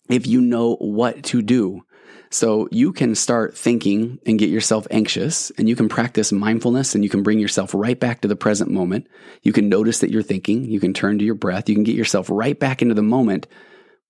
if 0.09 0.27
you 0.27 0.41
know 0.41 0.75
what 0.75 1.23
to 1.25 1.41
do. 1.41 1.83
So 2.31 2.67
you 2.71 2.91
can 2.91 3.15
start 3.15 3.57
thinking 3.57 4.19
and 4.25 4.39
get 4.39 4.49
yourself 4.49 4.87
anxious 4.91 5.51
and 5.51 5.69
you 5.69 5.75
can 5.75 5.87
practice 5.87 6.31
mindfulness 6.31 6.95
and 6.95 7.03
you 7.03 7.09
can 7.09 7.23
bring 7.23 7.39
yourself 7.39 7.73
right 7.73 7.99
back 7.99 8.21
to 8.21 8.27
the 8.27 8.35
present 8.35 8.71
moment. 8.71 9.07
You 9.43 9.53
can 9.53 9.69
notice 9.69 9.99
that 9.99 10.11
you're 10.11 10.23
thinking. 10.23 10.65
You 10.65 10.79
can 10.79 10.93
turn 10.93 11.19
to 11.19 11.25
your 11.25 11.35
breath. 11.35 11.69
You 11.69 11.75
can 11.75 11.83
get 11.83 11.95
yourself 11.95 12.29
right 12.29 12.59
back 12.59 12.81
into 12.81 12.95
the 12.95 13.03
moment. 13.03 13.47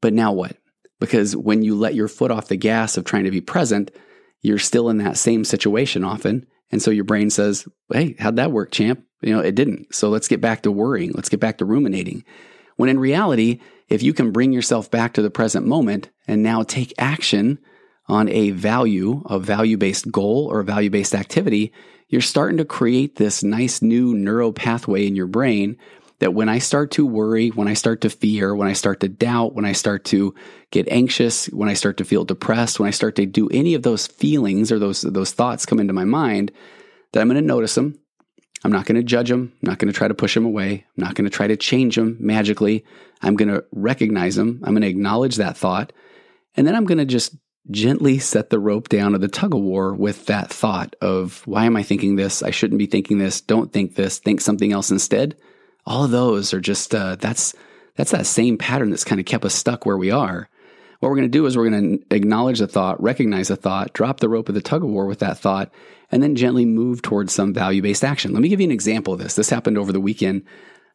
But 0.01 0.13
now 0.13 0.31
what? 0.31 0.57
Because 0.99 1.35
when 1.35 1.61
you 1.61 1.75
let 1.75 1.95
your 1.95 2.07
foot 2.07 2.31
off 2.31 2.47
the 2.47 2.55
gas 2.55 2.97
of 2.97 3.05
trying 3.05 3.25
to 3.25 3.31
be 3.31 3.41
present, 3.41 3.91
you're 4.41 4.59
still 4.59 4.89
in 4.89 4.97
that 4.99 5.17
same 5.17 5.43
situation 5.43 6.03
often. 6.03 6.45
And 6.71 6.81
so 6.81 6.91
your 6.91 7.03
brain 7.03 7.29
says, 7.29 7.67
Hey, 7.91 8.15
how'd 8.19 8.37
that 8.37 8.51
work, 8.51 8.71
champ? 8.71 9.03
You 9.21 9.33
know, 9.35 9.41
it 9.41 9.55
didn't. 9.55 9.93
So 9.93 10.09
let's 10.09 10.27
get 10.27 10.41
back 10.41 10.63
to 10.63 10.71
worrying. 10.71 11.11
Let's 11.13 11.29
get 11.29 11.39
back 11.39 11.57
to 11.59 11.65
ruminating. 11.65 12.23
When 12.75 12.89
in 12.89 12.99
reality, 12.99 13.59
if 13.87 14.03
you 14.03 14.13
can 14.13 14.31
bring 14.31 14.51
yourself 14.51 14.91
back 14.91 15.13
to 15.13 15.21
the 15.21 15.29
present 15.29 15.65
moment 15.65 16.09
and 16.27 16.43
now 16.43 16.63
take 16.63 16.93
action 16.97 17.59
on 18.07 18.29
a 18.29 18.51
value, 18.51 19.23
a 19.25 19.39
value 19.39 19.77
based 19.77 20.11
goal 20.11 20.47
or 20.51 20.59
a 20.59 20.65
value 20.65 20.89
based 20.89 21.15
activity, 21.15 21.73
you're 22.07 22.21
starting 22.21 22.57
to 22.57 22.65
create 22.65 23.15
this 23.15 23.43
nice 23.43 23.81
new 23.81 24.13
neural 24.13 24.53
pathway 24.53 25.07
in 25.07 25.15
your 25.15 25.27
brain 25.27 25.77
that 26.19 26.33
when 26.33 26.49
I 26.49 26.59
start 26.59 26.91
to 26.91 27.05
worry, 27.05 27.49
when 27.49 27.67
I 27.67 27.73
start 27.73 28.01
to 28.01 28.09
fear, 28.09 28.55
when 28.55 28.67
I 28.67 28.73
start 28.73 29.01
to 29.01 29.09
doubt, 29.09 29.53
when 29.53 29.65
I 29.65 29.73
start 29.73 30.05
to 30.05 30.33
get 30.71 30.87
anxious, 30.87 31.47
when 31.47 31.69
I 31.69 31.73
start 31.73 31.97
to 31.97 32.05
feel 32.05 32.23
depressed, 32.23 32.79
when 32.79 32.87
I 32.87 32.91
start 32.91 33.15
to 33.17 33.25
do 33.25 33.49
any 33.49 33.73
of 33.73 33.83
those 33.83 34.07
feelings 34.07 34.71
or 34.71 34.79
those, 34.79 35.01
those 35.01 35.33
thoughts 35.33 35.65
come 35.65 35.79
into 35.79 35.93
my 35.93 36.05
mind, 36.05 36.51
that 37.11 37.21
I'm 37.21 37.27
going 37.27 37.41
to 37.41 37.45
notice 37.45 37.75
them. 37.75 37.99
I'm 38.63 38.71
not 38.71 38.85
going 38.85 38.95
to 38.95 39.03
judge 39.03 39.29
them. 39.29 39.53
I'm 39.61 39.69
not 39.69 39.77
going 39.77 39.91
to 39.91 39.97
try 39.97 40.07
to 40.07 40.15
push 40.15 40.33
them 40.33 40.45
away. 40.45 40.85
I'm 40.97 41.03
not 41.03 41.15
going 41.15 41.29
to 41.29 41.35
try 41.35 41.47
to 41.47 41.57
change 41.57 41.95
them 41.95 42.17
magically. 42.19 42.83
I'm 43.21 43.35
going 43.35 43.49
to 43.49 43.63
recognize 43.71 44.35
them. 44.35 44.61
I'm 44.63 44.73
going 44.73 44.81
to 44.81 44.87
acknowledge 44.87 45.35
that 45.35 45.57
thought. 45.57 45.93
And 46.55 46.65
then 46.65 46.75
I'm 46.75 46.85
going 46.85 46.97
to 46.97 47.05
just 47.05 47.35
gently 47.71 48.19
set 48.19 48.49
the 48.49 48.59
rope 48.59 48.89
down 48.89 49.15
of 49.15 49.21
the 49.21 49.27
tug 49.27 49.53
of 49.53 49.61
war 49.61 49.93
with 49.93 50.27
that 50.27 50.51
thought 50.51 50.95
of 51.01 51.45
why 51.47 51.65
am 51.65 51.75
I 51.75 51.83
thinking 51.83 52.15
this? 52.15 52.43
I 52.43 52.51
shouldn't 52.51 52.79
be 52.79 52.85
thinking 52.85 53.17
this. 53.17 53.41
Don't 53.41 53.71
think 53.71 53.95
this. 53.95 54.19
Think 54.19 54.41
something 54.41 54.71
else 54.71 54.91
instead. 54.91 55.35
All 55.85 56.05
of 56.05 56.11
those 56.11 56.53
are 56.53 56.61
just 56.61 56.93
uh, 56.95 57.15
that's 57.15 57.53
that's 57.95 58.11
that 58.11 58.25
same 58.25 58.57
pattern 58.57 58.89
that's 58.89 59.03
kind 59.03 59.19
of 59.19 59.25
kept 59.25 59.45
us 59.45 59.53
stuck 59.53 59.85
where 59.85 59.97
we 59.97 60.11
are. 60.11 60.49
What 60.99 61.09
we're 61.09 61.17
going 61.17 61.27
to 61.27 61.37
do 61.37 61.45
is 61.45 61.55
we're 61.57 61.69
going 61.69 61.99
to 61.99 62.15
acknowledge 62.15 62.59
the 62.59 62.67
thought, 62.67 63.01
recognize 63.01 63.49
the 63.49 63.55
thought, 63.55 63.93
drop 63.93 64.19
the 64.19 64.29
rope 64.29 64.49
of 64.49 64.55
the 64.55 64.61
tug 64.61 64.83
of 64.83 64.89
war 64.89 65.05
with 65.05 65.19
that 65.19 65.37
thought, 65.37 65.71
and 66.11 66.23
then 66.23 66.35
gently 66.35 66.65
move 66.65 67.01
towards 67.01 67.33
some 67.33 67.53
value 67.53 67.81
based 67.81 68.03
action. 68.03 68.33
Let 68.33 68.41
me 68.41 68.49
give 68.49 68.61
you 68.61 68.65
an 68.65 68.71
example 68.71 69.13
of 69.13 69.19
this. 69.19 69.35
This 69.35 69.49
happened 69.49 69.77
over 69.77 69.91
the 69.91 69.99
weekend. 69.99 70.43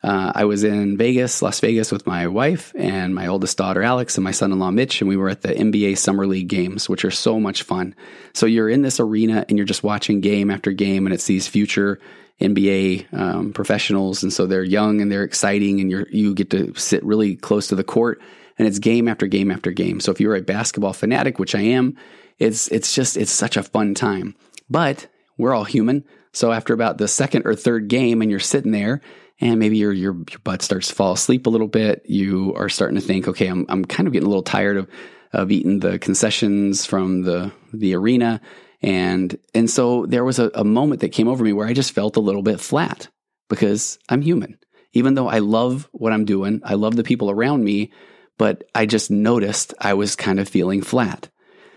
Uh, 0.02 0.32
I 0.34 0.46
was 0.46 0.64
in 0.64 0.96
Vegas, 0.96 1.42
Las 1.42 1.60
Vegas, 1.60 1.92
with 1.92 2.06
my 2.06 2.26
wife 2.26 2.72
and 2.74 3.14
my 3.14 3.26
oldest 3.26 3.58
daughter, 3.58 3.82
Alex, 3.82 4.16
and 4.16 4.24
my 4.24 4.30
son 4.30 4.50
in 4.50 4.58
law, 4.58 4.70
Mitch, 4.70 5.02
and 5.02 5.08
we 5.08 5.16
were 5.16 5.28
at 5.28 5.42
the 5.42 5.50
NBA 5.50 5.98
Summer 5.98 6.26
League 6.26 6.48
games, 6.48 6.88
which 6.88 7.04
are 7.04 7.10
so 7.10 7.38
much 7.38 7.62
fun. 7.64 7.94
So 8.32 8.46
you're 8.46 8.70
in 8.70 8.80
this 8.80 8.98
arena 8.98 9.44
and 9.48 9.58
you're 9.58 9.66
just 9.66 9.84
watching 9.84 10.22
game 10.22 10.50
after 10.50 10.72
game, 10.72 11.06
and 11.06 11.12
it's 11.12 11.26
these 11.26 11.46
future 11.46 12.00
NBA 12.40 13.12
um, 13.12 13.52
professionals. 13.52 14.22
And 14.22 14.32
so 14.32 14.46
they're 14.46 14.64
young 14.64 15.00
and 15.00 15.10
they're 15.10 15.24
exciting, 15.24 15.80
and 15.80 15.90
you 15.90 16.06
you 16.10 16.34
get 16.34 16.50
to 16.50 16.74
sit 16.74 17.04
really 17.04 17.36
close 17.36 17.68
to 17.68 17.74
the 17.74 17.84
court, 17.84 18.20
and 18.58 18.68
it's 18.68 18.78
game 18.78 19.08
after 19.08 19.26
game 19.26 19.50
after 19.50 19.70
game. 19.70 20.00
So 20.00 20.12
if 20.12 20.20
you're 20.20 20.36
a 20.36 20.42
basketball 20.42 20.92
fanatic, 20.92 21.38
which 21.38 21.54
I 21.54 21.60
am, 21.60 21.96
it's, 22.38 22.68
it's 22.68 22.94
just, 22.94 23.16
it's 23.16 23.30
such 23.30 23.56
a 23.56 23.62
fun 23.62 23.94
time. 23.94 24.34
But 24.68 25.06
we're 25.38 25.54
all 25.54 25.64
human. 25.64 26.04
So 26.32 26.52
after 26.52 26.74
about 26.74 26.98
the 26.98 27.08
second 27.08 27.46
or 27.46 27.54
third 27.54 27.88
game, 27.88 28.22
and 28.22 28.30
you're 28.30 28.40
sitting 28.40 28.72
there 28.72 29.00
and 29.40 29.58
maybe 29.58 29.78
your, 29.78 29.92
your, 29.92 30.14
your 30.14 30.38
butt 30.44 30.62
starts 30.62 30.88
to 30.88 30.94
fall 30.94 31.12
asleep 31.12 31.46
a 31.46 31.50
little 31.50 31.68
bit. 31.68 32.02
You 32.06 32.54
are 32.54 32.68
starting 32.68 32.96
to 32.96 33.06
think, 33.06 33.28
okay, 33.28 33.46
I'm, 33.46 33.64
I'm 33.68 33.84
kind 33.84 34.06
of 34.06 34.12
getting 34.12 34.26
a 34.26 34.28
little 34.28 34.42
tired 34.42 34.76
of, 34.76 34.88
of 35.32 35.50
eating 35.50 35.80
the 35.80 35.98
concessions 35.98 36.84
from 36.84 37.22
the, 37.22 37.52
the 37.72 37.94
arena. 37.94 38.40
And, 38.82 39.38
and 39.54 39.68
so 39.68 40.06
there 40.06 40.24
was 40.24 40.38
a, 40.38 40.50
a 40.54 40.64
moment 40.64 41.00
that 41.02 41.10
came 41.10 41.28
over 41.28 41.44
me 41.44 41.52
where 41.52 41.66
I 41.66 41.74
just 41.74 41.92
felt 41.92 42.16
a 42.16 42.20
little 42.20 42.42
bit 42.42 42.60
flat 42.60 43.08
because 43.48 43.98
I'm 44.08 44.22
human. 44.22 44.58
Even 44.92 45.14
though 45.14 45.28
I 45.28 45.38
love 45.38 45.88
what 45.92 46.12
I'm 46.12 46.24
doing, 46.24 46.60
I 46.64 46.74
love 46.74 46.96
the 46.96 47.04
people 47.04 47.30
around 47.30 47.62
me, 47.62 47.92
but 48.38 48.64
I 48.74 48.86
just 48.86 49.10
noticed 49.10 49.74
I 49.78 49.94
was 49.94 50.16
kind 50.16 50.40
of 50.40 50.48
feeling 50.48 50.82
flat. 50.82 51.28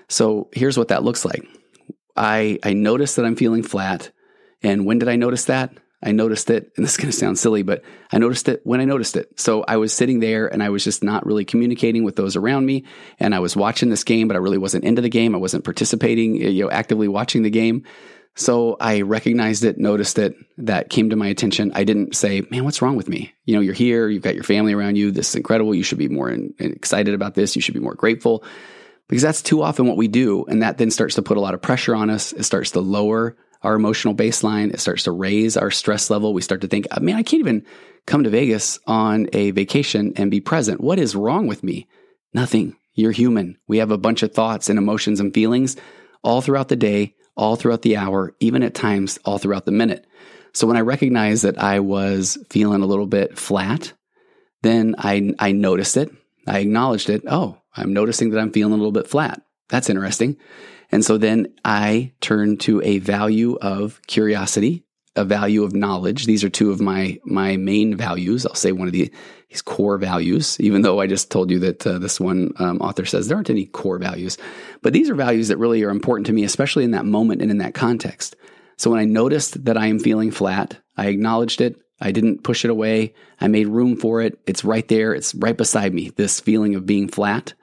So 0.07 0.49
here's 0.53 0.77
what 0.77 0.87
that 0.87 1.03
looks 1.03 1.25
like. 1.25 1.45
I, 2.15 2.59
I 2.63 2.73
noticed 2.73 3.15
that 3.17 3.25
I'm 3.25 3.35
feeling 3.35 3.63
flat. 3.63 4.11
And 4.61 4.85
when 4.85 4.99
did 4.99 5.09
I 5.09 5.15
notice 5.15 5.45
that? 5.45 5.71
I 6.03 6.11
noticed 6.11 6.49
it, 6.49 6.71
and 6.75 6.85
this 6.85 6.91
is 6.91 6.97
going 6.97 7.11
to 7.11 7.17
sound 7.17 7.39
silly, 7.39 7.63
but 7.63 7.83
I 8.11 8.17
noticed 8.17 8.49
it 8.49 8.61
when 8.63 8.81
I 8.81 8.85
noticed 8.85 9.15
it. 9.15 9.39
So 9.39 9.63
I 9.67 9.77
was 9.77 9.93
sitting 9.93 10.19
there 10.19 10.47
and 10.47 10.61
I 10.61 10.69
was 10.69 10.83
just 10.83 11.03
not 11.03 11.25
really 11.25 11.45
communicating 11.45 12.03
with 12.03 12.15
those 12.15 12.35
around 12.35 12.65
me. 12.65 12.85
And 13.19 13.33
I 13.33 13.39
was 13.39 13.55
watching 13.55 13.89
this 13.89 14.03
game, 14.03 14.27
but 14.27 14.35
I 14.35 14.39
really 14.39 14.57
wasn't 14.57 14.83
into 14.83 15.01
the 15.01 15.09
game. 15.09 15.33
I 15.33 15.39
wasn't 15.39 15.63
participating, 15.63 16.41
eh, 16.41 16.49
you 16.49 16.63
know, 16.63 16.71
actively 16.71 17.07
watching 17.07 17.43
the 17.43 17.49
game. 17.49 17.83
So 18.35 18.77
I 18.79 19.01
recognized 19.01 19.63
it, 19.63 19.77
noticed 19.77 20.17
it, 20.17 20.35
that 20.57 20.89
came 20.89 21.11
to 21.11 21.15
my 21.15 21.27
attention. 21.27 21.71
I 21.75 21.83
didn't 21.83 22.15
say, 22.15 22.41
man, 22.49 22.63
what's 22.63 22.81
wrong 22.81 22.95
with 22.95 23.07
me? 23.07 23.31
You 23.45 23.55
know, 23.55 23.61
you're 23.61 23.75
here, 23.75 24.09
you've 24.09 24.23
got 24.23 24.33
your 24.33 24.43
family 24.43 24.73
around 24.73 24.95
you. 24.95 25.11
This 25.11 25.29
is 25.29 25.35
incredible. 25.35 25.75
You 25.75 25.83
should 25.83 25.99
be 25.99 26.09
more 26.09 26.31
in, 26.31 26.53
excited 26.57 27.13
about 27.13 27.35
this. 27.35 27.55
You 27.55 27.61
should 27.61 27.75
be 27.75 27.79
more 27.79 27.93
grateful 27.93 28.43
because 29.07 29.21
that's 29.21 29.43
too 29.43 29.61
often 29.61 29.85
what 29.85 29.97
we 29.97 30.07
do. 30.07 30.45
And 30.45 30.63
that 30.63 30.79
then 30.79 30.89
starts 30.89 31.15
to 31.15 31.21
put 31.21 31.37
a 31.37 31.41
lot 31.41 31.53
of 31.53 31.61
pressure 31.61 31.93
on 31.93 32.09
us. 32.09 32.33
It 32.33 32.43
starts 32.43 32.71
to 32.71 32.79
lower 32.79 33.37
our 33.63 33.76
emotional 33.76 34.13
baseline. 34.13 34.73
It 34.73 34.80
starts 34.80 35.04
to 35.04 35.12
raise 35.12 35.58
our 35.58 35.71
stress 35.71 36.10
level. 36.10 36.34
We 36.34 36.41
start 36.41 36.62
to 36.62 36.67
think, 36.67 36.88
uh, 36.91 36.95
I 36.97 36.99
mean, 36.99 37.15
I 37.15 37.23
can't 37.23 37.39
even 37.39 37.65
come 38.06 38.23
to 38.23 38.30
Vegas 38.30 38.80
on 38.86 39.28
a 39.34 39.52
vacation 39.52 40.13
and 40.15 40.30
be 40.30 40.41
present. 40.41 40.82
What 40.82 40.99
is 40.99 41.15
wrong 41.15 41.47
with 41.47 41.63
me? 41.63 41.88
Nothing. 42.34 42.76
You're 42.93 43.12
human. 43.12 43.58
We 43.67 43.78
have 43.78 43.91
a 43.91 43.97
bunch 43.97 44.21
of 44.23 44.34
thoughts 44.34 44.69
and 44.69 44.78
emotions 44.78 45.19
and 45.19 45.34
feelings 45.34 45.78
all 46.21 46.41
throughout 46.41 46.67
the 46.67 46.76
day, 46.76 47.15
all 47.36 47.56
throughout 47.56 47.82
the 47.82 47.97
hour, 47.97 48.36
even 48.39 48.62
at 48.62 48.76
times 48.76 49.17
all 49.26 49.38
throughout 49.38 49.65
the 49.65 49.71
minute. 49.71 50.06
So 50.54 50.67
when 50.67 50.78
I 50.78 50.82
recognized 50.82 51.43
that 51.43 51.58
I 51.58 51.80
was 51.80 52.38
feeling 52.49 52.84
a 52.84 52.86
little 52.86 53.08
bit 53.08 53.38
flat, 53.38 53.93
then 54.62 54.95
I, 54.97 55.34
I 55.39 55.52
noticed 55.52 55.97
it. 55.97 56.12
I 56.45 56.60
acknowledged 56.60 57.10
it. 57.10 57.23
Oh, 57.28 57.58
I'm 57.76 57.93
noticing 57.93 58.30
that 58.30 58.39
I'm 58.39 58.52
feeling 58.52 58.73
a 58.73 58.78
little 58.78 58.91
bit 58.91 59.08
flat. 59.08 59.41
That's 59.69 59.89
interesting. 59.89 60.38
And 60.93 61.03
so 61.03 61.17
then 61.17 61.47
I 61.65 62.13
turn 62.21 62.58
to 62.58 62.79
a 62.84 62.99
value 62.99 63.58
of 63.63 63.99
curiosity, 64.06 64.84
a 65.15 65.25
value 65.25 65.63
of 65.63 65.73
knowledge. 65.73 66.27
These 66.27 66.43
are 66.43 66.51
two 66.51 66.69
of 66.69 66.79
my 66.79 67.19
my 67.25 67.58
main 67.58 67.97
values. 67.97 68.45
I'll 68.45 68.53
say 68.53 68.73
one 68.73 68.88
of 68.88 68.93
the 68.93 69.12
these 69.49 69.63
core 69.63 69.97
values, 69.97 70.56
even 70.60 70.84
though 70.84 70.99
I 70.99 71.08
just 71.08 71.32
told 71.32 71.49
you 71.49 71.58
that 71.62 71.88
uh, 71.88 71.97
this 71.97 72.19
one 72.19 72.53
um, 72.60 72.77
author 72.77 73.06
says 73.06 73.27
there 73.27 73.36
aren't 73.36 73.49
any 73.49 73.65
core 73.65 73.97
values, 73.97 74.38
but 74.84 74.93
these 74.93 75.10
are 75.10 75.15
values 75.15 75.47
that 75.47 75.58
really 75.58 75.84
are 75.84 75.89
important 75.89 76.27
to 76.27 76.34
me, 76.34 76.43
especially 76.43 76.84
in 76.84 76.91
that 76.91 77.06
moment 77.06 77.41
and 77.41 77.49
in 77.49 77.58
that 77.58 77.73
context. 77.73 78.36
So 78.77 78.91
when 78.91 78.99
I 78.99 79.06
noticed 79.06 79.65
that 79.65 79.77
I 79.77 79.88
am 79.88 79.97
feeling 79.97 80.29
flat, 80.29 80.77
I 80.95 81.08
acknowledged 81.08 81.60
it. 81.60 81.75
I 82.01 82.12
didn't 82.12 82.43
push 82.43 82.65
it 82.65 82.69
away. 82.69 83.15
I 83.41 83.47
made 83.47 83.67
room 83.67 83.95
for 83.95 84.21
it. 84.21 84.38
It's 84.45 84.63
right 84.63 84.88
there. 84.88 85.15
It's 85.15 85.34
right 85.34 85.58
beside 85.58 85.91
me. 85.91 86.12
This 86.12 86.39
feeling 86.39 86.75
of 86.75 86.86
being 86.86 87.08
flat. 87.08 87.56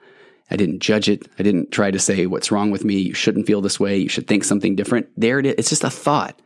I 0.51 0.57
didn't 0.57 0.79
judge 0.79 1.09
it. 1.09 1.27
I 1.39 1.43
didn't 1.43 1.71
try 1.71 1.91
to 1.91 1.99
say, 1.99 2.25
what's 2.25 2.51
wrong 2.51 2.71
with 2.71 2.83
me? 2.83 2.97
You 2.97 3.13
shouldn't 3.13 3.47
feel 3.47 3.61
this 3.61 3.79
way. 3.79 3.97
You 3.97 4.09
should 4.09 4.27
think 4.27 4.43
something 4.43 4.75
different. 4.75 5.07
There 5.15 5.39
it 5.39 5.45
is. 5.45 5.55
It's 5.57 5.69
just 5.69 5.85
a 5.85 5.89
thought. 5.89 6.39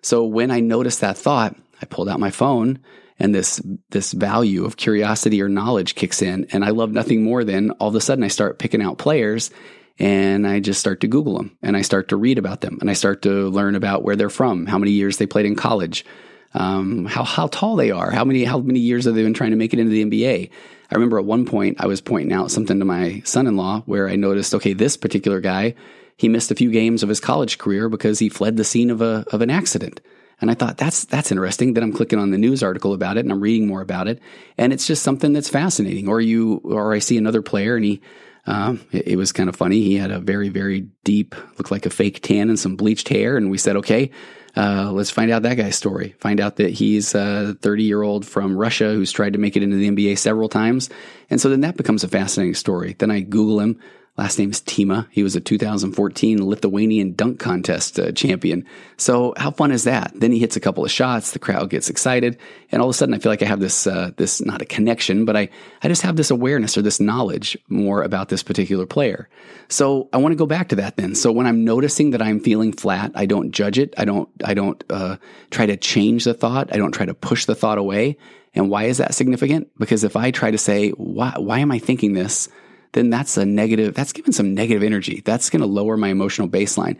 So 0.00 0.24
when 0.24 0.50
I 0.50 0.60
noticed 0.60 1.00
that 1.00 1.18
thought, 1.18 1.54
I 1.80 1.84
pulled 1.84 2.08
out 2.08 2.18
my 2.18 2.30
phone 2.30 2.80
and 3.18 3.34
this, 3.34 3.60
this 3.90 4.12
value 4.12 4.64
of 4.64 4.76
curiosity 4.76 5.42
or 5.42 5.48
knowledge 5.48 5.94
kicks 5.94 6.22
in. 6.22 6.46
And 6.50 6.64
I 6.64 6.70
love 6.70 6.92
nothing 6.92 7.22
more 7.22 7.44
than 7.44 7.70
all 7.72 7.88
of 7.88 7.94
a 7.94 8.00
sudden 8.00 8.24
I 8.24 8.28
start 8.28 8.58
picking 8.58 8.82
out 8.82 8.98
players 8.98 9.50
and 9.98 10.46
I 10.46 10.60
just 10.60 10.80
start 10.80 11.02
to 11.02 11.06
Google 11.06 11.36
them 11.36 11.56
and 11.62 11.76
I 11.76 11.82
start 11.82 12.08
to 12.08 12.16
read 12.16 12.38
about 12.38 12.62
them 12.62 12.78
and 12.80 12.88
I 12.88 12.94
start 12.94 13.22
to 13.22 13.48
learn 13.50 13.74
about 13.74 14.02
where 14.02 14.16
they're 14.16 14.30
from, 14.30 14.66
how 14.66 14.78
many 14.78 14.92
years 14.92 15.18
they 15.18 15.26
played 15.26 15.46
in 15.46 15.56
college, 15.56 16.06
um, 16.54 17.04
how, 17.04 17.22
how 17.22 17.48
tall 17.48 17.76
they 17.76 17.90
are, 17.90 18.10
how 18.10 18.24
many, 18.24 18.44
how 18.44 18.58
many 18.58 18.80
years 18.80 19.04
have 19.04 19.14
they 19.14 19.22
been 19.22 19.34
trying 19.34 19.50
to 19.50 19.56
make 19.56 19.74
it 19.74 19.78
into 19.78 19.90
the 19.90 20.04
NBA 20.04 20.50
I 20.92 20.94
remember 20.94 21.18
at 21.18 21.24
one 21.24 21.46
point 21.46 21.78
I 21.80 21.86
was 21.86 22.02
pointing 22.02 22.34
out 22.34 22.50
something 22.50 22.78
to 22.78 22.84
my 22.84 23.22
son 23.24 23.46
in 23.46 23.56
law 23.56 23.80
where 23.86 24.10
I 24.10 24.16
noticed, 24.16 24.54
okay, 24.54 24.74
this 24.74 24.98
particular 24.98 25.40
guy, 25.40 25.74
he 26.18 26.28
missed 26.28 26.50
a 26.50 26.54
few 26.54 26.70
games 26.70 27.02
of 27.02 27.08
his 27.08 27.18
college 27.18 27.56
career 27.56 27.88
because 27.88 28.18
he 28.18 28.28
fled 28.28 28.58
the 28.58 28.64
scene 28.64 28.90
of 28.90 29.00
a 29.00 29.24
of 29.32 29.40
an 29.40 29.48
accident. 29.48 30.02
And 30.42 30.50
I 30.50 30.54
thought 30.54 30.76
that's 30.76 31.06
that's 31.06 31.32
interesting. 31.32 31.72
Then 31.72 31.82
I'm 31.82 31.94
clicking 31.94 32.18
on 32.18 32.30
the 32.30 32.36
news 32.36 32.62
article 32.62 32.92
about 32.92 33.16
it 33.16 33.20
and 33.20 33.32
I'm 33.32 33.40
reading 33.40 33.66
more 33.66 33.80
about 33.80 34.06
it, 34.06 34.20
and 34.58 34.70
it's 34.70 34.86
just 34.86 35.02
something 35.02 35.32
that's 35.32 35.48
fascinating. 35.48 36.08
Or 36.08 36.20
you, 36.20 36.60
or 36.62 36.92
I 36.92 36.98
see 36.98 37.16
another 37.16 37.40
player 37.40 37.74
and 37.74 37.84
he, 37.86 38.02
um, 38.46 38.84
it, 38.92 39.08
it, 39.08 39.16
was 39.16 39.32
kind 39.32 39.48
of 39.48 39.56
funny. 39.56 39.80
He 39.80 39.96
had 39.96 40.10
a 40.10 40.18
very 40.18 40.50
very 40.50 40.88
deep, 41.04 41.34
looked 41.56 41.70
like 41.70 41.86
a 41.86 41.90
fake 41.90 42.20
tan 42.20 42.50
and 42.50 42.58
some 42.58 42.76
bleached 42.76 43.08
hair, 43.08 43.38
and 43.38 43.50
we 43.50 43.56
said, 43.56 43.76
okay, 43.76 44.10
Uh, 44.56 44.92
let's 44.92 45.10
find 45.10 45.30
out 45.30 45.42
that 45.42 45.56
guy's 45.56 45.76
story. 45.76 46.14
Find 46.18 46.40
out 46.40 46.56
that 46.56 46.70
he's 46.70 47.14
a 47.14 47.56
30 47.60 47.84
year 47.84 48.02
old 48.02 48.26
from 48.26 48.56
Russia 48.56 48.92
who's 48.92 49.12
tried 49.12 49.32
to 49.32 49.38
make 49.38 49.56
it 49.56 49.62
into 49.62 49.76
the 49.76 49.90
NBA 49.90 50.18
several 50.18 50.48
times. 50.48 50.90
And 51.30 51.40
so 51.40 51.48
then 51.48 51.62
that 51.62 51.76
becomes 51.76 52.04
a 52.04 52.08
fascinating 52.08 52.54
story. 52.54 52.94
Then 52.98 53.10
I 53.10 53.20
Google 53.20 53.60
him. 53.60 53.80
Last 54.18 54.38
name 54.38 54.50
is 54.50 54.60
Tima. 54.60 55.06
He 55.10 55.22
was 55.22 55.36
a 55.36 55.40
2014 55.40 56.46
Lithuanian 56.46 57.14
dunk 57.14 57.38
contest 57.38 57.98
uh, 57.98 58.12
champion. 58.12 58.66
So 58.98 59.32
how 59.38 59.50
fun 59.52 59.72
is 59.72 59.84
that? 59.84 60.12
Then 60.14 60.32
he 60.32 60.38
hits 60.38 60.54
a 60.54 60.60
couple 60.60 60.84
of 60.84 60.90
shots. 60.90 61.30
The 61.30 61.38
crowd 61.38 61.70
gets 61.70 61.88
excited, 61.88 62.38
and 62.70 62.82
all 62.82 62.88
of 62.88 62.94
a 62.94 62.98
sudden, 62.98 63.14
I 63.14 63.18
feel 63.18 63.32
like 63.32 63.42
I 63.42 63.46
have 63.46 63.60
this 63.60 63.86
uh, 63.86 64.10
this 64.18 64.44
not 64.44 64.60
a 64.60 64.66
connection, 64.66 65.24
but 65.24 65.34
I 65.34 65.48
I 65.82 65.88
just 65.88 66.02
have 66.02 66.16
this 66.16 66.30
awareness 66.30 66.76
or 66.76 66.82
this 66.82 67.00
knowledge 67.00 67.56
more 67.68 68.02
about 68.02 68.28
this 68.28 68.42
particular 68.42 68.84
player. 68.84 69.30
So 69.68 70.10
I 70.12 70.18
want 70.18 70.32
to 70.32 70.36
go 70.36 70.46
back 70.46 70.68
to 70.68 70.76
that 70.76 70.98
then. 70.98 71.14
So 71.14 71.32
when 71.32 71.46
I'm 71.46 71.64
noticing 71.64 72.10
that 72.10 72.20
I'm 72.20 72.38
feeling 72.38 72.74
flat, 72.74 73.12
I 73.14 73.24
don't 73.24 73.50
judge 73.50 73.78
it. 73.78 73.94
I 73.96 74.04
don't 74.04 74.28
I 74.44 74.52
don't 74.52 74.84
uh, 74.90 75.16
try 75.50 75.64
to 75.64 75.78
change 75.78 76.24
the 76.24 76.34
thought. 76.34 76.68
I 76.70 76.76
don't 76.76 76.92
try 76.92 77.06
to 77.06 77.14
push 77.14 77.46
the 77.46 77.54
thought 77.54 77.78
away. 77.78 78.18
And 78.54 78.68
why 78.68 78.84
is 78.84 78.98
that 78.98 79.14
significant? 79.14 79.70
Because 79.78 80.04
if 80.04 80.16
I 80.16 80.30
try 80.30 80.50
to 80.50 80.58
say, 80.58 80.90
why, 80.90 81.32
why 81.38 81.60
am 81.60 81.72
I 81.72 81.78
thinking 81.78 82.12
this? 82.12 82.50
Then 82.92 83.10
that's 83.10 83.36
a 83.36 83.44
negative, 83.44 83.94
that's 83.94 84.12
giving 84.12 84.32
some 84.32 84.54
negative 84.54 84.82
energy. 84.82 85.22
That's 85.24 85.50
going 85.50 85.60
to 85.60 85.66
lower 85.66 85.96
my 85.96 86.08
emotional 86.08 86.48
baseline. 86.48 86.98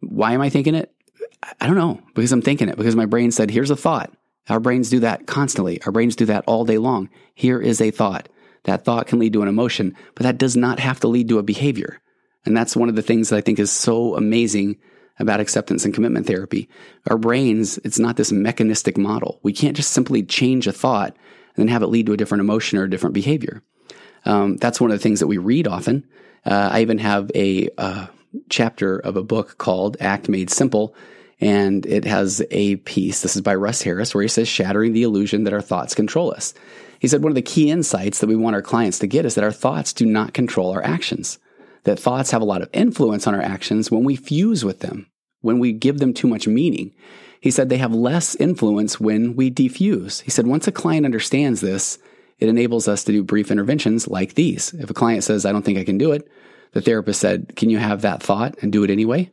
Why 0.00 0.32
am 0.32 0.40
I 0.40 0.48
thinking 0.48 0.74
it? 0.74 0.92
I 1.60 1.66
don't 1.66 1.76
know, 1.76 2.00
because 2.14 2.32
I'm 2.32 2.42
thinking 2.42 2.68
it, 2.68 2.76
because 2.76 2.96
my 2.96 3.06
brain 3.06 3.32
said, 3.32 3.50
here's 3.50 3.70
a 3.70 3.76
thought. 3.76 4.12
Our 4.48 4.60
brains 4.60 4.90
do 4.90 5.00
that 5.00 5.26
constantly. 5.26 5.82
Our 5.82 5.92
brains 5.92 6.16
do 6.16 6.26
that 6.26 6.44
all 6.46 6.64
day 6.64 6.78
long. 6.78 7.10
Here 7.34 7.60
is 7.60 7.80
a 7.80 7.90
thought. 7.90 8.28
That 8.64 8.84
thought 8.84 9.08
can 9.08 9.18
lead 9.18 9.32
to 9.32 9.42
an 9.42 9.48
emotion, 9.48 9.96
but 10.14 10.22
that 10.22 10.38
does 10.38 10.56
not 10.56 10.78
have 10.78 11.00
to 11.00 11.08
lead 11.08 11.28
to 11.28 11.38
a 11.38 11.42
behavior. 11.42 12.00
And 12.44 12.56
that's 12.56 12.76
one 12.76 12.88
of 12.88 12.96
the 12.96 13.02
things 13.02 13.28
that 13.28 13.36
I 13.36 13.40
think 13.40 13.58
is 13.58 13.70
so 13.70 14.16
amazing 14.16 14.78
about 15.18 15.40
acceptance 15.40 15.84
and 15.84 15.94
commitment 15.94 16.26
therapy. 16.26 16.68
Our 17.08 17.18
brains, 17.18 17.78
it's 17.78 17.98
not 17.98 18.16
this 18.16 18.32
mechanistic 18.32 18.96
model. 18.96 19.40
We 19.42 19.52
can't 19.52 19.76
just 19.76 19.90
simply 19.90 20.22
change 20.22 20.66
a 20.66 20.72
thought 20.72 21.16
and 21.54 21.56
then 21.56 21.68
have 21.68 21.82
it 21.82 21.88
lead 21.88 22.06
to 22.06 22.12
a 22.12 22.16
different 22.16 22.40
emotion 22.40 22.78
or 22.78 22.84
a 22.84 22.90
different 22.90 23.14
behavior. 23.14 23.62
Um, 24.24 24.56
that's 24.56 24.80
one 24.80 24.90
of 24.90 24.98
the 24.98 25.02
things 25.02 25.20
that 25.20 25.26
we 25.26 25.38
read 25.38 25.66
often. 25.66 26.06
Uh, 26.44 26.70
I 26.72 26.82
even 26.82 26.98
have 26.98 27.30
a 27.34 27.68
uh, 27.78 28.06
chapter 28.48 28.98
of 28.98 29.16
a 29.16 29.22
book 29.22 29.58
called 29.58 29.96
Act 30.00 30.28
Made 30.28 30.50
Simple, 30.50 30.94
and 31.40 31.84
it 31.86 32.04
has 32.04 32.42
a 32.50 32.76
piece. 32.76 33.22
This 33.22 33.36
is 33.36 33.42
by 33.42 33.54
Russ 33.54 33.82
Harris, 33.82 34.14
where 34.14 34.22
he 34.22 34.28
says, 34.28 34.48
Shattering 34.48 34.92
the 34.92 35.02
illusion 35.02 35.44
that 35.44 35.52
our 35.52 35.60
thoughts 35.60 35.94
control 35.94 36.32
us. 36.32 36.54
He 36.98 37.08
said, 37.08 37.22
One 37.22 37.32
of 37.32 37.36
the 37.36 37.42
key 37.42 37.70
insights 37.70 38.20
that 38.20 38.28
we 38.28 38.36
want 38.36 38.54
our 38.54 38.62
clients 38.62 38.98
to 39.00 39.06
get 39.06 39.26
is 39.26 39.34
that 39.34 39.44
our 39.44 39.52
thoughts 39.52 39.92
do 39.92 40.06
not 40.06 40.34
control 40.34 40.72
our 40.72 40.84
actions, 40.84 41.38
that 41.84 41.98
thoughts 41.98 42.30
have 42.30 42.42
a 42.42 42.46
lot 42.46 42.62
of 42.62 42.70
influence 42.72 43.26
on 43.26 43.34
our 43.34 43.42
actions 43.42 43.90
when 43.90 44.04
we 44.04 44.16
fuse 44.16 44.64
with 44.64 44.80
them, 44.80 45.06
when 45.40 45.58
we 45.58 45.72
give 45.72 45.98
them 45.98 46.14
too 46.14 46.28
much 46.28 46.46
meaning. 46.46 46.92
He 47.40 47.50
said 47.50 47.68
they 47.68 47.78
have 47.78 47.92
less 47.92 48.36
influence 48.36 49.00
when 49.00 49.34
we 49.34 49.50
defuse. 49.50 50.22
He 50.22 50.30
said, 50.30 50.46
Once 50.46 50.68
a 50.68 50.72
client 50.72 51.04
understands 51.04 51.60
this, 51.60 51.98
it 52.38 52.48
enables 52.48 52.88
us 52.88 53.04
to 53.04 53.12
do 53.12 53.22
brief 53.22 53.50
interventions 53.50 54.08
like 54.08 54.34
these. 54.34 54.74
If 54.74 54.90
a 54.90 54.94
client 54.94 55.24
says, 55.24 55.46
I 55.46 55.52
don't 55.52 55.64
think 55.64 55.78
I 55.78 55.84
can 55.84 55.98
do 55.98 56.12
it, 56.12 56.28
the 56.72 56.80
therapist 56.80 57.20
said, 57.20 57.54
Can 57.56 57.70
you 57.70 57.78
have 57.78 58.02
that 58.02 58.22
thought 58.22 58.56
and 58.62 58.72
do 58.72 58.84
it 58.84 58.90
anyway? 58.90 59.30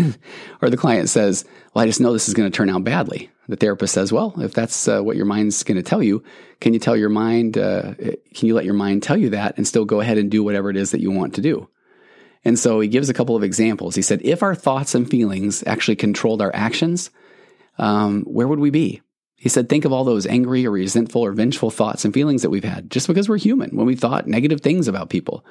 or 0.62 0.70
the 0.70 0.76
client 0.76 1.08
says, 1.08 1.44
Well, 1.74 1.82
I 1.82 1.86
just 1.86 2.00
know 2.00 2.12
this 2.12 2.28
is 2.28 2.34
going 2.34 2.50
to 2.50 2.56
turn 2.56 2.70
out 2.70 2.84
badly. 2.84 3.30
The 3.48 3.56
therapist 3.56 3.94
says, 3.94 4.12
Well, 4.12 4.34
if 4.38 4.54
that's 4.54 4.88
uh, 4.88 5.00
what 5.00 5.16
your 5.16 5.26
mind's 5.26 5.62
going 5.62 5.76
to 5.76 5.82
tell 5.82 6.02
you, 6.02 6.22
can 6.60 6.72
you 6.72 6.78
tell 6.78 6.96
your 6.96 7.08
mind, 7.08 7.58
uh, 7.58 7.94
can 7.94 8.46
you 8.46 8.54
let 8.54 8.64
your 8.64 8.74
mind 8.74 9.02
tell 9.02 9.16
you 9.16 9.30
that 9.30 9.56
and 9.56 9.66
still 9.66 9.84
go 9.84 10.00
ahead 10.00 10.18
and 10.18 10.30
do 10.30 10.44
whatever 10.44 10.70
it 10.70 10.76
is 10.76 10.92
that 10.92 11.00
you 11.00 11.10
want 11.10 11.34
to 11.34 11.40
do? 11.40 11.68
And 12.44 12.58
so 12.58 12.80
he 12.80 12.88
gives 12.88 13.08
a 13.08 13.14
couple 13.14 13.36
of 13.36 13.44
examples. 13.44 13.94
He 13.94 14.02
said, 14.02 14.20
If 14.22 14.42
our 14.42 14.54
thoughts 14.54 14.94
and 14.94 15.08
feelings 15.08 15.62
actually 15.66 15.96
controlled 15.96 16.42
our 16.42 16.54
actions, 16.54 17.10
um, 17.78 18.22
where 18.22 18.48
would 18.48 18.60
we 18.60 18.70
be? 18.70 19.00
He 19.42 19.48
said, 19.48 19.68
think 19.68 19.84
of 19.84 19.92
all 19.92 20.04
those 20.04 20.24
angry 20.24 20.64
or 20.64 20.70
resentful 20.70 21.20
or 21.20 21.32
vengeful 21.32 21.72
thoughts 21.72 22.04
and 22.04 22.14
feelings 22.14 22.42
that 22.42 22.50
we've 22.50 22.62
had 22.62 22.88
just 22.88 23.08
because 23.08 23.28
we're 23.28 23.38
human 23.38 23.76
when 23.76 23.86
we 23.86 23.96
thought 23.96 24.28
negative 24.28 24.60
things 24.60 24.86
about 24.86 25.10
people. 25.10 25.44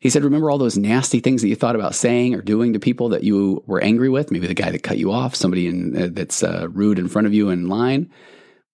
He 0.00 0.10
said, 0.10 0.24
remember 0.24 0.50
all 0.50 0.58
those 0.58 0.76
nasty 0.76 1.20
things 1.20 1.42
that 1.42 1.48
you 1.48 1.54
thought 1.54 1.76
about 1.76 1.94
saying 1.94 2.34
or 2.34 2.42
doing 2.42 2.72
to 2.72 2.80
people 2.80 3.10
that 3.10 3.22
you 3.22 3.62
were 3.64 3.80
angry 3.80 4.08
with? 4.08 4.32
Maybe 4.32 4.48
the 4.48 4.54
guy 4.54 4.72
that 4.72 4.82
cut 4.82 4.98
you 4.98 5.12
off, 5.12 5.36
somebody 5.36 5.68
in, 5.68 5.96
uh, 5.96 6.08
that's 6.10 6.42
uh, 6.42 6.66
rude 6.72 6.98
in 6.98 7.06
front 7.06 7.28
of 7.28 7.34
you 7.34 7.50
in 7.50 7.68
line. 7.68 8.10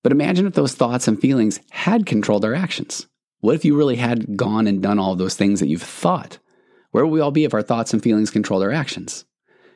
But 0.02 0.12
imagine 0.12 0.46
if 0.46 0.54
those 0.54 0.74
thoughts 0.74 1.06
and 1.06 1.20
feelings 1.20 1.60
had 1.70 2.06
controlled 2.06 2.46
our 2.46 2.54
actions. 2.54 3.06
What 3.40 3.54
if 3.54 3.66
you 3.66 3.76
really 3.76 3.96
had 3.96 4.38
gone 4.38 4.66
and 4.66 4.82
done 4.82 4.98
all 4.98 5.16
those 5.16 5.36
things 5.36 5.60
that 5.60 5.68
you've 5.68 5.82
thought? 5.82 6.38
Where 6.92 7.04
would 7.04 7.12
we 7.12 7.20
all 7.20 7.30
be 7.30 7.44
if 7.44 7.52
our 7.52 7.60
thoughts 7.60 7.92
and 7.92 8.02
feelings 8.02 8.30
controlled 8.30 8.62
our 8.62 8.72
actions? 8.72 9.26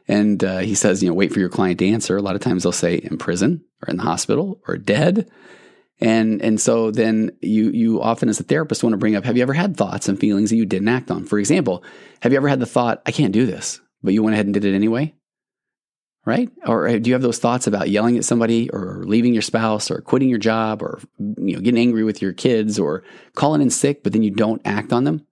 And 0.08 0.42
uh, 0.44 0.58
he 0.58 0.74
says, 0.74 1.02
you 1.02 1.08
know, 1.08 1.14
wait 1.14 1.32
for 1.32 1.40
your 1.40 1.48
client 1.48 1.78
to 1.80 1.88
answer. 1.88 2.16
A 2.16 2.22
lot 2.22 2.36
of 2.36 2.40
times 2.40 2.62
they'll 2.62 2.72
say 2.72 2.96
in 2.96 3.18
prison 3.18 3.64
or 3.82 3.90
in 3.90 3.96
the 3.96 4.04
hospital 4.04 4.60
or 4.68 4.76
dead. 4.76 5.28
And 5.98 6.42
and 6.42 6.60
so 6.60 6.90
then 6.90 7.30
you 7.40 7.70
you 7.70 8.02
often 8.02 8.28
as 8.28 8.38
a 8.38 8.44
therapist 8.44 8.82
want 8.82 8.92
to 8.92 8.98
bring 8.98 9.16
up, 9.16 9.24
have 9.24 9.36
you 9.36 9.42
ever 9.42 9.54
had 9.54 9.76
thoughts 9.76 10.08
and 10.08 10.20
feelings 10.20 10.50
that 10.50 10.56
you 10.56 10.66
didn't 10.66 10.88
act 10.88 11.10
on? 11.10 11.24
For 11.24 11.38
example, 11.38 11.82
have 12.20 12.32
you 12.32 12.36
ever 12.38 12.48
had 12.48 12.60
the 12.60 12.66
thought, 12.66 13.02
I 13.06 13.12
can't 13.12 13.32
do 13.32 13.46
this, 13.46 13.80
but 14.02 14.12
you 14.12 14.22
went 14.22 14.34
ahead 14.34 14.46
and 14.46 14.52
did 14.52 14.66
it 14.66 14.74
anyway? 14.74 15.14
Right? 16.26 16.50
Or 16.66 16.86
uh, 16.86 16.98
do 16.98 17.08
you 17.08 17.14
have 17.14 17.22
those 17.22 17.38
thoughts 17.38 17.66
about 17.66 17.88
yelling 17.88 18.18
at 18.18 18.24
somebody 18.24 18.68
or 18.70 19.04
leaving 19.06 19.32
your 19.32 19.42
spouse 19.42 19.90
or 19.90 20.00
quitting 20.00 20.28
your 20.28 20.38
job 20.38 20.82
or 20.82 21.00
you 21.18 21.54
know 21.54 21.60
getting 21.60 21.80
angry 21.80 22.04
with 22.04 22.20
your 22.20 22.32
kids 22.32 22.78
or 22.78 23.02
calling 23.34 23.62
in 23.62 23.70
sick, 23.70 24.02
but 24.02 24.12
then 24.12 24.22
you 24.22 24.30
don't 24.30 24.60
act 24.66 24.92
on 24.92 25.04
them? 25.04 25.26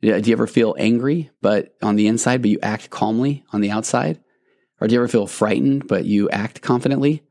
Do 0.00 0.08
you 0.08 0.32
ever 0.32 0.46
feel 0.46 0.76
angry, 0.78 1.30
but 1.42 1.74
on 1.82 1.96
the 1.96 2.06
inside, 2.06 2.42
but 2.42 2.50
you 2.50 2.58
act 2.62 2.90
calmly 2.90 3.44
on 3.52 3.60
the 3.60 3.70
outside? 3.70 4.20
Or 4.80 4.86
do 4.86 4.94
you 4.94 5.00
ever 5.00 5.08
feel 5.08 5.26
frightened, 5.26 5.88
but 5.88 6.04
you 6.04 6.30
act 6.30 6.62
confidently? 6.62 7.24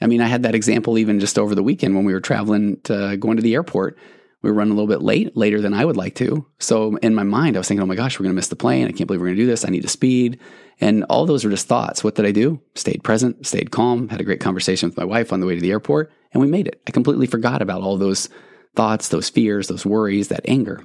I 0.00 0.06
mean, 0.06 0.20
I 0.20 0.28
had 0.28 0.44
that 0.44 0.54
example 0.54 0.98
even 0.98 1.18
just 1.18 1.38
over 1.38 1.54
the 1.54 1.62
weekend 1.62 1.96
when 1.96 2.04
we 2.04 2.12
were 2.12 2.20
traveling 2.20 2.80
to 2.82 3.16
going 3.16 3.36
to 3.36 3.42
the 3.42 3.54
airport. 3.54 3.98
We 4.42 4.50
were 4.50 4.56
running 4.56 4.72
a 4.72 4.76
little 4.76 4.88
bit 4.88 5.02
late, 5.02 5.36
later 5.36 5.60
than 5.60 5.72
I 5.72 5.84
would 5.84 5.96
like 5.96 6.14
to. 6.16 6.46
So 6.58 6.96
in 6.96 7.14
my 7.14 7.22
mind, 7.22 7.56
I 7.56 7.60
was 7.60 7.68
thinking, 7.68 7.82
oh 7.82 7.86
my 7.86 7.94
gosh, 7.94 8.18
we're 8.18 8.24
going 8.24 8.34
to 8.34 8.36
miss 8.36 8.48
the 8.48 8.56
plane. 8.56 8.86
I 8.86 8.92
can't 8.92 9.06
believe 9.06 9.20
we're 9.20 9.28
going 9.28 9.36
to 9.36 9.42
do 9.42 9.46
this. 9.46 9.64
I 9.64 9.70
need 9.70 9.82
to 9.82 9.88
speed. 9.88 10.38
And 10.80 11.04
all 11.04 11.24
those 11.24 11.44
were 11.44 11.50
just 11.50 11.66
thoughts. 11.66 12.04
What 12.04 12.14
did 12.14 12.26
I 12.26 12.32
do? 12.32 12.60
Stayed 12.74 13.02
present, 13.02 13.46
stayed 13.46 13.70
calm, 13.70 14.08
had 14.08 14.20
a 14.20 14.24
great 14.24 14.40
conversation 14.40 14.88
with 14.88 14.98
my 14.98 15.04
wife 15.04 15.32
on 15.32 15.40
the 15.40 15.46
way 15.46 15.54
to 15.54 15.60
the 15.60 15.70
airport, 15.70 16.12
and 16.32 16.40
we 16.40 16.48
made 16.48 16.66
it. 16.66 16.82
I 16.86 16.90
completely 16.90 17.26
forgot 17.26 17.62
about 17.62 17.80
all 17.80 17.96
those 17.96 18.28
thoughts, 18.76 19.08
those 19.08 19.30
fears, 19.30 19.68
those 19.68 19.86
worries, 19.86 20.28
that 20.28 20.44
anger. 20.46 20.84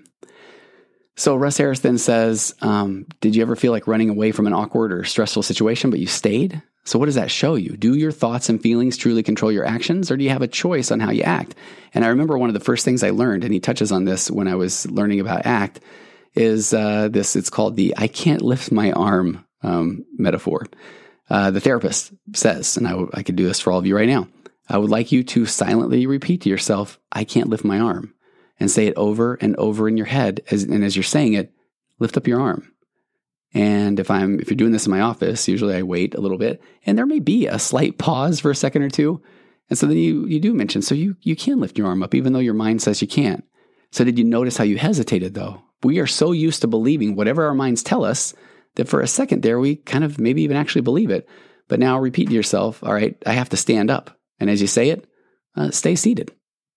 So 1.20 1.36
Russ 1.36 1.58
Harris 1.58 1.82
then 1.82 1.98
says, 1.98 2.56
um, 2.62 3.06
Did 3.20 3.36
you 3.36 3.42
ever 3.42 3.58
feel 3.58 3.74
like 3.74 3.88
running 3.88 4.10
away 4.10 4.32
from 4.32 4.48
an 4.48 4.54
awkward 4.54 4.94
or 4.94 5.04
stressful 5.04 5.44
situation, 5.44 5.90
but 5.90 6.00
you 6.00 6.08
stayed? 6.08 6.62
So, 6.86 6.98
what 6.98 7.08
does 7.08 7.16
that 7.16 7.30
show 7.30 7.56
you? 7.56 7.76
Do 7.76 7.96
your 7.96 8.14
thoughts 8.14 8.48
and 8.48 8.62
feelings 8.62 8.96
truly 8.96 9.22
control 9.22 9.52
your 9.52 9.66
actions, 9.66 10.10
or 10.10 10.16
do 10.16 10.24
you 10.24 10.30
have 10.30 10.42
a 10.42 10.48
choice 10.48 10.92
on 10.92 11.02
how 11.02 11.12
you 11.12 11.24
act? 11.24 11.56
And 11.94 12.06
I 12.06 12.08
remember 12.08 12.38
one 12.38 12.50
of 12.50 12.54
the 12.54 12.62
first 12.62 12.86
things 12.86 13.04
I 13.04 13.10
learned, 13.10 13.44
and 13.44 13.54
he 13.54 13.60
touches 13.60 13.92
on 13.92 14.06
this 14.06 14.32
when 14.32 14.48
I 14.48 14.56
was 14.56 14.90
learning 14.90 15.20
about 15.20 15.46
ACT, 15.46 15.82
is 16.36 16.74
uh, 16.74 17.10
this 17.10 17.36
it's 17.36 17.50
called 17.50 17.76
the 17.76 17.94
I 17.98 18.08
can't 18.08 18.42
lift 18.42 18.72
my 18.72 18.94
arm 18.94 19.46
um, 19.62 20.06
metaphor. 20.18 20.68
Uh, 21.30 21.52
the 21.52 21.60
therapist 21.60 22.14
says, 22.34 22.78
and 22.78 22.88
I, 22.88 23.24
could 23.24 23.36
do 23.36 23.46
this 23.46 23.60
for 23.60 23.74
all 23.74 23.80
of 23.80 23.86
you 23.86 23.96
right 23.96 24.08
now 24.08 24.30
I 24.70 24.78
would 24.78 24.90
like 24.90 25.12
you 25.12 25.24
to 25.26 25.46
silently 25.46 26.08
repeat 26.08 26.42
to 26.42 26.50
yourself, 26.50 26.98
I 27.12 27.26
can't 27.26 27.50
lift 27.50 27.66
my 27.66 27.80
arm 27.80 28.14
and 28.60 28.70
say 28.70 28.88
it 28.88 28.94
over 28.98 29.36
and 29.36 29.56
over 29.56 29.88
in 29.88 29.98
your 29.98 30.06
head. 30.06 30.42
As, 30.52 30.64
and 30.64 30.84
as 30.84 30.96
you're 30.96 31.04
saying 31.04 31.34
it, 31.34 31.54
lift 32.00 32.18
up 32.18 32.28
your 32.28 32.42
arm. 32.42 32.72
And 33.54 34.00
if 34.00 34.12
I'm 34.12 34.40
if 34.40 34.50
you're 34.50 34.58
doing 34.58 34.72
this 34.72 34.86
in 34.86 34.92
my 34.92 35.02
office, 35.02 35.48
usually 35.48 35.76
I 35.76 35.82
wait 35.82 36.14
a 36.14 36.22
little 36.22 36.38
bit, 36.38 36.62
and 36.86 36.98
there 36.98 37.08
may 37.08 37.20
be 37.20 37.48
a 37.48 37.58
slight 37.58 37.98
pause 37.98 38.40
for 38.40 38.52
a 38.52 38.56
second 38.56 38.84
or 38.84 38.90
two. 38.90 39.22
And 39.70 39.78
so 39.78 39.88
then 39.88 39.98
you 39.98 40.26
you 40.28 40.40
do 40.40 40.54
mention, 40.54 40.82
so 40.82 40.94
you 40.94 41.16
you 41.22 41.36
can 41.36 41.60
lift 41.60 41.78
your 41.78 41.88
arm 41.88 42.04
up, 42.04 42.14
even 42.14 42.34
though 42.34 42.40
your 42.40 42.54
mind 42.54 42.82
says 42.82 43.02
you 43.02 43.08
can't. 43.08 43.44
So 43.92 44.04
did 44.04 44.20
you 44.20 44.26
notice 44.26 44.58
how 44.58 44.64
you 44.64 44.78
hesitated 44.78 45.34
though? 45.34 45.62
We 45.82 46.00
are 46.00 46.08
so 46.08 46.32
used 46.32 46.62
to 46.62 46.68
believing 46.68 47.16
whatever 47.16 47.46
our 47.46 47.56
minds 47.56 47.82
tell 47.82 48.06
us 48.06 48.36
that 48.76 48.88
for 48.88 49.02
a 49.02 49.08
second 49.08 49.42
there 49.42 49.60
we 49.60 49.78
kind 49.78 50.04
of 50.04 50.20
maybe 50.20 50.44
even 50.44 50.58
actually 50.58 50.82
believe 50.82 51.10
it. 51.10 51.28
But 51.68 51.80
now 51.80 52.00
repeat 52.00 52.28
to 52.28 52.34
yourself, 52.34 52.84
all 52.84 52.94
right, 52.94 53.16
I 53.26 53.34
have 53.34 53.50
to 53.50 53.58
stand 53.58 53.90
up. 53.90 54.18
And 54.40 54.50
as 54.50 54.62
you 54.62 54.68
say 54.68 54.90
it, 54.90 55.08
uh, 55.56 55.72
stay 55.72 55.96
seated. 55.96 56.32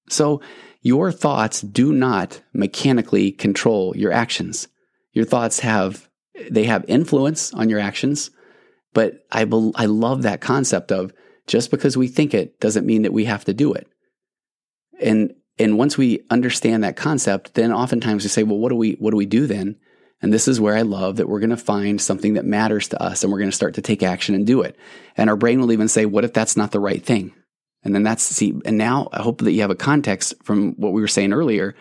So 0.09 0.41
your 0.83 1.13
thoughts 1.13 1.61
do 1.61 1.93
not 1.93 2.43
mechanically 2.53 3.31
control 3.31 3.97
your 3.97 4.13
actions. 4.13 4.69
Your 5.13 5.25
thoughts 5.25 5.61
have, 5.61 6.09
they 6.51 6.65
have 6.65 6.85
influence 6.89 7.55
on 7.55 7.69
your 7.69 7.79
actions. 7.79 8.31
But 8.93 9.25
I, 9.31 9.45
be, 9.45 9.73
I 9.77 9.87
love 9.87 10.23
that 10.23 10.41
concept 10.41 10.93
of 10.93 11.13
just 11.47 11.71
because 11.71 11.97
we 11.97 12.09
think 12.09 12.35
it 12.35 12.61
doesn't 12.61 12.87
mean 12.87 13.03
that 13.03 13.13
we 13.13 13.25
have 13.25 13.45
to 13.47 13.55
do 13.55 13.73
it. 13.73 13.87
And, 15.01 15.35
and 15.59 15.79
once 15.79 15.97
we 15.97 16.21
understand 16.31 16.85
that 16.85 16.97
concept, 16.97 17.55
then 17.55 17.73
oftentimes 17.73 18.25
we 18.25 18.29
say, 18.29 18.43
well, 18.43 18.59
what 18.59 18.69
do 18.69 18.77
we, 18.77 18.93
what 18.93 19.13
do 19.13 19.17
we 19.17 19.27
do 19.27 19.47
then? 19.47 19.77
And 20.21 20.33
this 20.33 20.47
is 20.47 20.61
where 20.61 20.77
I 20.77 20.83
love 20.83 21.17
that 21.17 21.29
we're 21.29 21.41
going 21.41 21.51
to 21.51 21.57
find 21.57 22.01
something 22.01 22.35
that 22.35 22.45
matters 22.45 22.89
to 22.89 23.03
us 23.03 23.23
and 23.23 23.33
we're 23.33 23.41
going 23.41 23.51
to 23.51 23.57
start 23.57 23.75
to 23.75 23.83
take 23.83 24.03
action 24.03 24.35
and 24.35 24.47
do 24.47 24.63
it. 24.63 24.77
And 25.17 25.29
our 25.29 25.37
brain 25.37 25.61
will 25.61 25.73
even 25.73 25.89
say, 25.89 26.07
what 26.07 26.25
if 26.25 26.33
that's 26.33 26.57
not 26.57 26.71
the 26.71 26.81
right 26.81 27.05
thing? 27.05 27.35
And 27.85 27.95
then 27.95 28.03
that's, 28.03 28.23
see, 28.23 28.55
and 28.65 28.79
now 28.79 29.09
I 29.13 29.23
hope 29.23 29.41
that 29.43 29.53
you 29.53 29.63
have 29.63 29.71
a 29.71 29.77
context 29.77 30.35
from 30.45 30.73
what 30.75 30.93
we 30.93 31.01
were 31.01 31.09
saying 31.09 31.33
earlier 31.33 31.75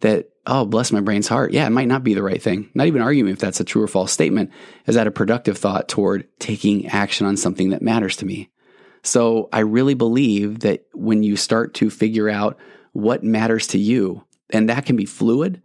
that, 0.00 0.28
oh, 0.46 0.64
bless 0.64 0.92
my 0.92 1.00
brain's 1.00 1.26
heart. 1.26 1.52
Yeah, 1.52 1.66
it 1.66 1.70
might 1.70 1.88
not 1.88 2.04
be 2.04 2.14
the 2.14 2.22
right 2.22 2.40
thing. 2.40 2.70
Not 2.74 2.86
even 2.86 3.02
arguing 3.02 3.32
if 3.32 3.40
that's 3.40 3.60
a 3.60 3.64
true 3.64 3.82
or 3.82 3.88
false 3.88 4.12
statement. 4.12 4.50
Is 4.86 4.94
that 4.94 5.08
a 5.08 5.12
productive 5.12 5.58
thought 5.58 5.88
toward 5.88 6.28
taking 6.38 6.86
action 6.86 7.26
on 7.26 7.36
something 7.36 7.70
that 7.70 7.82
matters 7.82 8.16
to 8.18 8.26
me? 8.26 8.50
So 9.02 9.48
I 9.52 9.60
really 9.60 9.94
believe 9.94 10.60
that 10.60 10.84
when 10.92 11.22
you 11.22 11.36
start 11.36 11.74
to 11.74 11.90
figure 11.90 12.28
out 12.28 12.58
what 12.92 13.24
matters 13.24 13.66
to 13.68 13.78
you, 13.78 14.24
and 14.50 14.68
that 14.68 14.86
can 14.86 14.96
be 14.96 15.06
fluid, 15.06 15.62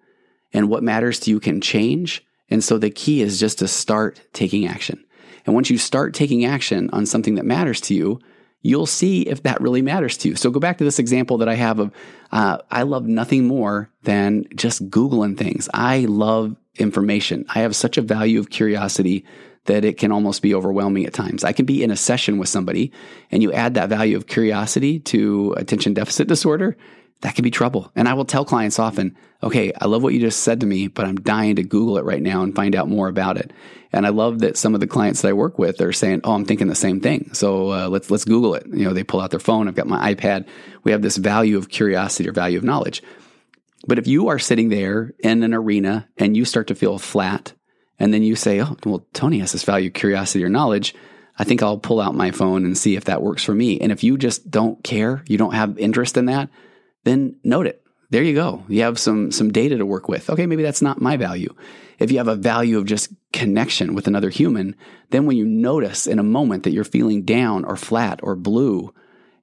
and 0.52 0.70
what 0.70 0.84
matters 0.84 1.20
to 1.22 1.30
you 1.30 1.40
can 1.40 1.62
change. 1.62 2.26
And 2.50 2.64
so 2.64 2.78
the 2.78 2.90
key 2.90 3.22
is 3.22 3.40
just 3.40 3.60
to 3.60 3.68
start 3.68 4.22
taking 4.34 4.68
action. 4.68 5.04
And 5.46 5.56
once 5.56 5.70
you 5.70 5.78
start 5.78 6.14
taking 6.14 6.46
action 6.46 6.90
on 6.92 7.06
something 7.06 7.36
that 7.36 7.46
matters 7.46 7.82
to 7.82 7.94
you, 7.94 8.20
you'll 8.64 8.88
see 8.88 9.22
if 9.22 9.44
that 9.44 9.62
really 9.62 9.82
matters 9.82 10.18
to 10.18 10.30
you. 10.30 10.36
So 10.36 10.50
go 10.50 10.60
back 10.60 10.80
to 10.80 10.84
this 10.84 10.98
example 10.98 11.38
that 11.38 11.50
I 11.50 11.56
have 11.56 11.80
of 11.80 11.92
uh, 12.32 12.58
I 12.72 12.82
love 12.84 13.06
nothing 13.06 13.46
more 13.46 13.92
than 14.02 14.46
just 14.56 14.90
Googling 14.90 15.38
things. 15.38 15.70
I 15.74 16.06
love 16.10 16.56
information. 16.76 17.46
I 17.54 17.60
have 17.60 17.76
such 17.76 17.98
a 17.98 18.02
value 18.02 18.40
of 18.40 18.50
curiosity 18.50 19.26
that 19.66 19.86
it 19.86 19.98
can 19.98 20.12
almost 20.12 20.42
be 20.42 20.56
overwhelming 20.56 21.06
at 21.06 21.14
times. 21.14 21.44
I 21.44 21.54
can 21.54 21.66
be 21.66 21.84
in 21.84 21.92
a 21.92 21.96
session 21.96 22.38
with 22.38 22.50
somebody 22.50 22.92
and 23.32 23.44
you 23.44 23.54
add 23.54 23.76
that 23.76 23.90
value 23.90 24.18
of 24.18 24.28
curiosity 24.28 25.00
to 25.02 25.54
attention 25.58 25.94
deficit 25.94 26.28
disorder 26.28 26.76
that 27.24 27.36
can 27.36 27.44
be 27.44 27.52
trouble. 27.52 27.90
And 27.96 28.08
I 28.10 28.14
will 28.14 28.26
tell 28.26 28.44
clients 28.44 28.80
often, 28.80 29.16
okay, 29.42 29.72
I 29.80 29.86
love 29.86 30.04
what 30.04 30.14
you 30.14 30.20
just 30.20 30.44
said 30.44 30.60
to 30.60 30.66
me, 30.66 30.90
but 30.90 31.06
I'm 31.06 31.16
dying 31.16 31.56
to 31.56 31.64
Google 31.64 31.98
it 31.98 32.04
right 32.04 32.22
now 32.22 32.44
and 32.44 32.54
find 32.54 32.76
out 32.76 32.90
more 32.90 33.08
about 33.08 33.38
it. 33.38 33.54
And 33.94 34.06
I 34.06 34.10
love 34.10 34.40
that 34.40 34.58
some 34.58 34.74
of 34.74 34.82
the 34.82 34.88
clients 34.88 35.22
that 35.22 35.30
I 35.30 35.34
work 35.34 35.58
with 35.58 35.80
are 35.80 35.94
saying, 35.94 36.22
"Oh, 36.26 36.34
I'm 36.34 36.44
thinking 36.44 36.68
the 36.68 36.76
same 36.76 37.00
thing." 37.00 37.34
So 37.34 37.72
uh, 37.72 37.88
let's 37.88 38.12
let's 38.12 38.26
Google 38.26 38.56
it. 38.56 38.68
You 38.68 38.86
know, 38.86 38.94
they 38.94 39.06
pull 39.06 39.22
out 39.22 39.32
their 39.32 39.40
phone. 39.40 39.68
I've 39.68 39.76
got 39.76 39.88
my 39.88 40.14
iPad. 40.14 40.48
We 40.84 40.92
have 40.92 41.02
this 41.02 41.16
value 41.16 41.58
of 41.58 41.70
curiosity 41.70 42.28
or 42.28 42.34
value 42.34 42.58
of 42.58 42.66
knowledge. 42.66 43.02
But 43.88 44.00
if 44.00 44.08
you 44.08 44.28
are 44.28 44.40
sitting 44.40 44.68
there 44.68 45.14
in 45.20 45.44
an 45.44 45.54
arena 45.54 46.10
and 46.18 46.36
you 46.36 46.44
start 46.44 46.68
to 46.68 46.76
feel 46.76 46.98
flat, 47.00 47.54
and 48.00 48.14
then 48.14 48.24
you 48.24 48.36
say, 48.36 48.62
"Oh, 48.62 48.76
well, 48.86 49.08
Tony 49.14 49.40
has 49.40 49.54
this 49.54 49.64
value 49.64 49.88
of 49.88 49.94
curiosity 49.94 50.44
or 50.44 50.50
knowledge," 50.50 50.94
I 51.40 51.46
think 51.46 51.64
I'll 51.64 51.78
pull 51.78 52.02
out 52.02 52.16
my 52.16 52.32
phone 52.32 52.66
and 52.66 52.78
see 52.78 52.98
if 52.98 53.06
that 53.06 53.22
works 53.22 53.46
for 53.46 53.56
me. 53.56 53.80
And 53.80 53.94
if 53.94 54.04
you 54.04 54.18
just 54.18 54.52
don't 54.52 54.84
care, 54.84 55.24
you 55.28 55.38
don't 55.38 55.54
have 55.54 55.80
interest 55.80 56.18
in 56.18 56.26
that, 56.26 56.50
then 57.04 57.36
note 57.44 57.68
it. 57.68 57.84
There 58.10 58.24
you 58.24 58.36
go. 58.36 58.64
You 58.68 58.84
have 58.84 59.00
some 59.00 59.32
some 59.32 59.52
data 59.52 59.78
to 59.78 59.86
work 59.86 60.08
with. 60.08 60.30
Okay, 60.30 60.46
maybe 60.46 60.62
that's 60.62 60.82
not 60.82 61.02
my 61.02 61.18
value. 61.18 61.54
If 61.98 62.12
you 62.12 62.18
have 62.18 62.28
a 62.28 62.36
value 62.36 62.78
of 62.78 62.86
just 62.86 63.12
connection 63.32 63.96
with 63.96 64.08
another 64.08 64.30
human, 64.30 64.76
then 65.10 65.26
when 65.26 65.38
you 65.38 65.46
notice 65.46 66.06
in 66.06 66.20
a 66.20 66.24
moment 66.24 66.64
that 66.64 66.74
you're 66.74 66.84
feeling 66.84 67.24
down 67.24 67.66
or 67.66 67.76
flat 67.76 68.20
or 68.22 68.36
blue 68.36 68.94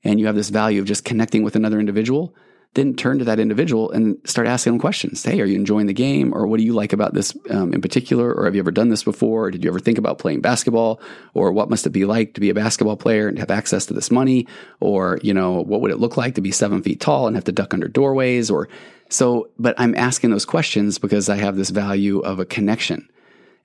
and 0.05 0.21
you 0.21 0.27
have 0.27 0.37
this 0.37 0.51
value 0.51 0.81
of 0.81 0.87
just 0.87 1.05
connecting 1.05 1.43
with 1.43 1.57
another 1.57 1.81
individual, 1.81 2.35
then 2.75 2.95
turn 2.95 3.19
to 3.19 3.25
that 3.25 3.41
individual 3.41 3.91
and 3.91 4.17
start 4.25 4.47
asking 4.47 4.75
them 4.75 4.81
questions. 4.81 5.25
Hey, 5.25 5.41
are 5.41 5.45
you 5.45 5.57
enjoying 5.57 5.87
the 5.87 5.93
game? 5.93 6.33
Or 6.33 6.47
what 6.47 6.59
do 6.59 6.65
you 6.65 6.73
like 6.73 6.93
about 6.93 7.15
this 7.15 7.37
um, 7.51 7.75
in 7.75 7.81
particular? 7.81 8.33
Or 8.33 8.45
have 8.45 8.55
you 8.55 8.61
ever 8.61 8.71
done 8.71 8.91
this 8.91 9.03
before? 9.03 9.47
Or 9.47 9.51
did 9.51 9.65
you 9.65 9.71
ever 9.71 9.81
think 9.81 9.99
about 9.99 10.19
playing 10.19 10.41
basketball? 10.41 11.01
Or 11.35 11.51
what 11.51 11.69
must 11.69 11.87
it 11.87 11.91
be 11.91 12.05
like 12.05 12.35
to 12.35 12.41
be 12.41 12.49
a 12.49 12.55
basketball 12.55 12.97
player 12.97 13.27
and 13.27 13.41
have 13.41 13.51
access 13.51 13.87
to 13.87 13.95
this 13.95 14.11
money? 14.11 14.47
Or, 14.79 15.19
you 15.23 15.35
know, 15.35 15.63
what 15.63 15.81
would 15.81 15.91
it 15.91 15.99
look 15.99 16.17
like 16.17 16.37
to 16.37 16.41
be 16.41 16.53
seven 16.53 16.81
feet 16.81 17.01
tall 17.01 17.27
and 17.27 17.35
have 17.35 17.45
to 17.45 17.53
duck 17.53 17.75
under 17.75 17.89
doorways? 17.89 18.51
Or 18.51 18.69
so, 19.09 19.51
but 19.59 19.75
I'm 19.77 19.97
asking 19.97 20.31
those 20.31 20.45
questions 20.45 20.99
because 20.99 21.29
I 21.29 21.37
have 21.37 21.57
this 21.57 21.71
value 21.71 22.21
of 22.21 22.39
a 22.39 22.45
connection. 22.45 23.09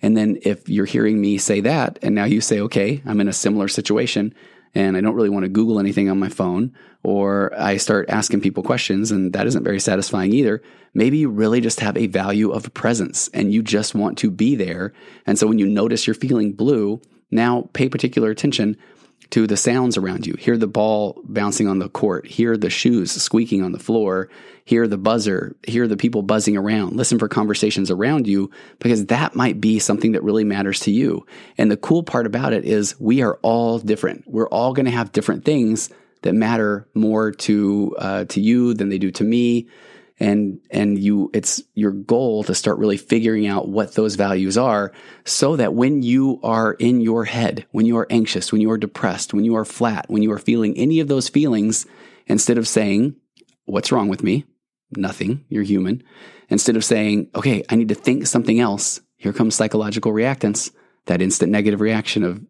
And 0.02 0.18
then 0.18 0.40
if 0.42 0.68
you're 0.68 0.86
hearing 0.86 1.22
me 1.22 1.38
say 1.38 1.62
that, 1.62 2.00
and 2.02 2.16
now 2.16 2.26
you 2.26 2.42
say, 2.42 2.60
okay, 2.62 3.02
I'm 3.06 3.22
in 3.22 3.28
a 3.28 3.34
similar 3.34 3.68
situation, 3.68 4.34
and 4.76 4.98
I 4.98 5.02
don't 5.02 5.16
really 5.16 5.30
want 5.30 5.44
to 5.44 5.50
Google 5.50 5.80
anything 5.80 6.10
on 6.10 6.20
my 6.20 6.30
phone, 6.30 6.76
or 7.02 7.54
I 7.58 7.78
start 7.78 8.10
asking 8.10 8.42
people 8.42 8.62
questions 8.62 9.12
and 9.12 9.34
that 9.34 9.48
isn't 9.48 9.64
very 9.64 9.80
satisfying 9.80 10.34
either. 10.34 10.62
Maybe 10.94 11.18
you 11.18 11.30
really 11.30 11.62
just 11.62 11.80
have 11.80 11.98
a 11.98 12.08
value 12.08 12.52
of 12.52 12.74
presence 12.74 13.30
and 13.34 13.54
you 13.54 13.64
just 13.64 13.96
want 13.96 14.18
to 14.20 14.30
be 14.30 14.56
there. 14.56 14.94
And 15.26 15.40
so 15.40 15.48
when 15.48 15.60
you 15.60 15.66
notice 15.66 16.06
you're 16.06 16.14
feeling 16.14 16.54
blue, 16.54 17.02
now 17.32 17.70
pay 17.74 17.90
particular 17.90 18.30
attention 18.30 18.78
to 19.32 19.48
the 19.48 19.58
sounds 19.58 19.98
around 19.98 20.26
you. 20.26 20.36
Hear 20.38 20.58
the 20.58 20.68
ball 20.68 21.22
bouncing 21.24 21.68
on 21.68 21.80
the 21.80 21.90
court, 21.90 22.28
hear 22.28 22.58
the 22.58 22.70
shoes 22.70 23.12
squeaking 23.12 23.64
on 23.64 23.72
the 23.72 23.80
floor, 23.80 24.30
hear 24.66 24.88
the 24.88 24.98
buzzer, 24.98 25.56
hear 25.64 25.88
the 25.88 25.98
people 25.98 26.22
buzzing 26.22 26.58
around, 26.58 26.96
listen 26.96 27.20
for 27.20 27.28
conversations 27.28 27.92
around 27.92 28.28
you, 28.28 28.52
because 28.80 29.06
that 29.08 29.36
might 29.36 29.62
be 29.62 29.80
something 29.80 30.14
that 30.14 30.24
really 30.24 30.44
matters 30.44 30.80
to 30.82 30.92
you. 30.92 31.26
And 31.58 31.70
the 31.70 31.78
cool 31.78 32.04
part 32.04 32.26
about 32.26 32.54
it 32.54 32.66
is 32.66 33.00
we 33.00 33.22
are 33.22 33.40
all 33.42 33.80
different. 33.80 34.24
We're 34.28 34.50
all 34.50 34.74
going 34.74 34.86
to 34.86 34.92
have 34.92 35.12
different 35.12 35.46
things 35.46 35.90
that 36.24 36.34
matter 36.34 36.88
more 36.94 37.32
to 37.32 37.96
uh, 38.00 38.26
to 38.26 38.42
you 38.42 38.74
than 38.74 38.90
they 38.90 38.98
do 38.98 39.12
to 39.12 39.24
me 39.24 39.68
and 40.20 40.60
and 40.72 40.98
you 40.98 41.30
it's 41.34 41.62
your 41.74 41.92
goal 41.92 42.44
to 42.44 42.56
start 42.56 42.78
really 42.78 42.98
figuring 42.98 43.48
out 43.48 43.68
what 43.68 43.96
those 43.96 44.16
values 44.16 44.58
are 44.58 44.94
so 45.26 45.56
that 45.56 45.74
when 45.74 46.02
you 46.02 46.40
are 46.42 46.74
in 46.74 47.02
your 47.02 47.26
head 47.26 47.66
when 47.72 47.86
you 47.86 47.98
are 47.98 48.08
anxious 48.10 48.52
when 48.52 48.62
you 48.62 48.72
are 48.72 48.78
depressed 48.78 49.34
when 49.34 49.44
you 49.44 49.56
are 49.56 49.66
flat 49.66 50.06
when 50.08 50.24
you 50.24 50.32
are 50.32 50.40
feeling 50.40 50.78
any 50.78 51.02
of 51.02 51.10
those 51.10 51.28
feelings 51.28 51.86
instead 52.28 52.58
of 52.58 52.68
saying 52.68 53.16
what's 53.66 53.92
wrong 53.92 54.08
with 54.08 54.24
me? 54.24 54.46
Nothing. 54.96 55.44
You're 55.50 55.64
human. 55.64 56.04
Instead 56.50 56.76
of 56.76 56.86
saying 56.86 57.30
okay 57.36 57.64
i 57.70 57.76
need 57.76 57.90
to 57.90 57.96
think 57.96 58.28
something 58.28 58.60
else. 58.60 59.02
Here 59.18 59.34
comes 59.34 59.56
psychological 59.56 60.12
reactance. 60.12 60.72
That 61.08 61.22
instant 61.22 61.52
negative 61.52 61.82
reaction 61.82 62.24
of 62.24 62.42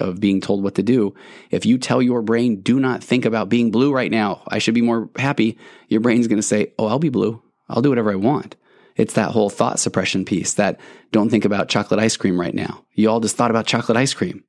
of 0.00 0.20
being 0.20 0.40
told 0.40 0.62
what 0.62 0.74
to 0.76 0.82
do. 0.82 1.14
If 1.50 1.66
you 1.66 1.78
tell 1.78 2.02
your 2.02 2.22
brain, 2.22 2.60
do 2.60 2.80
not 2.80 3.04
think 3.04 3.24
about 3.24 3.48
being 3.48 3.70
blue 3.70 3.92
right 3.92 4.10
now, 4.10 4.42
I 4.48 4.58
should 4.58 4.74
be 4.74 4.80
more 4.80 5.10
happy, 5.16 5.58
your 5.88 6.00
brain's 6.00 6.28
going 6.28 6.38
to 6.38 6.42
say, 6.42 6.72
oh, 6.78 6.86
I'll 6.86 6.98
be 6.98 7.10
blue. 7.10 7.42
I'll 7.68 7.82
do 7.82 7.90
whatever 7.90 8.12
I 8.12 8.16
want. 8.16 8.56
It's 8.96 9.14
that 9.14 9.30
whole 9.30 9.50
thought 9.50 9.80
suppression 9.80 10.24
piece 10.24 10.54
that 10.54 10.78
don't 11.12 11.30
think 11.30 11.44
about 11.44 11.68
chocolate 11.68 12.00
ice 12.00 12.16
cream 12.16 12.38
right 12.38 12.54
now. 12.54 12.84
You 12.94 13.10
all 13.10 13.20
just 13.20 13.36
thought 13.36 13.50
about 13.50 13.66
chocolate 13.66 13.96
ice 13.96 14.12
cream 14.12 14.44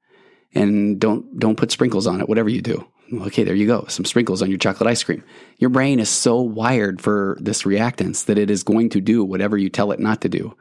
and 0.54 1.00
don't, 1.00 1.40
don't 1.40 1.58
put 1.58 1.72
sprinkles 1.72 2.08
on 2.08 2.20
it, 2.20 2.28
whatever 2.28 2.50
you 2.50 2.62
do. 2.62 2.86
Okay, 3.22 3.44
there 3.44 3.56
you 3.56 3.68
go. 3.68 3.86
Some 3.88 4.06
sprinkles 4.06 4.42
on 4.42 4.50
your 4.50 4.58
chocolate 4.58 4.90
ice 4.90 5.04
cream. 5.04 5.24
Your 5.60 5.70
brain 5.70 6.00
is 6.00 6.10
so 6.10 6.42
wired 6.42 7.02
for 7.02 7.38
this 7.40 7.64
reactance 7.64 8.26
that 8.26 8.38
it 8.38 8.50
is 8.50 8.64
going 8.64 8.90
to 8.90 9.02
do 9.02 9.24
whatever 9.24 9.58
you 9.58 9.70
tell 9.70 9.92
it 9.92 10.00
not 10.00 10.22
to 10.22 10.30
do. 10.30 10.56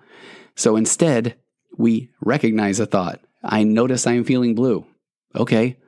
So 0.54 0.76
instead, 0.76 1.36
we 1.76 2.10
recognize 2.20 2.78
a 2.78 2.86
thought 2.86 3.20
I 3.42 3.64
notice 3.64 4.06
I'm 4.06 4.24
feeling 4.24 4.54
blue. 4.54 4.86
Okay. 5.34 5.78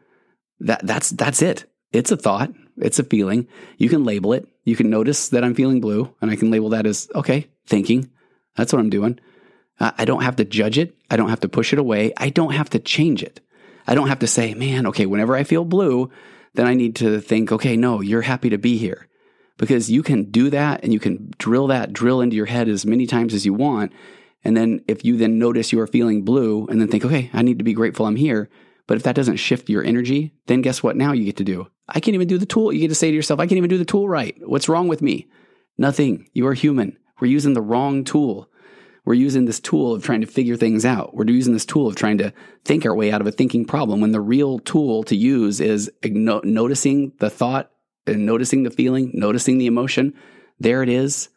That, 0.60 0.86
that's, 0.86 1.10
that's 1.10 1.42
it. 1.42 1.64
It's 1.92 2.10
a 2.10 2.16
thought. 2.16 2.50
It's 2.78 2.98
a 2.98 3.04
feeling. 3.04 3.46
You 3.78 3.88
can 3.88 4.04
label 4.04 4.32
it. 4.32 4.48
You 4.64 4.76
can 4.76 4.90
notice 4.90 5.28
that 5.28 5.44
I'm 5.44 5.54
feeling 5.54 5.80
blue 5.80 6.14
and 6.20 6.30
I 6.30 6.36
can 6.36 6.50
label 6.50 6.70
that 6.70 6.86
as, 6.86 7.08
okay, 7.14 7.48
thinking. 7.66 8.10
That's 8.56 8.72
what 8.72 8.80
I'm 8.80 8.90
doing. 8.90 9.20
I 9.80 10.04
don't 10.04 10.22
have 10.22 10.36
to 10.36 10.44
judge 10.44 10.78
it. 10.78 10.96
I 11.10 11.16
don't 11.16 11.30
have 11.30 11.40
to 11.40 11.48
push 11.48 11.72
it 11.72 11.78
away. 11.78 12.12
I 12.16 12.30
don't 12.30 12.52
have 12.52 12.70
to 12.70 12.78
change 12.78 13.22
it. 13.22 13.40
I 13.86 13.94
don't 13.94 14.08
have 14.08 14.20
to 14.20 14.26
say, 14.26 14.54
man, 14.54 14.86
okay, 14.86 15.06
whenever 15.06 15.36
I 15.36 15.44
feel 15.44 15.64
blue, 15.64 16.10
then 16.54 16.66
I 16.66 16.74
need 16.74 16.96
to 16.96 17.20
think, 17.20 17.52
okay, 17.52 17.76
no, 17.76 18.00
you're 18.00 18.22
happy 18.22 18.50
to 18.50 18.58
be 18.58 18.78
here. 18.78 19.08
Because 19.58 19.90
you 19.90 20.02
can 20.02 20.30
do 20.30 20.50
that 20.50 20.82
and 20.82 20.92
you 20.92 21.00
can 21.00 21.32
drill 21.38 21.68
that 21.68 21.92
drill 21.92 22.20
into 22.20 22.36
your 22.36 22.46
head 22.46 22.68
as 22.68 22.86
many 22.86 23.06
times 23.06 23.34
as 23.34 23.44
you 23.44 23.54
want. 23.54 23.92
And 24.44 24.56
then 24.56 24.84
if 24.86 25.04
you 25.04 25.16
then 25.16 25.38
notice 25.38 25.72
you 25.72 25.80
are 25.80 25.86
feeling 25.86 26.22
blue 26.22 26.66
and 26.66 26.80
then 26.80 26.88
think, 26.88 27.04
okay, 27.04 27.30
I 27.32 27.42
need 27.42 27.58
to 27.58 27.64
be 27.64 27.72
grateful 27.72 28.06
I'm 28.06 28.16
here. 28.16 28.50
But 28.86 28.98
if 28.98 29.02
that 29.04 29.16
doesn't 29.16 29.36
shift 29.36 29.70
your 29.70 29.82
energy, 29.82 30.34
then 30.46 30.60
guess 30.60 30.82
what 30.82 30.96
now 30.96 31.12
you 31.12 31.24
get 31.24 31.38
to 31.38 31.44
do? 31.44 31.68
I 31.88 32.00
can't 32.00 32.14
even 32.14 32.28
do 32.28 32.38
the 32.38 32.46
tool. 32.46 32.72
You 32.72 32.80
get 32.80 32.88
to 32.88 32.94
say 32.94 33.10
to 33.10 33.16
yourself, 33.16 33.40
I 33.40 33.46
can't 33.46 33.56
even 33.56 33.70
do 33.70 33.78
the 33.78 33.84
tool 33.84 34.08
right. 34.08 34.36
What's 34.40 34.68
wrong 34.68 34.88
with 34.88 35.00
me? 35.00 35.28
Nothing. 35.78 36.28
You 36.34 36.46
are 36.46 36.54
human. 36.54 36.98
We're 37.20 37.28
using 37.28 37.54
the 37.54 37.62
wrong 37.62 38.04
tool. 38.04 38.50
We're 39.06 39.14
using 39.14 39.44
this 39.44 39.60
tool 39.60 39.94
of 39.94 40.02
trying 40.02 40.22
to 40.22 40.26
figure 40.26 40.56
things 40.56 40.84
out. 40.84 41.14
We're 41.14 41.26
using 41.26 41.52
this 41.52 41.66
tool 41.66 41.86
of 41.86 41.96
trying 41.96 42.18
to 42.18 42.32
think 42.64 42.86
our 42.86 42.94
way 42.94 43.12
out 43.12 43.20
of 43.20 43.26
a 43.26 43.32
thinking 43.32 43.64
problem 43.64 44.00
when 44.00 44.12
the 44.12 44.20
real 44.20 44.58
tool 44.58 45.02
to 45.04 45.16
use 45.16 45.60
is 45.60 45.90
noticing 46.02 47.12
the 47.18 47.30
thought 47.30 47.70
and 48.06 48.24
noticing 48.26 48.62
the 48.62 48.70
feeling, 48.70 49.10
noticing 49.14 49.58
the 49.58 49.66
emotion. 49.66 50.14
There 50.58 50.82
it 50.82 50.88
is 50.88 51.28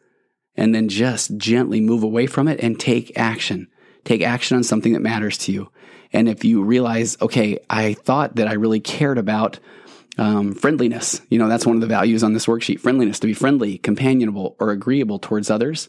and 0.58 0.74
then 0.74 0.88
just 0.88 1.36
gently 1.38 1.80
move 1.80 2.02
away 2.02 2.26
from 2.26 2.48
it 2.48 2.60
and 2.60 2.78
take 2.78 3.16
action. 3.16 3.68
Take 4.04 4.22
action 4.22 4.56
on 4.56 4.64
something 4.64 4.92
that 4.92 5.00
matters 5.00 5.38
to 5.38 5.52
you. 5.52 5.70
And 6.12 6.28
if 6.28 6.44
you 6.44 6.62
realize, 6.62 7.16
okay, 7.22 7.60
I 7.70 7.94
thought 7.94 8.36
that 8.36 8.48
I 8.48 8.54
really 8.54 8.80
cared 8.80 9.18
about 9.18 9.60
um, 10.18 10.54
friendliness, 10.54 11.20
you 11.30 11.38
know, 11.38 11.48
that's 11.48 11.64
one 11.64 11.76
of 11.76 11.80
the 11.80 11.86
values 11.86 12.24
on 12.24 12.32
this 12.32 12.46
worksheet 12.46 12.80
friendliness, 12.80 13.20
to 13.20 13.28
be 13.28 13.34
friendly, 13.34 13.78
companionable, 13.78 14.56
or 14.58 14.70
agreeable 14.70 15.20
towards 15.20 15.48
others. 15.48 15.88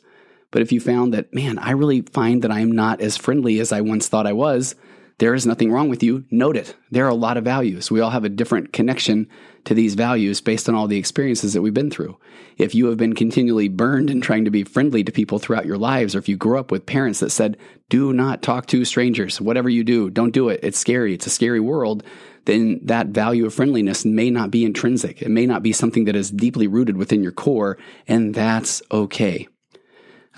But 0.51 0.62
if 0.62 0.71
you 0.71 0.79
found 0.79 1.15
that, 1.15 1.34
man, 1.34 1.58
I 1.58 1.71
really 1.71 2.01
find 2.01 2.43
that 2.43 2.51
I'm 2.51 2.71
not 2.71 3.01
as 3.01 3.17
friendly 3.17 3.60
as 3.60 3.71
I 3.71 3.82
once 3.82 4.08
thought 4.08 4.27
I 4.27 4.34
was, 4.34 4.75
there 5.19 5.34
is 5.34 5.45
nothing 5.45 5.71
wrong 5.71 5.89
with 5.89 6.01
you. 6.01 6.23
Note 6.32 6.58
it. 6.58 6.75
There 6.91 7.05
are 7.05 7.10
a 7.10 7.13
lot 7.13 7.38
of 7.38 7.43
values. 7.43 7.91
We 7.91 7.99
all 7.99 8.10
have 8.10 8.23
a 8.23 8.29
different 8.29 8.71
connection 8.73 9.27
to 9.65 9.73
these 9.73 9.95
values 9.95 10.39
based 10.39 10.69
on 10.69 10.75
all 10.75 10.88
the 10.88 10.97
experiences 10.97 11.53
that 11.53 11.62
we've 11.62 11.73
been 11.73 11.91
through. 11.91 12.17
If 12.58 12.73
you 12.73 12.88
have 12.88 12.97
been 12.97 13.13
continually 13.13 13.67
burned 13.67 14.10
in 14.10 14.21
trying 14.21 14.45
to 14.45 14.51
be 14.51 14.63
friendly 14.63 15.03
to 15.03 15.12
people 15.12 15.38
throughout 15.38 15.65
your 15.65 15.77
lives, 15.77 16.15
or 16.15 16.19
if 16.19 16.29
you 16.29 16.38
grew 16.38 16.58
up 16.58 16.71
with 16.71 16.86
parents 16.86 17.19
that 17.19 17.32
said, 17.32 17.58
do 17.89 18.13
not 18.13 18.41
talk 18.41 18.65
to 18.67 18.86
strangers, 18.86 19.41
whatever 19.41 19.67
you 19.67 19.84
do, 19.84 20.10
don't 20.10 20.32
do 20.32 20.47
it. 20.47 20.62
It's 20.63 20.79
scary. 20.79 21.13
It's 21.13 21.27
a 21.27 21.32
scary 21.32 21.60
world. 21.60 22.03
Then 22.45 22.79
that 22.84 23.08
value 23.08 23.45
of 23.45 23.53
friendliness 23.53 24.05
may 24.05 24.29
not 24.29 24.51
be 24.51 24.63
intrinsic. 24.63 25.21
It 25.21 25.29
may 25.29 25.45
not 25.45 25.63
be 25.63 25.73
something 25.73 26.05
that 26.05 26.15
is 26.15 26.32
deeply 26.32 26.67
rooted 26.67 26.95
within 26.95 27.21
your 27.21 27.34
core, 27.34 27.77
and 28.08 28.34
that's 28.34 28.82
okay. 28.89 29.47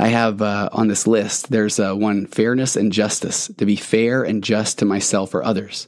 I 0.02 0.08
have 0.08 0.42
uh, 0.42 0.68
on 0.72 0.88
this 0.88 1.06
list, 1.06 1.52
there's 1.52 1.80
uh, 1.80 1.94
one 1.94 2.26
fairness 2.26 2.76
and 2.76 2.92
justice, 2.92 3.52
to 3.60 3.68
be 3.68 3.76
fair 3.76 4.24
and 4.24 4.44
just 4.44 4.80
to 4.80 4.86
myself 4.86 5.36
or 5.36 5.44
others. 5.44 5.88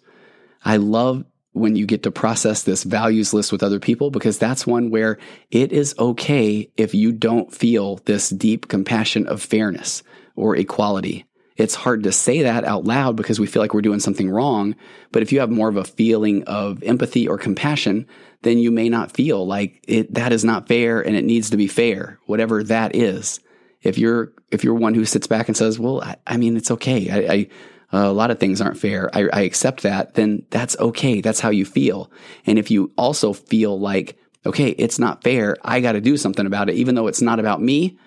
I 0.63 0.77
love 0.77 1.25
when 1.53 1.75
you 1.75 1.87
get 1.87 2.03
to 2.03 2.11
process 2.11 2.61
this 2.61 2.83
values 2.83 3.33
list 3.33 3.51
with 3.51 3.63
other 3.63 3.79
people 3.79 4.11
because 4.11 4.37
that's 4.37 4.67
one 4.67 4.91
where 4.91 5.17
it 5.49 5.71
is 5.71 5.95
okay 5.97 6.69
if 6.77 6.93
you 6.93 7.11
don't 7.11 7.51
feel 7.51 7.95
this 8.05 8.29
deep 8.29 8.67
compassion 8.67 9.25
of 9.25 9.41
fairness 9.41 10.03
or 10.35 10.55
equality. 10.55 11.25
It's 11.57 11.73
hard 11.73 12.03
to 12.03 12.11
say 12.11 12.43
that 12.43 12.65
out 12.65 12.83
loud 12.83 13.15
because 13.15 13.39
we 13.39 13.47
feel 13.47 13.63
like 13.63 13.73
we're 13.73 13.81
doing 13.81 13.99
something 13.99 14.29
wrong. 14.29 14.75
But 15.11 15.23
if 15.23 15.31
you 15.31 15.39
have 15.39 15.49
more 15.49 15.69
of 15.69 15.77
a 15.77 15.83
feeling 15.83 16.43
of 16.43 16.83
empathy 16.83 17.27
or 17.27 17.39
compassion, 17.39 18.05
then 18.43 18.59
you 18.59 18.69
may 18.69 18.89
not 18.89 19.11
feel 19.11 19.47
like 19.47 19.83
it, 19.87 20.13
that 20.13 20.31
is 20.31 20.45
not 20.45 20.67
fair 20.67 21.01
and 21.01 21.15
it 21.15 21.25
needs 21.25 21.49
to 21.49 21.57
be 21.57 21.67
fair, 21.67 22.19
whatever 22.27 22.63
that 22.65 22.95
is. 22.95 23.39
If 23.83 23.97
you're, 23.97 24.33
if 24.51 24.63
you're 24.63 24.73
one 24.73 24.93
who 24.93 25.05
sits 25.05 25.27
back 25.27 25.47
and 25.47 25.55
says, 25.55 25.79
well, 25.79 26.01
I, 26.01 26.15
I 26.25 26.37
mean, 26.37 26.57
it's 26.57 26.71
okay. 26.71 27.09
I, 27.09 27.33
I 27.33 27.47
uh, 27.93 28.09
a 28.09 28.11
lot 28.11 28.31
of 28.31 28.39
things 28.39 28.59
aren't 28.59 28.79
fair. 28.79 29.09
I, 29.15 29.29
I 29.31 29.41
accept 29.41 29.83
that. 29.83 30.15
Then 30.15 30.45
that's 30.49 30.77
okay. 30.79 31.21
That's 31.21 31.39
how 31.39 31.49
you 31.49 31.63
feel. 31.63 32.11
And 32.45 32.57
if 32.57 32.71
you 32.71 32.91
also 32.97 33.33
feel 33.33 33.79
like, 33.79 34.17
okay, 34.45 34.69
it's 34.69 34.97
not 34.97 35.23
fair. 35.23 35.57
I 35.63 35.79
got 35.79 35.91
to 35.91 36.01
do 36.01 36.17
something 36.17 36.45
about 36.45 36.69
it, 36.69 36.75
even 36.75 36.95
though 36.95 37.07
it's 37.07 37.21
not 37.21 37.39
about 37.39 37.61
me. 37.61 37.99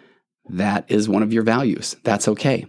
That 0.49 0.87
is 0.89 1.09
one 1.09 1.23
of 1.23 1.33
your 1.33 1.45
values. 1.45 1.97
That's 2.03 2.29
okay. 2.29 2.67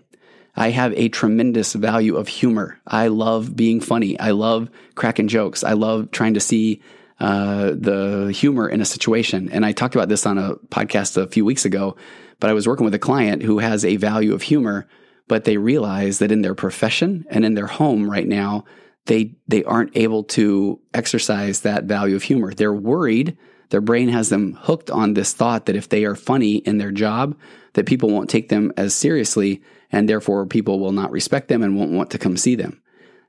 I 0.56 0.72
have 0.72 0.94
a 0.94 1.10
tremendous 1.10 1.74
value 1.74 2.16
of 2.16 2.28
humor. 2.28 2.80
I 2.86 3.08
love 3.08 3.56
being 3.56 3.80
funny. 3.80 4.20
I 4.20 4.32
love 4.32 4.70
cracking 4.96 5.28
jokes. 5.28 5.64
I 5.64 5.74
love 5.74 6.10
trying 6.12 6.34
to 6.34 6.40
see 6.40 6.82
uh, 7.20 7.72
the 7.78 8.32
humor 8.36 8.68
in 8.68 8.82
a 8.82 8.86
situation. 8.86 9.50
And 9.52 9.66
I 9.66 9.72
talked 9.72 9.96
about 9.96 10.10
this 10.10 10.26
on 10.26 10.38
a 10.38 10.56
podcast 10.70 11.18
a 11.18 11.28
few 11.28 11.46
weeks 11.46 11.66
ago, 11.66 11.96
but 12.40 12.50
I 12.50 12.54
was 12.54 12.68
working 12.68 12.86
with 12.86 12.94
a 12.94 13.00
client 13.00 13.44
who 13.44 13.60
has 13.60 13.84
a 13.84 13.98
value 13.98 14.34
of 14.34 14.44
humor, 14.44 14.88
but 15.28 15.44
they 15.44 15.58
realize 15.58 16.20
that 16.20 16.32
in 16.32 16.42
their 16.42 16.56
profession 16.56 17.26
and 17.30 17.44
in 17.46 17.54
their 17.54 17.68
home 17.68 18.10
right 18.10 18.28
now, 18.28 18.66
they, 19.06 19.36
they 19.48 19.64
aren't 19.64 19.96
able 19.96 20.24
to 20.24 20.80
exercise 20.94 21.62
that 21.62 21.86
value 21.86 22.16
of 22.16 22.24
humor. 22.24 22.54
They're 22.54 22.74
worried. 22.74 23.38
Their 23.70 23.82
brain 23.82 24.10
has 24.10 24.30
them 24.30 24.54
hooked 24.54 24.90
on 24.90 25.14
this 25.14 25.34
thought 25.34 25.66
that 25.66 25.76
if 25.76 25.90
they 25.90 26.06
are 26.06 26.16
funny 26.16 26.58
in 26.58 26.78
their 26.78 26.92
job, 26.92 27.38
that 27.74 27.86
people 27.86 28.10
won't 28.10 28.30
take 28.30 28.50
them 28.50 28.72
as 28.78 28.94
seriously 28.94 29.62
and 29.92 30.08
therefore 30.08 30.46
people 30.46 30.80
will 30.80 30.92
not 30.92 31.12
respect 31.12 31.48
them 31.48 31.64
and 31.64 31.76
won't 31.76 31.92
want 31.92 32.12
to 32.12 32.18
come 32.18 32.38
see 32.38 32.56
them. 32.56 32.82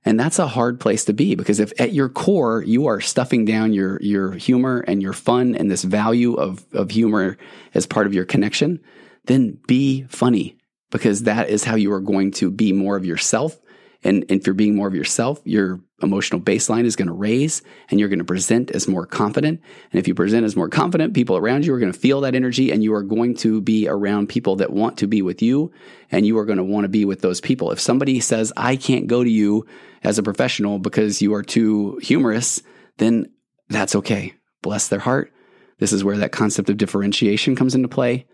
And 0.09 0.19
that's 0.19 0.39
a 0.39 0.47
hard 0.47 0.81
place 0.81 1.05
to 1.05 1.13
be 1.13 1.35
because 1.35 1.61
if 1.61 1.71
at 1.79 1.93
your 1.93 2.09
core 2.09 2.63
you 2.63 2.87
are 2.87 2.99
stuffing 2.99 3.45
down 3.45 3.75
your 3.75 4.01
your 4.01 4.33
humor 4.33 4.83
and 4.89 5.03
your 5.03 5.13
fun 5.13 5.55
and 5.55 5.71
this 5.71 5.85
value 5.85 6.33
of 6.33 6.65
of 6.73 6.91
humor 6.91 7.37
as 7.75 7.85
part 7.85 8.07
of 8.07 8.15
your 8.15 8.25
connection, 8.25 8.81
then 9.27 9.59
be 9.67 10.07
funny 10.09 10.57
because 10.91 11.25
that 11.25 11.51
is 11.51 11.63
how 11.63 11.75
you 11.75 11.93
are 11.93 12.01
going 12.01 12.31
to 12.31 12.51
be 12.51 12.73
more 12.73 12.97
of 12.97 13.05
yourself 13.05 13.61
and, 14.05 14.25
if 14.29 14.47
you're 14.47 14.55
being 14.55 14.77
more 14.77 14.87
of 14.87 14.95
yourself, 14.95 15.41
your 15.45 15.81
emotional 16.03 16.41
baseline 16.41 16.85
is 16.85 16.95
going 16.95 17.09
to 17.09 17.15
raise 17.15 17.63
and 17.91 17.99
you're 17.99 18.09
going 18.09 18.21
to 18.21 18.25
present 18.25 18.71
as 18.71 18.87
more 18.87 19.05
confident. 19.05 19.61
And 19.91 19.99
if 19.99 20.07
you 20.07 20.15
present 20.15 20.45
as 20.45 20.55
more 20.55 20.69
confident, 20.69 21.15
people 21.15 21.37
around 21.37 21.67
you 21.67 21.75
are 21.75 21.81
going 21.81 21.93
to 21.93 21.99
feel 21.99 22.21
that 22.21 22.37
energy 22.37 22.71
and 22.71 22.85
you 22.85 22.95
are 22.95 23.03
going 23.03 23.35
to 23.39 23.61
be 23.61 23.89
around 23.89 24.29
people 24.29 24.57
that 24.57 24.73
want 24.73 24.99
to 24.99 25.09
be 25.09 25.21
with 25.21 25.43
you 25.43 25.73
and 26.13 26.25
you 26.25 26.39
are 26.39 26.45
going 26.45 26.59
to 26.59 26.65
want 26.65 26.85
to 26.85 26.89
be 26.89 27.05
with 27.05 27.21
those 27.21 27.41
people. 27.41 27.73
If 27.73 27.81
somebody 27.81 28.21
says, 28.21 28.53
I 28.57 28.77
can't 28.77 29.09
go 29.09 29.25
to 29.25 29.31
you 29.31 29.67
as 30.05 30.19
a 30.19 30.23
professional 30.23 30.79
because 30.79 31.21
you 31.21 31.35
are 31.35 31.43
too 31.43 31.99
humorous, 32.01 32.63
then 32.99 33.33
that's 33.69 33.97
okay. 33.97 34.35
Bless 34.63 34.87
their 34.87 35.01
heart. 35.01 35.33
This 35.79 35.93
is 35.93 36.05
where 36.05 36.19
that 36.19 36.33
concept 36.33 36.71
of 36.71 36.77
differentiation 36.77 37.57
comes 37.57 37.75
into 37.75 37.89
play 37.89 38.27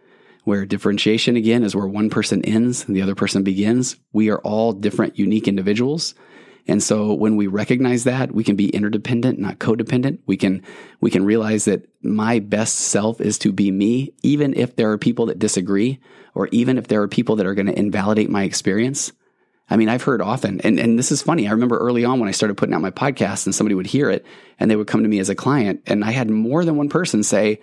where 0.45 0.67
differentiation 0.67 1.37
again 1.37 1.63
is 1.63 1.75
where 1.75 1.87
one 1.87 2.11
person 2.11 2.45
ends 2.45 2.85
and 2.85 2.95
the 2.95 3.03
other 3.03 3.15
person 3.15 3.43
begins. 3.43 3.97
We 4.13 4.31
are 4.31 4.39
all 4.39 4.73
different, 4.73 5.19
unique 5.19 5.49
individuals. 5.49 6.15
And 6.67 6.83
so 6.83 7.13
when 7.13 7.37
we 7.37 7.47
recognize 7.47 8.05
that, 8.05 8.33
we 8.33 8.45
can 8.45 8.57
be 8.57 8.71
interdependent, 8.71 9.39
not 9.39 9.59
codependent. 9.59 10.21
We 10.27 10.37
can, 10.37 10.63
we 11.01 11.11
can 11.11 11.25
realize 11.25 11.67
that 11.67 11.87
my 12.03 12.39
best 12.39 12.77
self 12.77 13.21
is 13.21 13.39
to 13.41 13.53
be 13.53 13.71
me, 13.71 14.15
even 14.23 14.55
if 14.55 14.77
there 14.77 14.91
are 14.91 14.99
people 14.99 15.27
that 15.27 15.39
disagree, 15.39 16.01
or 16.35 16.49
even 16.53 16.79
if 16.79 16.89
there 16.89 17.03
are 17.03 17.09
people 17.09 17.37
that 17.37 17.47
are 17.47 17.55
going 17.55 17.67
to 17.67 17.79
invalidate 17.79 18.31
my 18.31 18.45
experience. 18.45 19.13
I 19.69 19.77
mean, 19.77 19.89
I've 19.89 20.03
heard 20.03 20.21
often, 20.21 20.61
and, 20.61 20.79
and 20.79 20.99
this 20.99 21.11
is 21.11 21.23
funny. 21.23 21.49
I 21.49 21.53
remember 21.53 21.79
early 21.79 22.05
on 22.05 22.21
when 22.21 22.29
I 22.29 22.33
started 22.33 22.57
putting 22.57 22.75
out 22.75 22.83
my 22.83 22.91
podcast 22.91 23.47
and 23.47 23.55
somebody 23.55 23.75
would 23.75 23.87
hear 23.87 24.11
it 24.11 24.25
and 24.59 24.71
they 24.71 24.77
would 24.77 24.87
come 24.87 25.03
to 25.03 25.09
me 25.09 25.21
as 25.21 25.31
a 25.31 25.35
client. 25.35 25.83
And 25.87 26.05
I 26.05 26.13
had 26.13 26.31
more 26.31 26.65
than 26.65 26.77
one 26.77 26.91
person 26.91 27.23
say, 27.23 27.61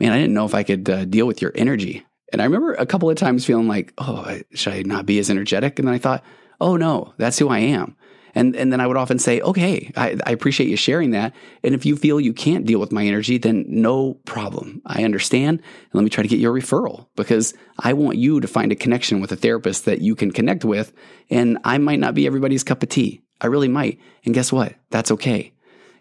man, 0.00 0.12
I 0.12 0.16
didn't 0.16 0.34
know 0.34 0.46
if 0.46 0.54
I 0.54 0.62
could 0.64 0.88
uh, 0.88 1.04
deal 1.04 1.26
with 1.26 1.42
your 1.42 1.52
energy. 1.54 2.04
And 2.32 2.42
I 2.42 2.44
remember 2.44 2.74
a 2.74 2.86
couple 2.86 3.08
of 3.08 3.16
times 3.16 3.46
feeling 3.46 3.68
like, 3.68 3.92
oh, 3.98 4.40
should 4.52 4.72
I 4.72 4.82
not 4.82 5.06
be 5.06 5.18
as 5.18 5.30
energetic? 5.30 5.78
And 5.78 5.88
then 5.88 5.94
I 5.94 5.98
thought, 5.98 6.22
oh 6.60 6.76
no, 6.76 7.14
that's 7.16 7.38
who 7.38 7.48
I 7.48 7.58
am. 7.58 7.96
And, 8.34 8.54
and 8.54 8.72
then 8.72 8.80
I 8.80 8.86
would 8.86 8.96
often 8.96 9.18
say, 9.18 9.40
okay, 9.40 9.90
I, 9.96 10.16
I, 10.24 10.30
appreciate 10.32 10.68
you 10.68 10.76
sharing 10.76 11.10
that. 11.10 11.34
And 11.64 11.74
if 11.74 11.86
you 11.86 11.96
feel 11.96 12.20
you 12.20 12.32
can't 12.32 12.66
deal 12.66 12.78
with 12.78 12.92
my 12.92 13.04
energy, 13.06 13.38
then 13.38 13.64
no 13.66 14.14
problem. 14.26 14.82
I 14.86 15.02
understand. 15.02 15.58
And 15.60 15.94
let 15.94 16.04
me 16.04 16.10
try 16.10 16.22
to 16.22 16.28
get 16.28 16.38
you 16.38 16.50
a 16.50 16.52
referral 16.52 17.06
because 17.16 17.54
I 17.78 17.94
want 17.94 18.18
you 18.18 18.40
to 18.40 18.46
find 18.46 18.70
a 18.70 18.76
connection 18.76 19.20
with 19.20 19.32
a 19.32 19.36
therapist 19.36 19.86
that 19.86 20.02
you 20.02 20.14
can 20.14 20.30
connect 20.30 20.64
with. 20.64 20.92
And 21.30 21.58
I 21.64 21.78
might 21.78 22.00
not 22.00 22.14
be 22.14 22.26
everybody's 22.26 22.64
cup 22.64 22.82
of 22.82 22.90
tea. 22.90 23.22
I 23.40 23.46
really 23.46 23.68
might. 23.68 23.98
And 24.24 24.34
guess 24.34 24.52
what? 24.52 24.74
That's 24.90 25.10
okay. 25.12 25.52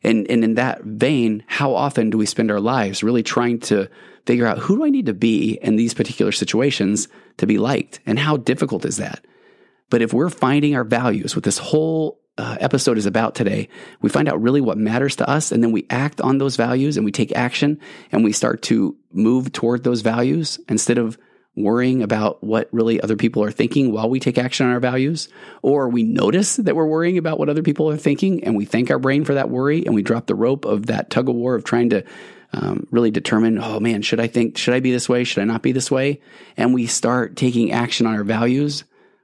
And, 0.03 0.29
and 0.29 0.43
in 0.43 0.55
that 0.55 0.83
vein, 0.83 1.43
how 1.47 1.73
often 1.73 2.09
do 2.09 2.17
we 2.17 2.25
spend 2.25 2.51
our 2.51 2.59
lives 2.59 3.03
really 3.03 3.23
trying 3.23 3.59
to 3.61 3.89
figure 4.27 4.45
out 4.45 4.59
who 4.59 4.75
do 4.75 4.85
I 4.85 4.89
need 4.89 5.07
to 5.07 5.13
be 5.13 5.57
in 5.61 5.77
these 5.77 5.93
particular 5.93 6.31
situations 6.31 7.07
to 7.37 7.47
be 7.47 7.57
liked? 7.57 8.01
And 8.05 8.19
how 8.19 8.37
difficult 8.37 8.85
is 8.85 8.97
that? 8.97 9.25
But 9.89 10.01
if 10.01 10.13
we're 10.13 10.29
finding 10.29 10.75
our 10.75 10.83
values, 10.83 11.35
what 11.35 11.45
this 11.45 11.57
whole 11.57 12.19
uh, 12.37 12.57
episode 12.59 12.97
is 12.97 13.05
about 13.05 13.35
today, 13.35 13.69
we 14.01 14.09
find 14.09 14.27
out 14.27 14.41
really 14.41 14.61
what 14.61 14.77
matters 14.77 15.15
to 15.15 15.29
us, 15.29 15.51
and 15.51 15.63
then 15.63 15.71
we 15.71 15.87
act 15.89 16.21
on 16.21 16.37
those 16.37 16.57
values 16.57 16.97
and 16.97 17.05
we 17.05 17.11
take 17.11 17.35
action 17.35 17.79
and 18.11 18.23
we 18.23 18.33
start 18.33 18.61
to 18.63 18.95
move 19.11 19.51
toward 19.53 19.83
those 19.83 20.01
values 20.01 20.59
instead 20.67 20.97
of 20.97 21.17
worrying 21.55 22.03
about 22.03 22.43
what 22.43 22.69
really 22.71 23.01
other 23.01 23.15
people 23.15 23.43
are 23.43 23.49
thinking 23.49 23.91
while 23.91 24.09
we 24.09 24.19
take 24.19 24.37
action 24.37 24.67
on 24.67 24.73
our 24.73 24.79
values, 24.79 25.29
or 25.63 25.89
we 25.89 26.03
notice 26.03 26.57
that 26.57 26.75
we're 26.75 26.85
worrying 26.85 27.17
about 27.17 27.39
what 27.39 27.49
other 27.49 27.63
people 27.63 27.89
are 27.89 27.97
thinking 27.97 28.43
and 28.43 28.55
we 28.55 28.65
thank 28.65 28.91
our 28.91 28.99
brain 28.99 29.25
for 29.25 29.33
that 29.33 29.49
worry 29.49 29.83
and 29.85 29.95
we 29.95 30.03
drop 30.03 30.27
the 30.27 30.35
rope 30.35 30.65
of 30.65 30.85
that 30.85 31.09
tug 31.09 31.29
of 31.29 31.35
war 31.35 31.55
of 31.55 31.63
trying 31.63 31.89
to 31.89 32.03
um, 32.53 32.87
really 32.91 33.11
determine, 33.11 33.59
oh 33.59 33.79
man, 33.79 34.01
should 34.01 34.19
I 34.19 34.27
think, 34.27 34.57
should 34.57 34.73
I 34.73 34.79
be 34.79 34.91
this 34.91 35.09
way? 35.09 35.23
Should 35.23 35.41
I 35.41 35.45
not 35.45 35.61
be 35.61 35.71
this 35.71 35.91
way? 35.91 36.21
And 36.55 36.73
we 36.73 36.85
start 36.87 37.35
taking 37.35 37.71
action 37.71 38.05
on 38.05 38.15
our 38.15 38.23
values, 38.23 38.83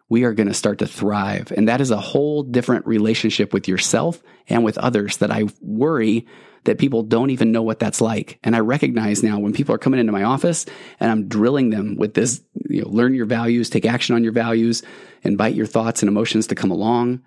we 0.10 0.26
are 0.26 0.34
going 0.34 0.48
to 0.48 0.54
start 0.54 0.80
to 0.80 0.88
thrive. 0.88 1.52
And 1.56 1.68
that 1.70 1.82
is 1.82 1.90
a 1.90 2.00
whole 2.00 2.44
different 2.44 2.86
relationship 2.86 3.54
with 3.54 3.68
yourself 3.68 4.22
and 4.48 4.64
with 4.64 4.78
others 4.78 5.18
that 5.18 5.32
I 5.32 5.46
worry 5.62 6.28
that 6.66 6.78
people 6.78 7.04
don't 7.04 7.30
even 7.30 7.52
know 7.52 7.64
what 7.64 7.80
that's 7.80 8.00
like. 8.00 8.40
And 8.44 8.56
I 8.56 8.60
recognize 8.60 9.24
now 9.24 9.40
when 9.40 9.54
people 9.54 9.76
are 9.76 9.80
coming 9.80 10.00
into 10.00 10.12
my 10.12 10.24
office 10.24 10.66
and 11.00 11.12
I'm 11.12 11.28
drilling 11.28 11.72
them 11.72 11.96
with 11.98 12.14
this, 12.14 12.42
you 12.70 12.84
know, 12.84 12.90
learn 12.90 13.16
your 13.16 13.26
values, 13.26 13.70
take 13.70 13.86
action 13.86 14.16
on 14.16 14.24
your 14.24 14.34
values, 14.34 14.84
invite 15.24 15.56
your 15.56 15.66
thoughts 15.66 16.02
and 16.02 16.10
emotions 16.10 16.48
to 16.48 16.56
come 16.56 16.72
along 16.72 17.22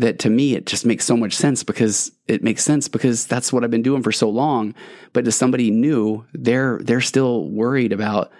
that 0.00 0.18
to 0.18 0.30
me 0.30 0.54
it 0.54 0.66
just 0.66 0.86
makes 0.86 1.04
so 1.04 1.16
much 1.16 1.34
sense 1.34 1.62
because 1.62 2.10
it 2.26 2.42
makes 2.42 2.64
sense 2.64 2.88
because 2.88 3.26
that's 3.26 3.52
what 3.52 3.62
I've 3.62 3.70
been 3.70 3.82
doing 3.82 4.02
for 4.02 4.12
so 4.12 4.28
long. 4.28 4.74
But 5.12 5.24
to 5.26 5.32
somebody 5.32 5.70
new, 5.70 6.24
they're 6.32 6.80
they're 6.82 7.00
still 7.02 7.48
worried 7.48 7.92
about 7.92 8.32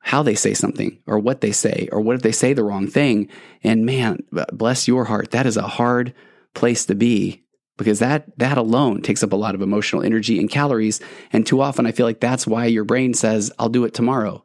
how 0.00 0.22
they 0.22 0.34
say 0.34 0.52
something 0.52 0.98
or 1.06 1.18
what 1.18 1.40
they 1.40 1.52
say 1.52 1.88
or 1.92 2.00
what 2.00 2.16
if 2.16 2.22
they 2.22 2.32
say 2.32 2.52
the 2.52 2.64
wrong 2.64 2.88
thing. 2.88 3.28
And 3.62 3.86
man, 3.86 4.18
bless 4.52 4.86
your 4.86 5.04
heart, 5.04 5.30
that 5.30 5.46
is 5.46 5.56
a 5.56 5.62
hard 5.62 6.12
place 6.52 6.84
to 6.86 6.94
be 6.94 7.44
because 7.78 8.00
that 8.00 8.26
that 8.38 8.58
alone 8.58 9.00
takes 9.00 9.22
up 9.22 9.32
a 9.32 9.36
lot 9.36 9.54
of 9.54 9.62
emotional 9.62 10.02
energy 10.02 10.40
and 10.40 10.50
calories. 10.50 11.00
And 11.32 11.46
too 11.46 11.60
often 11.60 11.86
I 11.86 11.92
feel 11.92 12.06
like 12.06 12.20
that's 12.20 12.46
why 12.46 12.66
your 12.66 12.84
brain 12.84 13.14
says, 13.14 13.52
I'll 13.58 13.68
do 13.68 13.84
it 13.84 13.94
tomorrow 13.94 14.44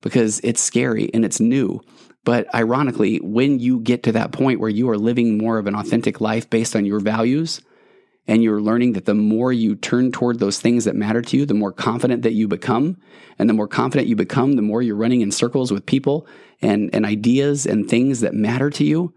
because 0.00 0.40
it's 0.42 0.62
scary 0.62 1.10
and 1.12 1.26
it's 1.26 1.40
new. 1.40 1.82
But 2.26 2.52
ironically, 2.52 3.18
when 3.18 3.60
you 3.60 3.78
get 3.78 4.02
to 4.02 4.12
that 4.12 4.32
point 4.32 4.58
where 4.58 4.68
you 4.68 4.90
are 4.90 4.98
living 4.98 5.38
more 5.38 5.58
of 5.58 5.68
an 5.68 5.76
authentic 5.76 6.20
life 6.20 6.50
based 6.50 6.74
on 6.74 6.84
your 6.84 6.98
values, 6.98 7.62
and 8.26 8.42
you're 8.42 8.60
learning 8.60 8.94
that 8.94 9.04
the 9.04 9.14
more 9.14 9.52
you 9.52 9.76
turn 9.76 10.10
toward 10.10 10.40
those 10.40 10.60
things 10.60 10.86
that 10.86 10.96
matter 10.96 11.22
to 11.22 11.36
you, 11.36 11.46
the 11.46 11.54
more 11.54 11.70
confident 11.70 12.22
that 12.22 12.32
you 12.32 12.48
become. 12.48 12.96
And 13.38 13.48
the 13.48 13.54
more 13.54 13.68
confident 13.68 14.08
you 14.08 14.16
become, 14.16 14.54
the 14.54 14.62
more 14.62 14.82
you're 14.82 14.96
running 14.96 15.20
in 15.20 15.30
circles 15.30 15.70
with 15.70 15.86
people 15.86 16.26
and, 16.60 16.90
and 16.92 17.06
ideas 17.06 17.64
and 17.64 17.88
things 17.88 18.22
that 18.22 18.34
matter 18.34 18.70
to 18.70 18.82
you, 18.82 19.14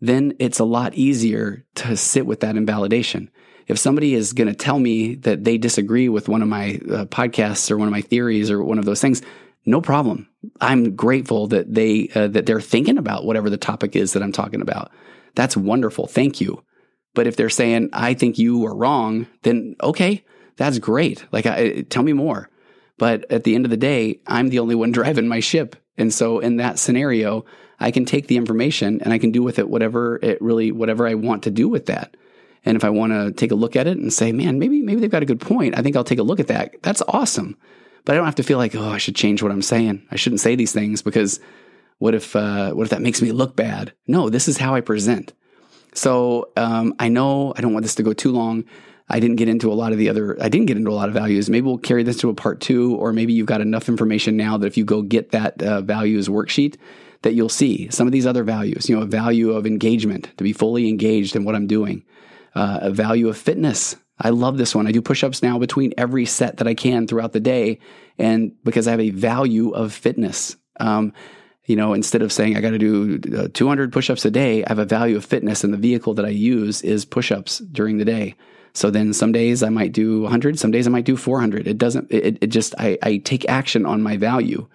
then 0.00 0.34
it's 0.40 0.58
a 0.58 0.64
lot 0.64 0.94
easier 0.94 1.64
to 1.76 1.96
sit 1.96 2.26
with 2.26 2.40
that 2.40 2.56
invalidation. 2.56 3.30
If 3.68 3.78
somebody 3.78 4.14
is 4.14 4.32
going 4.32 4.48
to 4.48 4.56
tell 4.56 4.80
me 4.80 5.14
that 5.14 5.44
they 5.44 5.56
disagree 5.56 6.08
with 6.08 6.28
one 6.28 6.42
of 6.42 6.48
my 6.48 6.80
uh, 6.90 7.04
podcasts 7.04 7.70
or 7.70 7.78
one 7.78 7.86
of 7.86 7.92
my 7.92 8.02
theories 8.02 8.50
or 8.50 8.64
one 8.64 8.80
of 8.80 8.86
those 8.86 9.00
things, 9.00 9.22
no 9.66 9.80
problem. 9.80 10.28
I'm 10.60 10.94
grateful 10.94 11.46
that 11.48 11.72
they 11.72 12.08
uh, 12.14 12.28
that 12.28 12.46
they're 12.46 12.60
thinking 12.60 12.98
about 12.98 13.24
whatever 13.24 13.48
the 13.48 13.56
topic 13.56 13.96
is 13.96 14.12
that 14.12 14.22
I'm 14.22 14.32
talking 14.32 14.60
about. 14.60 14.90
That's 15.34 15.56
wonderful. 15.56 16.06
Thank 16.06 16.40
you. 16.40 16.62
But 17.14 17.26
if 17.26 17.36
they're 17.36 17.50
saying 17.50 17.90
I 17.92 18.14
think 18.14 18.38
you 18.38 18.66
are 18.66 18.76
wrong, 18.76 19.26
then 19.42 19.76
okay, 19.82 20.24
that's 20.56 20.78
great. 20.78 21.24
Like, 21.32 21.46
I, 21.46 21.82
tell 21.82 22.02
me 22.02 22.12
more. 22.12 22.50
But 22.98 23.30
at 23.30 23.44
the 23.44 23.54
end 23.54 23.64
of 23.64 23.70
the 23.70 23.76
day, 23.76 24.20
I'm 24.26 24.50
the 24.50 24.58
only 24.58 24.74
one 24.74 24.92
driving 24.92 25.28
my 25.28 25.40
ship, 25.40 25.76
and 25.96 26.12
so 26.12 26.40
in 26.40 26.56
that 26.56 26.78
scenario, 26.78 27.44
I 27.80 27.90
can 27.90 28.04
take 28.04 28.26
the 28.28 28.36
information 28.36 29.00
and 29.02 29.12
I 29.12 29.18
can 29.18 29.32
do 29.32 29.42
with 29.42 29.58
it 29.58 29.68
whatever 29.68 30.18
it 30.22 30.40
really 30.40 30.72
whatever 30.72 31.06
I 31.06 31.14
want 31.14 31.44
to 31.44 31.50
do 31.50 31.68
with 31.68 31.86
that. 31.86 32.16
And 32.66 32.76
if 32.76 32.84
I 32.84 32.90
want 32.90 33.12
to 33.12 33.32
take 33.32 33.50
a 33.50 33.56
look 33.56 33.76
at 33.76 33.86
it 33.86 33.98
and 33.98 34.12
say, 34.12 34.32
man, 34.32 34.58
maybe 34.58 34.80
maybe 34.82 35.00
they've 35.00 35.10
got 35.10 35.22
a 35.22 35.26
good 35.26 35.40
point, 35.40 35.76
I 35.76 35.82
think 35.82 35.96
I'll 35.96 36.04
take 36.04 36.18
a 36.18 36.24
look 36.24 36.40
at 36.40 36.48
that. 36.48 36.74
That's 36.82 37.02
awesome. 37.08 37.56
But 38.04 38.12
I 38.12 38.16
don't 38.16 38.26
have 38.26 38.34
to 38.36 38.42
feel 38.42 38.58
like, 38.58 38.74
oh, 38.74 38.88
I 38.88 38.98
should 38.98 39.16
change 39.16 39.42
what 39.42 39.52
I'm 39.52 39.62
saying. 39.62 40.06
I 40.10 40.16
shouldn't 40.16 40.40
say 40.40 40.56
these 40.56 40.72
things 40.72 41.02
because 41.02 41.40
what 41.98 42.14
if 42.14 42.36
uh, 42.36 42.72
what 42.72 42.84
if 42.84 42.90
that 42.90 43.02
makes 43.02 43.22
me 43.22 43.32
look 43.32 43.56
bad? 43.56 43.92
No, 44.06 44.28
this 44.28 44.48
is 44.48 44.58
how 44.58 44.74
I 44.74 44.80
present. 44.80 45.32
So 45.94 46.50
um, 46.56 46.94
I 46.98 47.08
know 47.08 47.54
I 47.56 47.60
don't 47.60 47.72
want 47.72 47.84
this 47.84 47.94
to 47.96 48.02
go 48.02 48.12
too 48.12 48.32
long. 48.32 48.64
I 49.08 49.20
didn't 49.20 49.36
get 49.36 49.48
into 49.48 49.70
a 49.70 49.74
lot 49.74 49.92
of 49.92 49.98
the 49.98 50.08
other, 50.08 50.42
I 50.42 50.48
didn't 50.48 50.66
get 50.66 50.76
into 50.76 50.90
a 50.90 50.94
lot 50.94 51.08
of 51.08 51.14
values. 51.14 51.50
Maybe 51.50 51.66
we'll 51.66 51.78
carry 51.78 52.02
this 52.02 52.16
to 52.18 52.30
a 52.30 52.34
part 52.34 52.60
two, 52.60 52.96
or 52.96 53.12
maybe 53.12 53.34
you've 53.34 53.46
got 53.46 53.60
enough 53.60 53.88
information 53.88 54.36
now 54.36 54.56
that 54.56 54.66
if 54.66 54.76
you 54.76 54.84
go 54.84 55.02
get 55.02 55.30
that 55.32 55.62
uh, 55.62 55.82
values 55.82 56.28
worksheet, 56.28 56.76
that 57.22 57.34
you'll 57.34 57.50
see 57.50 57.88
some 57.90 58.06
of 58.06 58.12
these 58.12 58.26
other 58.26 58.44
values, 58.44 58.88
you 58.88 58.96
know, 58.96 59.02
a 59.02 59.06
value 59.06 59.52
of 59.52 59.66
engagement, 59.66 60.30
to 60.38 60.44
be 60.44 60.52
fully 60.52 60.88
engaged 60.88 61.36
in 61.36 61.44
what 61.44 61.54
I'm 61.54 61.66
doing, 61.66 62.02
uh, 62.54 62.78
a 62.82 62.90
value 62.90 63.28
of 63.28 63.36
fitness. 63.36 63.96
I 64.18 64.30
love 64.30 64.56
this 64.56 64.74
one. 64.74 64.86
I 64.86 64.92
do 64.92 65.02
push 65.02 65.24
ups 65.24 65.42
now 65.42 65.58
between 65.58 65.92
every 65.98 66.24
set 66.24 66.58
that 66.58 66.68
I 66.68 66.74
can 66.74 67.06
throughout 67.06 67.32
the 67.32 67.40
day. 67.40 67.80
And 68.18 68.52
because 68.62 68.86
I 68.86 68.92
have 68.92 69.00
a 69.00 69.10
value 69.10 69.70
of 69.70 69.92
fitness, 69.92 70.56
um, 70.78 71.12
you 71.66 71.76
know, 71.76 71.94
instead 71.94 72.22
of 72.22 72.32
saying 72.32 72.56
I 72.56 72.60
got 72.60 72.70
to 72.70 72.78
do 72.78 73.20
uh, 73.36 73.48
200 73.52 73.92
push 73.92 74.10
ups 74.10 74.24
a 74.24 74.30
day, 74.30 74.64
I 74.64 74.68
have 74.68 74.78
a 74.78 74.84
value 74.84 75.16
of 75.16 75.24
fitness, 75.24 75.64
and 75.64 75.72
the 75.72 75.78
vehicle 75.78 76.14
that 76.14 76.24
I 76.24 76.30
use 76.30 76.82
is 76.82 77.04
push 77.04 77.32
ups 77.32 77.58
during 77.58 77.98
the 77.98 78.04
day. 78.04 78.34
So 78.74 78.90
then 78.90 79.12
some 79.12 79.32
days 79.32 79.62
I 79.62 79.68
might 79.68 79.92
do 79.92 80.22
100, 80.22 80.58
some 80.58 80.70
days 80.70 80.86
I 80.86 80.90
might 80.90 81.04
do 81.04 81.16
400. 81.16 81.66
It 81.66 81.78
doesn't, 81.78 82.10
it, 82.10 82.38
it 82.40 82.46
just, 82.48 82.74
I, 82.78 82.98
I 83.02 83.16
take 83.18 83.48
action 83.48 83.86
on 83.86 84.02
my 84.02 84.16
value. 84.16 84.68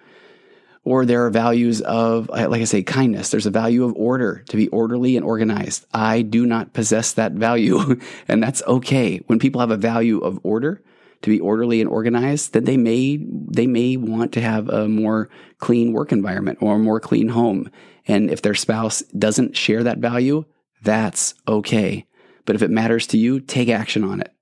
Or 0.82 1.04
there 1.04 1.26
are 1.26 1.30
values 1.30 1.82
of, 1.82 2.30
uh, 2.30 2.48
like 2.48 2.62
I 2.62 2.64
say, 2.64 2.82
kindness. 2.82 3.30
There's 3.30 3.46
a 3.46 3.50
value 3.50 3.84
of 3.84 3.94
order, 3.96 4.42
to 4.48 4.56
be 4.56 4.68
orderly 4.68 5.16
and 5.16 5.24
organized. 5.24 5.84
I 5.92 6.22
do 6.22 6.46
not 6.46 6.72
possess 6.72 7.12
that 7.12 7.32
value, 7.32 8.00
and 8.28 8.42
that's 8.42 8.62
okay. 8.66 9.18
When 9.26 9.38
people 9.38 9.60
have 9.60 9.70
a 9.70 9.76
value 9.76 10.18
of 10.18 10.40
order, 10.42 10.82
to 11.22 11.30
be 11.30 11.40
orderly 11.40 11.80
and 11.80 11.90
organized, 11.90 12.52
then 12.52 12.64
they 12.64 12.76
may 12.76 13.18
they 13.18 13.66
may 13.66 13.96
want 13.96 14.32
to 14.32 14.40
have 14.40 14.68
a 14.68 14.88
more 14.88 15.28
clean 15.58 15.92
work 15.92 16.12
environment 16.12 16.58
or 16.62 16.76
a 16.76 16.78
more 16.78 17.00
clean 17.00 17.28
home. 17.28 17.70
And 18.06 18.30
if 18.30 18.42
their 18.42 18.54
spouse 18.54 19.02
doesn't 19.02 19.56
share 19.56 19.82
that 19.84 19.98
value, 19.98 20.44
that's 20.82 21.34
okay. 21.46 22.06
But 22.46 22.56
if 22.56 22.62
it 22.62 22.70
matters 22.70 23.06
to 23.08 23.18
you, 23.18 23.40
take 23.40 23.68
action 23.68 24.02
on 24.02 24.20
it. 24.20 24.32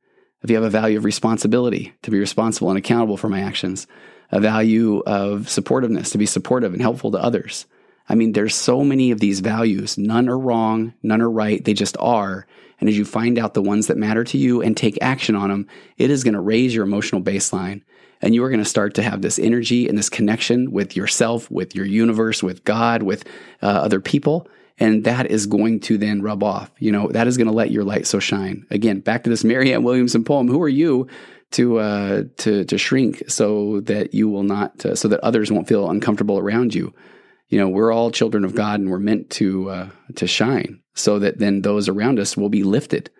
If 0.42 0.50
you 0.50 0.56
have 0.56 0.64
a 0.64 0.70
value 0.70 0.96
of 0.96 1.04
responsibility, 1.04 1.94
to 2.02 2.12
be 2.12 2.18
responsible 2.18 2.70
and 2.70 2.78
accountable 2.78 3.16
for 3.16 3.28
my 3.28 3.40
actions, 3.40 3.88
a 4.30 4.40
value 4.40 5.00
of 5.00 5.42
supportiveness, 5.42 6.12
to 6.12 6.18
be 6.18 6.26
supportive 6.26 6.72
and 6.72 6.82
helpful 6.82 7.10
to 7.12 7.18
others. 7.18 7.66
I 8.08 8.14
mean, 8.14 8.32
there's 8.32 8.54
so 8.54 8.84
many 8.84 9.10
of 9.10 9.20
these 9.20 9.40
values. 9.40 9.98
None 9.98 10.28
are 10.28 10.38
wrong, 10.38 10.94
none 11.02 11.20
are 11.20 11.30
right. 11.30 11.62
They 11.62 11.74
just 11.74 11.96
are. 11.98 12.46
And 12.80 12.88
as 12.88 12.96
you 12.96 13.04
find 13.04 13.38
out 13.38 13.54
the 13.54 13.62
ones 13.62 13.88
that 13.88 13.96
matter 13.96 14.24
to 14.24 14.38
you 14.38 14.62
and 14.62 14.76
take 14.76 14.98
action 15.02 15.34
on 15.34 15.50
them, 15.50 15.66
it 15.96 16.10
is 16.10 16.24
going 16.24 16.34
to 16.34 16.40
raise 16.40 16.74
your 16.74 16.84
emotional 16.84 17.20
baseline. 17.20 17.82
And 18.20 18.34
you 18.34 18.42
are 18.44 18.48
going 18.48 18.62
to 18.62 18.68
start 18.68 18.94
to 18.94 19.02
have 19.02 19.22
this 19.22 19.38
energy 19.38 19.88
and 19.88 19.96
this 19.96 20.08
connection 20.08 20.72
with 20.72 20.96
yourself, 20.96 21.50
with 21.50 21.74
your 21.74 21.86
universe, 21.86 22.42
with 22.42 22.64
God, 22.64 23.02
with 23.02 23.24
uh, 23.62 23.66
other 23.66 24.00
people. 24.00 24.48
And 24.80 25.04
that 25.04 25.26
is 25.26 25.46
going 25.46 25.80
to 25.80 25.98
then 25.98 26.22
rub 26.22 26.42
off. 26.42 26.70
You 26.78 26.92
know, 26.92 27.08
that 27.08 27.26
is 27.26 27.36
going 27.36 27.48
to 27.48 27.52
let 27.52 27.70
your 27.70 27.84
light 27.84 28.06
so 28.06 28.20
shine. 28.20 28.64
Again, 28.70 29.00
back 29.00 29.24
to 29.24 29.30
this 29.30 29.44
Marianne 29.44 29.82
Williamson 29.82 30.24
poem. 30.24 30.48
Who 30.48 30.62
are 30.62 30.68
you 30.68 31.08
to 31.52 31.78
uh, 31.78 32.22
to 32.38 32.64
to 32.64 32.78
shrink 32.78 33.22
so 33.28 33.80
that 33.82 34.14
you 34.14 34.28
will 34.28 34.42
not 34.42 34.84
uh, 34.84 34.94
so 34.94 35.08
that 35.08 35.20
others 35.20 35.50
won't 35.50 35.68
feel 35.68 35.90
uncomfortable 35.90 36.38
around 36.38 36.74
you? 36.74 36.94
You 37.48 37.58
know, 37.58 37.68
we're 37.68 37.92
all 37.92 38.10
children 38.10 38.44
of 38.44 38.54
God, 38.54 38.80
and 38.80 38.90
we're 38.90 38.98
meant 38.98 39.30
to 39.30 39.70
uh, 39.70 39.88
to 40.16 40.26
shine 40.26 40.80
so 40.94 41.18
that 41.20 41.38
then 41.38 41.62
those 41.62 41.88
around 41.88 42.18
us 42.18 42.36
will 42.36 42.50
be 42.50 42.64
lifted. 42.64 43.10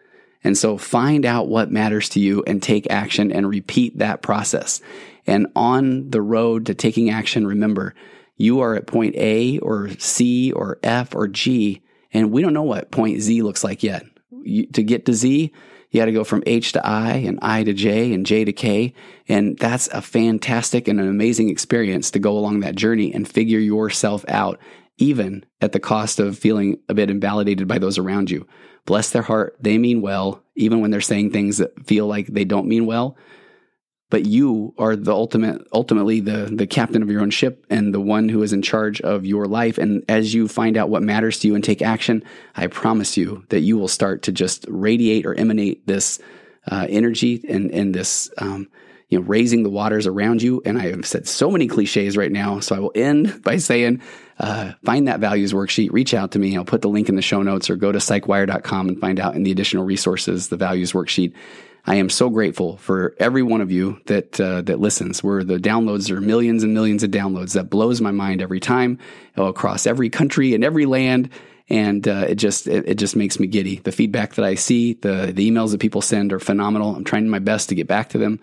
And 0.44 0.56
so 0.56 0.78
find 0.78 1.24
out 1.24 1.48
what 1.48 1.70
matters 1.70 2.08
to 2.10 2.20
you 2.20 2.44
and 2.46 2.62
take 2.62 2.90
action 2.90 3.32
and 3.32 3.48
repeat 3.48 3.98
that 3.98 4.22
process. 4.22 4.80
And 5.26 5.48
on 5.56 6.10
the 6.10 6.22
road 6.22 6.66
to 6.66 6.74
taking 6.74 7.10
action, 7.10 7.46
remember 7.46 7.94
you 8.36 8.60
are 8.60 8.74
at 8.76 8.86
point 8.86 9.16
A 9.16 9.58
or 9.58 9.90
C 9.98 10.52
or 10.52 10.78
F 10.82 11.14
or 11.14 11.26
G, 11.28 11.82
and 12.12 12.30
we 12.30 12.40
don't 12.40 12.54
know 12.54 12.62
what 12.62 12.90
point 12.90 13.20
Z 13.20 13.42
looks 13.42 13.64
like 13.64 13.82
yet. 13.82 14.04
You, 14.42 14.66
to 14.68 14.82
get 14.82 15.06
to 15.06 15.12
Z, 15.12 15.52
you 15.90 16.00
got 16.00 16.06
to 16.06 16.12
go 16.12 16.24
from 16.24 16.42
H 16.46 16.72
to 16.72 16.86
I 16.86 17.12
and 17.14 17.38
I 17.40 17.64
to 17.64 17.72
J 17.72 18.12
and 18.12 18.26
J 18.26 18.44
to 18.44 18.52
K. 18.52 18.94
And 19.28 19.58
that's 19.58 19.88
a 19.88 20.02
fantastic 20.02 20.86
and 20.88 21.00
an 21.00 21.08
amazing 21.08 21.48
experience 21.48 22.10
to 22.10 22.18
go 22.18 22.36
along 22.36 22.60
that 22.60 22.76
journey 22.76 23.12
and 23.12 23.26
figure 23.26 23.58
yourself 23.58 24.24
out, 24.28 24.58
even 24.98 25.44
at 25.60 25.72
the 25.72 25.80
cost 25.80 26.20
of 26.20 26.38
feeling 26.38 26.78
a 26.88 26.94
bit 26.94 27.10
invalidated 27.10 27.66
by 27.66 27.78
those 27.78 27.98
around 27.98 28.30
you. 28.30 28.46
Bless 28.84 29.10
their 29.10 29.22
heart. 29.22 29.56
They 29.60 29.78
mean 29.78 30.00
well, 30.00 30.42
even 30.56 30.80
when 30.80 30.90
they're 30.90 31.00
saying 31.00 31.30
things 31.30 31.58
that 31.58 31.86
feel 31.86 32.06
like 32.06 32.26
they 32.26 32.44
don't 32.44 32.68
mean 32.68 32.86
well 32.86 33.16
but 34.10 34.24
you 34.24 34.74
are 34.78 34.96
the 34.96 35.12
ultimate 35.12 35.66
ultimately 35.72 36.20
the 36.20 36.50
the 36.52 36.66
captain 36.66 37.02
of 37.02 37.10
your 37.10 37.20
own 37.20 37.30
ship 37.30 37.66
and 37.68 37.92
the 37.92 38.00
one 38.00 38.28
who 38.28 38.42
is 38.42 38.52
in 38.52 38.62
charge 38.62 39.00
of 39.00 39.26
your 39.26 39.46
life. 39.46 39.78
And 39.78 40.04
as 40.08 40.32
you 40.32 40.48
find 40.48 40.76
out 40.76 40.88
what 40.88 41.02
matters 41.02 41.38
to 41.40 41.48
you 41.48 41.54
and 41.54 41.64
take 41.64 41.82
action 41.82 42.22
i 42.54 42.66
promise 42.66 43.16
you 43.16 43.44
that 43.48 43.60
you 43.60 43.76
will 43.78 43.88
start 43.88 44.22
to 44.22 44.32
just 44.32 44.64
radiate 44.68 45.26
or 45.26 45.34
emanate 45.34 45.86
this 45.86 46.18
uh, 46.70 46.86
energy 46.88 47.44
and 47.48 47.70
and 47.70 47.94
this 47.94 48.30
um, 48.38 48.68
you 49.08 49.18
know 49.18 49.24
raising 49.24 49.62
the 49.62 49.70
waters 49.70 50.06
around 50.06 50.42
you. 50.42 50.62
And 50.64 50.78
i 50.78 50.88
have 50.88 51.06
said 51.06 51.28
so 51.28 51.50
many 51.50 51.66
cliches 51.66 52.16
right 52.16 52.32
now 52.32 52.60
so 52.60 52.76
i 52.76 52.78
will 52.78 52.92
end 52.94 53.42
by 53.44 53.58
saying 53.58 54.00
uh, 54.40 54.72
find 54.84 55.08
that 55.08 55.20
values 55.20 55.52
worksheet 55.52 55.90
reach 55.90 56.14
out 56.14 56.32
to 56.32 56.38
me. 56.38 56.56
I'll 56.56 56.64
put 56.64 56.80
the 56.80 56.88
link 56.88 57.08
in 57.08 57.16
the 57.16 57.22
show 57.22 57.42
notes 57.42 57.70
or 57.70 57.76
go 57.76 57.90
to 57.90 57.98
psychwire.com 57.98 58.88
and 58.88 59.00
find 59.00 59.18
out 59.18 59.34
in 59.34 59.42
the 59.42 59.50
additional 59.50 59.84
resources 59.84 60.48
the 60.48 60.56
values 60.56 60.92
worksheet 60.92 61.34
I 61.88 61.94
am 61.94 62.10
so 62.10 62.28
grateful 62.28 62.76
for 62.76 63.14
every 63.18 63.42
one 63.42 63.62
of 63.62 63.72
you 63.72 63.98
that 64.04 64.38
uh, 64.38 64.60
that 64.62 64.78
listens. 64.78 65.24
Where 65.24 65.42
the 65.42 65.56
downloads 65.56 66.10
are 66.10 66.20
millions 66.20 66.62
and 66.62 66.74
millions 66.74 67.02
of 67.02 67.10
downloads, 67.10 67.54
that 67.54 67.70
blows 67.70 68.02
my 68.02 68.10
mind 68.10 68.42
every 68.42 68.60
time 68.60 68.98
across 69.36 69.86
every 69.86 70.10
country 70.10 70.52
and 70.52 70.62
every 70.62 70.84
land, 70.84 71.30
and 71.70 72.06
uh, 72.06 72.26
it 72.28 72.34
just 72.34 72.66
it, 72.66 72.86
it, 72.86 72.94
just 72.96 73.16
makes 73.16 73.40
me 73.40 73.46
giddy. 73.46 73.76
The 73.76 73.90
feedback 73.90 74.34
that 74.34 74.44
I 74.44 74.54
see, 74.54 74.94
the 75.00 75.32
the 75.34 75.50
emails 75.50 75.70
that 75.70 75.80
people 75.80 76.02
send 76.02 76.30
are 76.34 76.38
phenomenal. 76.38 76.94
I'm 76.94 77.04
trying 77.04 77.26
my 77.30 77.38
best 77.38 77.70
to 77.70 77.74
get 77.74 77.86
back 77.86 78.10
to 78.10 78.18
them. 78.18 78.38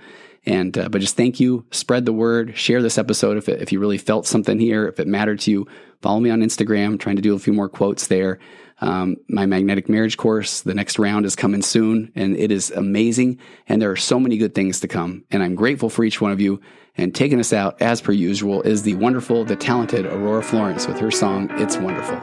And 0.45 0.77
uh, 0.77 0.89
but 0.89 1.01
just 1.01 1.17
thank 1.17 1.39
you. 1.39 1.65
Spread 1.71 2.05
the 2.05 2.13
word. 2.13 2.57
Share 2.57 2.81
this 2.81 2.97
episode 2.97 3.37
if 3.37 3.49
it, 3.49 3.61
if 3.61 3.71
you 3.71 3.79
really 3.79 3.97
felt 3.97 4.27
something 4.27 4.59
here, 4.59 4.87
if 4.87 4.99
it 4.99 5.07
mattered 5.07 5.39
to 5.41 5.51
you. 5.51 5.67
Follow 6.01 6.19
me 6.19 6.29
on 6.29 6.41
Instagram. 6.41 6.85
I'm 6.85 6.97
trying 6.97 7.15
to 7.15 7.21
do 7.21 7.35
a 7.35 7.39
few 7.39 7.53
more 7.53 7.69
quotes 7.69 8.07
there. 8.07 8.39
Um, 8.81 9.15
my 9.29 9.45
magnetic 9.45 9.87
marriage 9.87 10.17
course, 10.17 10.61
the 10.61 10.73
next 10.73 10.99
round 10.99 11.25
is 11.25 11.35
coming 11.35 11.61
soon, 11.61 12.11
and 12.13 12.35
it 12.35 12.51
is 12.51 12.71
amazing. 12.71 13.39
And 13.67 13.81
there 13.81 13.91
are 13.91 13.95
so 13.95 14.19
many 14.19 14.37
good 14.37 14.53
things 14.53 14.81
to 14.81 14.87
come. 14.87 15.23
And 15.31 15.41
I'm 15.41 15.55
grateful 15.55 15.89
for 15.89 16.03
each 16.03 16.19
one 16.21 16.31
of 16.31 16.41
you. 16.41 16.61
And 16.97 17.13
taking 17.13 17.39
us 17.39 17.51
out, 17.51 17.81
as 17.81 18.01
per 18.01 18.11
usual, 18.11 18.61
is 18.61 18.83
the 18.83 18.95
wonderful, 18.95 19.45
the 19.45 19.55
talented 19.55 20.05
Aurora 20.05 20.43
Florence 20.43 20.87
with 20.87 20.99
her 20.99 21.11
song, 21.11 21.49
It's 21.59 21.77
Wonderful. 21.77 22.17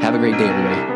Have 0.00 0.14
a 0.14 0.18
great 0.18 0.38
day, 0.38 0.46
everybody. 0.46 0.95